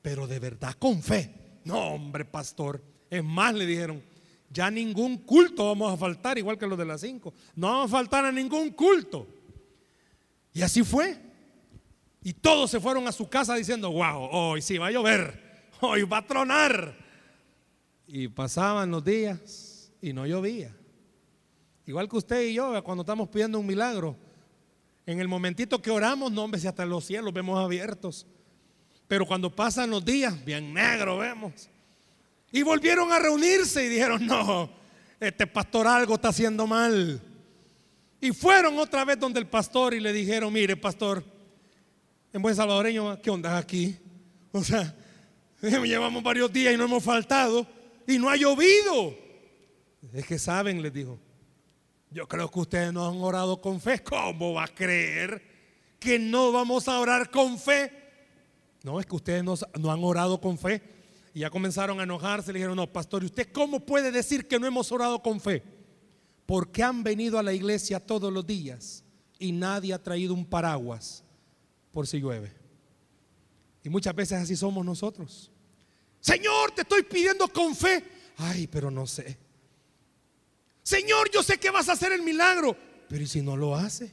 pero 0.03 0.26
de 0.26 0.38
verdad 0.38 0.74
con 0.78 1.03
fe. 1.03 1.34
No, 1.64 1.95
hombre, 1.95 2.24
pastor, 2.24 2.82
es 3.09 3.22
más, 3.22 3.55
le 3.55 3.66
dijeron, 3.66 4.03
ya 4.51 4.70
ningún 4.70 5.18
culto 5.18 5.66
vamos 5.66 5.93
a 5.93 5.97
faltar, 5.97 6.36
igual 6.38 6.59
que 6.59 6.66
los 6.66 6.76
de 6.76 6.84
las 6.84 7.01
cinco. 7.01 7.32
No 7.55 7.68
vamos 7.68 7.86
a 7.86 7.97
faltar 7.97 8.24
a 8.24 8.32
ningún 8.32 8.70
culto. 8.70 9.26
Y 10.53 10.61
así 10.61 10.82
fue. 10.82 11.32
Y 12.22 12.32
todos 12.34 12.70
se 12.70 12.80
fueron 12.80 13.08
a 13.08 13.12
su 13.12 13.28
casa 13.28 13.54
diciendo, 13.54 13.90
wow, 13.90 14.28
hoy 14.30 14.62
sí 14.62 14.78
va 14.78 14.88
a 14.88 14.90
llover, 14.90 15.70
hoy 15.80 16.02
va 16.02 16.18
a 16.18 16.26
tronar. 16.26 16.96
Y 18.06 18.28
pasaban 18.28 18.90
los 18.90 19.04
días 19.04 19.90
y 20.00 20.12
no 20.12 20.26
llovía. 20.26 20.74
Igual 21.86 22.08
que 22.08 22.16
usted 22.16 22.42
y 22.42 22.54
yo, 22.54 22.82
cuando 22.84 23.02
estamos 23.02 23.28
pidiendo 23.28 23.58
un 23.58 23.66
milagro, 23.66 24.16
en 25.04 25.20
el 25.20 25.26
momentito 25.26 25.82
que 25.82 25.90
oramos, 25.90 26.30
no, 26.30 26.44
hombre, 26.44 26.60
si 26.60 26.68
hasta 26.68 26.86
los 26.86 27.04
cielos 27.04 27.32
vemos 27.32 27.58
abiertos. 27.58 28.26
Pero 29.08 29.26
cuando 29.26 29.54
pasan 29.54 29.90
los 29.90 30.04
días, 30.04 30.44
bien 30.44 30.72
negro 30.72 31.18
vemos. 31.18 31.68
Y 32.52 32.62
volvieron 32.62 33.10
a 33.10 33.18
reunirse 33.18 33.84
y 33.84 33.88
dijeron, 33.88 34.24
no, 34.24 34.70
este 35.18 35.46
pastor 35.46 35.88
algo 35.88 36.14
está 36.14 36.28
haciendo 36.28 36.66
mal. 36.66 37.20
Y 38.20 38.30
fueron 38.30 38.78
otra 38.78 39.04
vez 39.04 39.18
donde 39.18 39.40
el 39.40 39.48
pastor 39.48 39.94
y 39.94 40.00
le 40.00 40.12
dijeron, 40.12 40.52
mire 40.52 40.76
pastor, 40.76 41.24
en 42.33 42.41
buen 42.41 42.57
salvadoreño, 42.57 43.20
¿qué 43.20 43.30
onda 43.30 43.59
aquí? 43.59 43.97
O 44.53 44.64
sea, 44.64 44.95
llevamos 45.61 46.22
varios 46.22 46.53
días 46.53 46.74
y 46.74 46.76
no 46.76 46.85
hemos 46.85 47.03
faltado 47.03 47.66
y 48.07 48.18
no 48.18 48.30
ha 48.30 48.37
llovido. 48.37 49.14
Es 50.12 50.26
que 50.26 50.39
saben, 50.39 50.83
les 50.83 50.93
dijo, 50.93 51.18
yo 52.11 52.26
creo 52.26 52.51
que 52.51 52.59
ustedes 52.59 52.93
no 52.93 53.07
han 53.07 53.16
orado 53.18 53.61
con 53.61 53.80
fe. 53.80 54.03
¿Cómo 54.03 54.55
va 54.55 54.64
a 54.64 54.68
creer 54.68 55.43
que 55.99 56.18
no 56.18 56.53
vamos 56.53 56.89
a 56.89 56.99
orar 56.99 57.30
con 57.30 57.59
fe? 57.59 57.93
No, 58.83 58.99
es 58.99 59.07
que 59.07 59.14
ustedes 59.14 59.45
no, 59.45 59.55
no 59.78 59.93
han 59.93 60.03
orado 60.03 60.41
con 60.41 60.59
fe. 60.59 60.83
Y 61.35 61.41
ya 61.41 61.51
comenzaron 61.51 62.01
a 62.01 62.03
enojarse. 62.03 62.53
Le 62.53 62.59
dijeron, 62.59 62.76
no, 62.76 62.91
pastor, 62.91 63.22
¿y 63.22 63.26
usted 63.26 63.49
cómo 63.53 63.80
puede 63.80 64.11
decir 64.11 64.49
que 64.49 64.59
no 64.59 64.66
hemos 64.66 64.91
orado 64.91 65.22
con 65.22 65.41
fe? 65.41 65.62
Porque 66.47 66.83
han 66.83 67.03
venido 67.03 67.39
a 67.39 67.43
la 67.43 67.53
iglesia 67.53 68.01
todos 68.01 68.33
los 68.33 68.47
días 68.47 69.05
y 69.39 69.53
nadie 69.53 69.95
ha 69.95 70.03
traído 70.03 70.35
un 70.35 70.45
paraguas 70.45 71.24
por 71.93 72.07
si 72.07 72.20
llueve. 72.20 72.53
Y 73.84 73.88
muchas 73.88 74.14
veces 74.14 74.38
así 74.38 74.57
somos 74.57 74.84
nosotros. 74.84 75.51
Señor, 76.20 76.72
te 76.72 76.82
estoy 76.82 77.03
pidiendo 77.03 77.49
con 77.49 77.74
fe. 77.74 78.03
Ay, 78.36 78.66
pero 78.66 78.90
no 78.90 79.07
sé. 79.07 79.38
Señor, 80.82 81.30
yo 81.30 81.43
sé 81.43 81.59
que 81.59 81.70
vas 81.70 81.88
a 81.88 81.93
hacer 81.93 82.12
el 82.12 82.22
milagro. 82.22 82.76
Pero 83.09 83.22
¿y 83.22 83.26
si 83.26 83.43
no 83.43 83.57
lo 83.57 83.74
hace? 83.74 84.12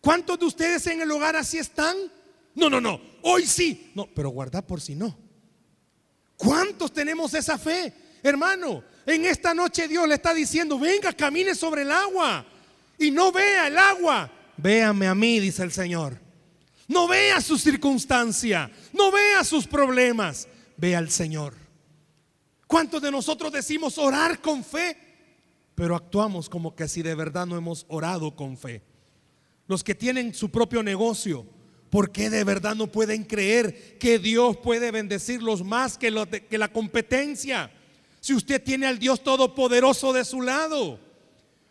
¿Cuántos 0.00 0.38
de 0.38 0.46
ustedes 0.46 0.86
en 0.86 1.00
el 1.00 1.10
hogar 1.10 1.36
así 1.36 1.58
están? 1.58 1.96
No, 2.54 2.70
no, 2.70 2.80
no. 2.80 3.00
Hoy 3.22 3.46
sí. 3.46 3.92
No, 3.94 4.08
pero 4.14 4.30
guarda 4.30 4.66
por 4.66 4.80
si 4.80 4.94
no. 4.94 5.16
¿Cuántos 6.36 6.92
tenemos 6.92 7.34
esa 7.34 7.58
fe? 7.58 7.92
Hermano, 8.22 8.82
en 9.06 9.24
esta 9.24 9.54
noche 9.54 9.88
Dios 9.88 10.08
le 10.08 10.14
está 10.14 10.34
diciendo, 10.34 10.78
venga, 10.78 11.12
camine 11.12 11.54
sobre 11.54 11.82
el 11.82 11.92
agua 11.92 12.46
y 12.98 13.10
no 13.10 13.30
vea 13.30 13.68
el 13.68 13.76
agua. 13.76 14.30
Véame 14.56 15.06
a 15.06 15.14
mí, 15.14 15.38
dice 15.38 15.62
el 15.62 15.72
Señor. 15.72 16.27
No 16.88 17.06
vea 17.06 17.40
su 17.40 17.56
circunstancia, 17.58 18.70
no 18.92 19.12
vea 19.12 19.44
sus 19.44 19.66
problemas, 19.66 20.48
vea 20.76 20.98
al 20.98 21.10
Señor. 21.10 21.54
¿Cuántos 22.66 23.00
de 23.00 23.10
nosotros 23.10 23.52
decimos 23.52 23.98
orar 23.98 24.40
con 24.40 24.64
fe? 24.64 24.96
Pero 25.74 25.94
actuamos 25.94 26.48
como 26.48 26.74
que 26.74 26.88
si 26.88 27.02
de 27.02 27.14
verdad 27.14 27.46
no 27.46 27.56
hemos 27.56 27.86
orado 27.88 28.34
con 28.34 28.56
fe. 28.56 28.82
Los 29.66 29.84
que 29.84 29.94
tienen 29.94 30.34
su 30.34 30.50
propio 30.50 30.82
negocio, 30.82 31.46
¿Por 31.90 32.12
qué 32.12 32.28
de 32.28 32.44
verdad 32.44 32.74
no 32.74 32.88
pueden 32.88 33.24
creer 33.24 33.96
que 33.98 34.18
Dios 34.18 34.58
puede 34.58 34.90
bendecirlos 34.90 35.64
más 35.64 35.96
que, 35.96 36.46
que 36.48 36.58
la 36.58 36.68
competencia? 36.68 37.70
Si 38.20 38.34
usted 38.34 38.62
tiene 38.62 38.86
al 38.86 38.98
Dios 38.98 39.22
Todopoderoso 39.22 40.12
de 40.12 40.24
su 40.24 40.42
lado. 40.42 41.00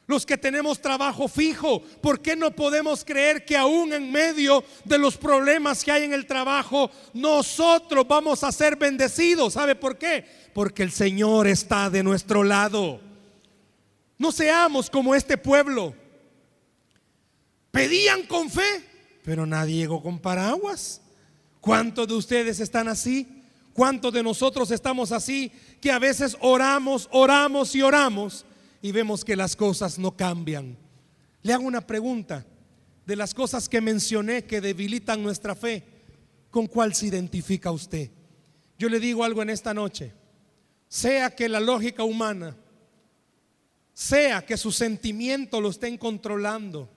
Los 0.08 0.26
que 0.26 0.38
tenemos 0.38 0.80
trabajo 0.80 1.28
fijo, 1.28 1.82
¿por 2.02 2.22
qué 2.22 2.38
no 2.38 2.52
podemos 2.52 3.04
creer 3.04 3.44
que 3.44 3.58
aún 3.58 3.92
en 3.92 4.10
medio 4.10 4.64
de 4.86 4.98
los 4.98 5.18
problemas 5.18 5.84
que 5.84 5.92
hay 5.92 6.06
en 6.06 6.14
el 6.14 6.26
trabajo, 6.26 6.90
nosotros 7.14 8.08
vamos 8.08 8.42
a 8.46 8.54
ser 8.54 8.78
bendecidos? 8.78 9.54
¿Sabe 9.54 9.76
por 9.76 9.98
qué? 9.98 10.26
Porque 10.54 10.82
el 10.82 10.94
Señor 10.94 11.46
está 11.46 11.90
de 11.90 12.04
nuestro 12.04 12.46
lado. 12.46 13.02
No 14.18 14.32
seamos 14.32 14.90
como 14.90 15.14
este 15.14 15.38
pueblo. 15.38 15.94
Pedían 17.72 18.24
con 18.24 18.50
fe, 18.50 18.86
pero 19.26 19.46
nadie 19.46 19.76
llegó 19.76 20.02
con 20.02 20.20
paraguas. 20.20 21.02
¿Cuántos 21.60 22.08
de 22.08 22.14
ustedes 22.14 22.62
están 22.62 22.88
así? 22.88 23.44
¿Cuántos 23.74 24.14
de 24.14 24.24
nosotros 24.24 24.72
estamos 24.72 25.12
así? 25.12 25.52
Que 25.82 25.92
a 25.92 26.00
veces 26.00 26.38
oramos, 26.40 27.10
oramos 27.12 27.76
y 27.76 27.82
oramos 27.82 28.46
y 28.82 28.92
vemos 28.92 29.26
que 29.26 29.36
las 29.36 29.56
cosas 29.56 29.98
no 29.98 30.16
cambian. 30.16 30.78
Le 31.42 31.54
hago 31.54 31.64
una 31.64 31.86
pregunta. 31.86 32.46
De 33.06 33.16
las 33.16 33.34
cosas 33.34 33.70
que 33.70 33.80
mencioné 33.80 34.44
que 34.44 34.60
debilitan 34.60 35.24
nuestra 35.24 35.56
fe, 35.56 35.82
¿con 36.52 36.68
cuál 36.68 36.94
se 36.94 37.06
identifica 37.06 37.72
usted? 37.72 38.12
Yo 38.78 38.90
le 38.90 39.00
digo 39.00 39.24
algo 39.24 39.42
en 39.42 39.50
esta 39.50 39.74
noche. 39.74 40.12
Sea 40.90 41.34
que 41.34 41.48
la 41.48 41.62
lógica 41.62 42.04
humana, 42.04 42.58
sea 43.94 44.46
que 44.46 44.58
su 44.58 44.74
sentimiento 44.74 45.62
lo 45.62 45.70
estén 45.70 45.98
controlando, 45.98 46.90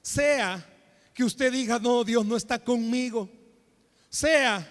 sea 0.00 0.66
que 1.12 1.24
usted 1.24 1.52
diga, 1.52 1.78
no, 1.78 2.04
Dios 2.04 2.24
no 2.24 2.36
está 2.36 2.58
conmigo. 2.58 3.28
Sea 4.08 4.66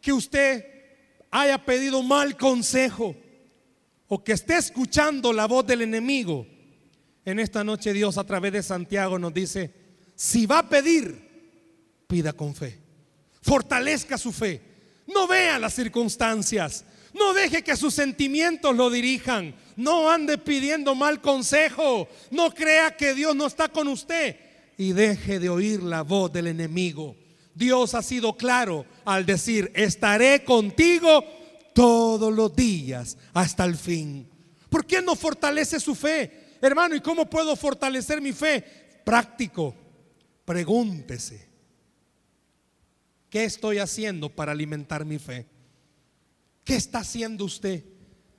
que 0.00 0.12
usted 0.12 0.64
haya 1.30 1.62
pedido 1.64 2.02
mal 2.02 2.36
consejo 2.36 3.14
o 4.12 4.24
que 4.24 4.32
esté 4.32 4.56
escuchando 4.56 5.32
la 5.32 5.46
voz 5.46 5.64
del 5.64 5.82
enemigo. 5.82 6.44
En 7.24 7.38
esta 7.38 7.62
noche 7.62 7.92
Dios 7.92 8.18
a 8.18 8.24
través 8.24 8.52
de 8.52 8.62
Santiago 8.62 9.20
nos 9.20 9.32
dice, 9.32 9.72
si 10.16 10.46
va 10.46 10.58
a 10.58 10.68
pedir, 10.68 12.04
pida 12.08 12.32
con 12.32 12.52
fe. 12.52 12.76
Fortalezca 13.40 14.18
su 14.18 14.32
fe. 14.32 14.60
No 15.06 15.28
vea 15.28 15.60
las 15.60 15.74
circunstancias. 15.74 16.84
No 17.14 17.32
deje 17.32 17.62
que 17.62 17.76
sus 17.76 17.94
sentimientos 17.94 18.74
lo 18.74 18.90
dirijan. 18.90 19.54
No 19.76 20.10
ande 20.10 20.38
pidiendo 20.38 20.96
mal 20.96 21.20
consejo. 21.20 22.08
No 22.32 22.50
crea 22.52 22.96
que 22.96 23.14
Dios 23.14 23.36
no 23.36 23.46
está 23.46 23.68
con 23.68 23.86
usted 23.86 24.36
y 24.76 24.92
deje 24.92 25.38
de 25.38 25.50
oír 25.50 25.84
la 25.84 26.02
voz 26.02 26.32
del 26.32 26.48
enemigo. 26.48 27.14
Dios 27.54 27.94
ha 27.94 28.02
sido 28.02 28.36
claro 28.36 28.86
al 29.04 29.24
decir, 29.24 29.70
estaré 29.74 30.42
contigo 30.42 31.22
todos 31.74 32.32
los 32.32 32.54
días 32.54 33.16
hasta 33.32 33.64
el 33.64 33.76
fin. 33.76 34.28
¿Por 34.68 34.86
qué 34.86 35.02
no 35.02 35.16
fortalece 35.16 35.80
su 35.80 35.94
fe? 35.94 36.56
Hermano, 36.60 36.94
¿y 36.94 37.00
cómo 37.00 37.28
puedo 37.28 37.56
fortalecer 37.56 38.20
mi 38.20 38.32
fe? 38.32 38.64
Práctico. 39.04 39.74
Pregúntese, 40.44 41.48
¿qué 43.28 43.44
estoy 43.44 43.78
haciendo 43.78 44.28
para 44.28 44.52
alimentar 44.52 45.04
mi 45.04 45.18
fe? 45.18 45.46
¿Qué 46.64 46.76
está 46.76 46.98
haciendo 46.98 47.44
usted? 47.44 47.84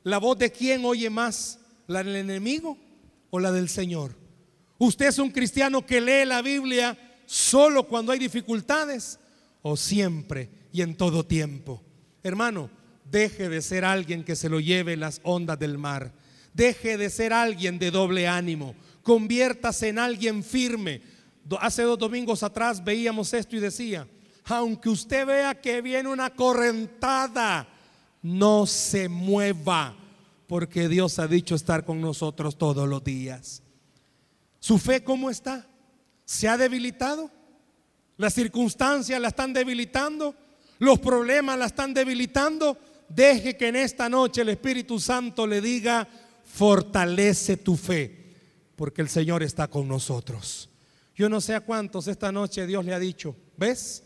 ¿La 0.04 0.18
voz 0.18 0.38
de 0.38 0.52
quién 0.52 0.84
oye 0.86 1.10
más? 1.10 1.60
¿La 1.88 2.04
del 2.04 2.16
enemigo 2.16 2.78
o 3.30 3.40
la 3.40 3.52
del 3.52 3.70
Señor? 3.70 4.16
¿Usted 4.78 5.08
es 5.08 5.20
un 5.20 5.32
cristiano 5.32 5.86
que 5.86 6.02
lee 6.02 6.26
la 6.26 6.42
Biblia 6.42 6.98
solo 7.26 7.88
cuando 7.88 8.12
hay 8.12 8.20
dificultades 8.20 9.20
o 9.62 9.78
siempre 9.78 10.50
y 10.74 10.82
en 10.82 10.96
todo 10.98 11.26
tiempo? 11.26 11.82
Hermano, 12.24 12.70
deje 13.12 13.50
de 13.50 13.62
ser 13.62 13.84
alguien 13.84 14.24
que 14.24 14.36
se 14.36 14.50
lo 14.50 14.60
lleve 14.60 14.96
las 14.96 15.20
ondas 15.24 15.60
del 15.60 15.78
mar. 15.78 16.14
Deje 16.54 16.98
de 16.98 17.10
ser 17.10 17.34
alguien 17.34 17.78
de 17.78 17.92
doble 17.92 18.28
ánimo. 18.28 18.74
Conviértase 19.04 19.90
en 19.90 20.00
alguien 20.00 20.44
firme. 20.44 21.02
Hace 21.60 21.84
dos 21.84 22.00
domingos 22.00 22.44
atrás 22.44 22.84
veíamos 22.84 23.34
esto 23.34 23.56
y 23.56 23.60
decía, 23.60 24.08
aunque 24.46 24.90
usted 24.90 25.26
vea 25.26 25.60
que 25.60 25.82
viene 25.82 26.10
una 26.10 26.30
correntada, 26.30 27.68
no 28.22 28.66
se 28.66 29.10
mueva, 29.10 29.96
porque 30.48 30.88
Dios 30.88 31.20
ha 31.20 31.28
dicho 31.28 31.56
estar 31.56 31.84
con 31.84 32.00
nosotros 32.00 32.58
todos 32.58 32.88
los 32.88 33.04
días. 33.04 33.62
¿Su 34.60 34.78
fe 34.78 35.04
cómo 35.04 35.30
está? 35.30 35.68
¿Se 36.26 36.48
ha 36.48 36.58
debilitado? 36.58 37.32
¿Las 38.18 38.34
circunstancias 38.34 39.20
la 39.20 39.30
están 39.30 39.54
debilitando? 39.54 40.36
¿Los 40.78 41.00
problemas 41.00 41.58
la 41.58 41.66
están 41.66 41.94
debilitando? 41.94 42.78
Deje 43.14 43.58
que 43.58 43.68
en 43.68 43.76
esta 43.76 44.08
noche 44.08 44.42
el 44.42 44.50
Espíritu 44.50 44.98
Santo 44.98 45.46
le 45.46 45.60
diga, 45.60 46.08
fortalece 46.46 47.58
tu 47.58 47.76
fe, 47.76 48.36
porque 48.78 49.02
el 49.02 49.10
Señor 49.10 49.44
está 49.44 49.68
con 49.68 49.88
nosotros. 49.88 50.70
Yo 51.14 51.28
no 51.28 51.42
sé 51.42 51.54
a 51.54 51.62
cuántos 51.62 52.08
esta 52.08 52.32
noche 52.32 52.66
Dios 52.66 52.86
le 52.86 52.94
ha 52.94 53.00
dicho, 53.00 53.36
¿ves? 53.58 54.04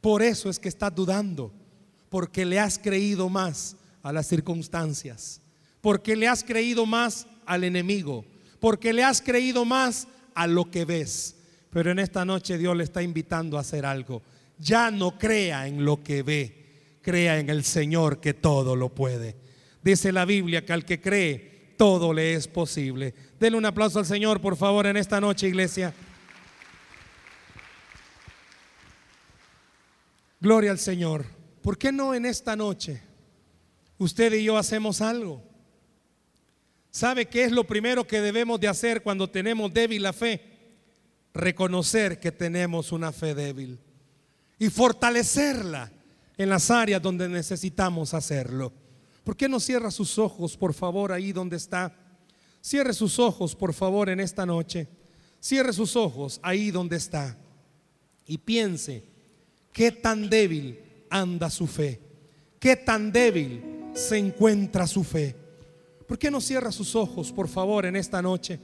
Por 0.00 0.20
eso 0.20 0.50
es 0.50 0.58
que 0.58 0.68
estás 0.68 0.92
dudando, 0.92 1.52
porque 2.08 2.44
le 2.44 2.58
has 2.58 2.76
creído 2.76 3.28
más 3.28 3.76
a 4.02 4.12
las 4.12 4.26
circunstancias, 4.26 5.40
porque 5.80 6.16
le 6.16 6.26
has 6.26 6.42
creído 6.42 6.86
más 6.86 7.28
al 7.46 7.62
enemigo, 7.62 8.24
porque 8.58 8.92
le 8.92 9.04
has 9.04 9.22
creído 9.22 9.64
más 9.64 10.08
a 10.34 10.48
lo 10.48 10.72
que 10.72 10.84
ves. 10.84 11.36
Pero 11.70 11.92
en 11.92 12.00
esta 12.00 12.24
noche 12.24 12.58
Dios 12.58 12.76
le 12.76 12.82
está 12.82 13.00
invitando 13.00 13.56
a 13.56 13.60
hacer 13.60 13.86
algo. 13.86 14.22
Ya 14.58 14.90
no 14.90 15.18
crea 15.18 15.68
en 15.68 15.84
lo 15.84 16.02
que 16.02 16.22
ve, 16.24 16.63
crea 17.04 17.38
en 17.38 17.50
el 17.50 17.62
Señor 17.62 18.20
que 18.20 18.34
todo 18.34 18.74
lo 18.74 18.92
puede. 18.92 19.36
Dice 19.82 20.10
la 20.10 20.24
Biblia 20.24 20.64
que 20.64 20.72
al 20.72 20.84
que 20.84 21.00
cree, 21.00 21.74
todo 21.76 22.12
le 22.12 22.34
es 22.34 22.48
posible. 22.48 23.14
Denle 23.38 23.58
un 23.58 23.66
aplauso 23.66 23.98
al 23.98 24.06
Señor, 24.06 24.40
por 24.40 24.56
favor, 24.56 24.86
en 24.86 24.96
esta 24.96 25.20
noche, 25.20 25.46
iglesia. 25.46 25.94
Gloria 30.40 30.70
al 30.70 30.78
Señor. 30.78 31.26
¿Por 31.62 31.78
qué 31.78 31.92
no 31.92 32.14
en 32.14 32.26
esta 32.26 32.56
noche 32.56 33.02
usted 33.98 34.32
y 34.32 34.44
yo 34.44 34.56
hacemos 34.56 35.00
algo? 35.00 35.42
¿Sabe 36.90 37.26
qué 37.26 37.44
es 37.44 37.52
lo 37.52 37.64
primero 37.64 38.06
que 38.06 38.20
debemos 38.20 38.60
de 38.60 38.68
hacer 38.68 39.02
cuando 39.02 39.28
tenemos 39.28 39.72
débil 39.72 40.02
la 40.02 40.12
fe? 40.12 40.40
Reconocer 41.34 42.20
que 42.20 42.32
tenemos 42.32 42.92
una 42.92 43.12
fe 43.12 43.34
débil 43.34 43.78
y 44.58 44.70
fortalecerla 44.70 45.90
en 46.36 46.48
las 46.48 46.70
áreas 46.70 47.00
donde 47.00 47.28
necesitamos 47.28 48.14
hacerlo. 48.14 48.72
¿Por 49.22 49.36
qué 49.36 49.48
no 49.48 49.60
cierra 49.60 49.90
sus 49.90 50.18
ojos, 50.18 50.56
por 50.56 50.74
favor, 50.74 51.12
ahí 51.12 51.32
donde 51.32 51.56
está? 51.56 51.94
Cierre 52.60 52.92
sus 52.92 53.18
ojos, 53.18 53.54
por 53.54 53.72
favor, 53.72 54.08
en 54.08 54.20
esta 54.20 54.44
noche. 54.44 54.88
Cierre 55.40 55.72
sus 55.72 55.96
ojos 55.96 56.40
ahí 56.42 56.70
donde 56.70 56.96
está. 56.96 57.36
Y 58.26 58.38
piense, 58.38 59.04
¿qué 59.72 59.92
tan 59.92 60.28
débil 60.28 60.78
anda 61.10 61.50
su 61.50 61.66
fe? 61.66 62.00
¿Qué 62.58 62.76
tan 62.76 63.12
débil 63.12 63.90
se 63.94 64.18
encuentra 64.18 64.86
su 64.86 65.04
fe? 65.04 65.36
¿Por 66.06 66.18
qué 66.18 66.30
no 66.30 66.40
cierra 66.40 66.72
sus 66.72 66.94
ojos, 66.96 67.32
por 67.32 67.48
favor, 67.48 67.86
en 67.86 67.96
esta 67.96 68.20
noche? 68.20 68.58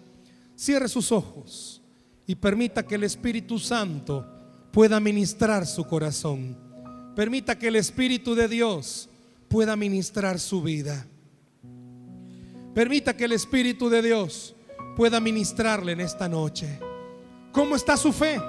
Cierre 0.57 0.89
sus 0.89 1.13
ojos 1.13 1.83
y 2.27 2.35
permita 2.35 2.87
que 2.87 2.95
el 2.95 3.05
Espíritu 3.05 3.59
Santo 3.59 4.27
pueda 4.73 5.01
ministrar 5.01 5.67
su 5.67 5.85
corazón. 5.85 6.70
Permita 7.15 7.59
que 7.59 7.69
el 7.69 7.77
Espíritu 7.77 8.35
de 8.35 8.49
Dios 8.49 9.09
pueda 9.49 9.77
ministrar 9.77 10.39
su 10.39 10.63
vida. 10.63 11.07
Permita 12.75 13.17
que 13.17 13.25
el 13.25 13.33
Espíritu 13.33 13.89
de 13.89 14.03
Dios 14.03 14.55
pueda 14.97 15.21
ministrarle 15.21 15.93
en 15.93 16.01
esta 16.01 16.29
noche. 16.29 16.79
¿Cómo 17.53 17.75
está 17.77 17.97
su 17.97 18.13
fe? 18.13 18.41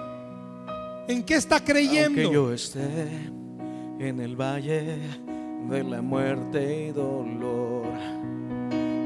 ¿En 1.08 1.24
qué 1.24 1.36
está 1.36 1.64
creyendo? 1.64 2.22
Que 2.22 2.32
yo 2.32 2.54
esté 2.54 3.08
en 4.00 4.20
el 4.20 4.36
valle 4.36 4.98
de 5.70 5.84
la 5.84 6.02
muerte 6.02 6.88
y 6.88 6.92
dolor 6.92 8.22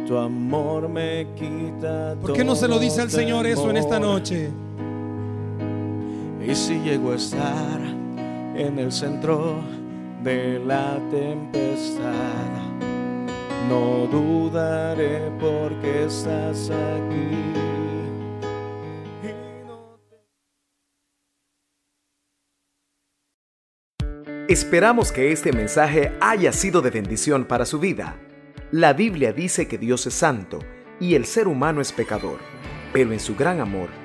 tu 0.05 0.17
amor 0.17 0.87
me 0.87 1.27
quita. 1.35 2.15
¿Por 2.21 2.33
qué 2.33 2.43
no 2.43 2.55
se 2.55 2.67
lo 2.67 2.79
dice 2.79 3.01
al 3.01 3.09
Señor 3.09 3.47
eso 3.47 3.69
en 3.69 3.77
esta 3.77 3.99
noche? 3.99 4.51
Y 6.47 6.53
si 6.53 6.75
llego 6.79 7.11
a 7.11 7.15
estar 7.15 7.81
en 8.55 8.79
el 8.79 8.91
centro 8.91 9.61
de 10.23 10.59
la 10.59 10.97
tempestad, 11.11 12.03
no 13.69 14.07
dudaré 14.07 15.29
porque 15.39 16.05
estás 16.05 16.69
aquí. 16.69 17.65
Esperamos 24.47 25.11
que 25.11 25.31
este 25.31 25.51
mensaje 25.51 26.15
haya 26.21 26.51
sido 26.51 26.81
de 26.81 26.91
bendición 26.91 27.45
para 27.45 27.65
su 27.65 27.79
vida. 27.79 28.19
La 28.71 28.93
Biblia 28.93 29.33
dice 29.33 29.67
que 29.67 29.77
Dios 29.77 30.05
es 30.05 30.13
santo 30.13 30.59
y 30.99 31.15
el 31.15 31.25
ser 31.25 31.47
humano 31.47 31.81
es 31.81 31.91
pecador, 31.91 32.39
pero 32.93 33.11
en 33.11 33.19
su 33.19 33.35
gran 33.35 33.59
amor 33.59 34.04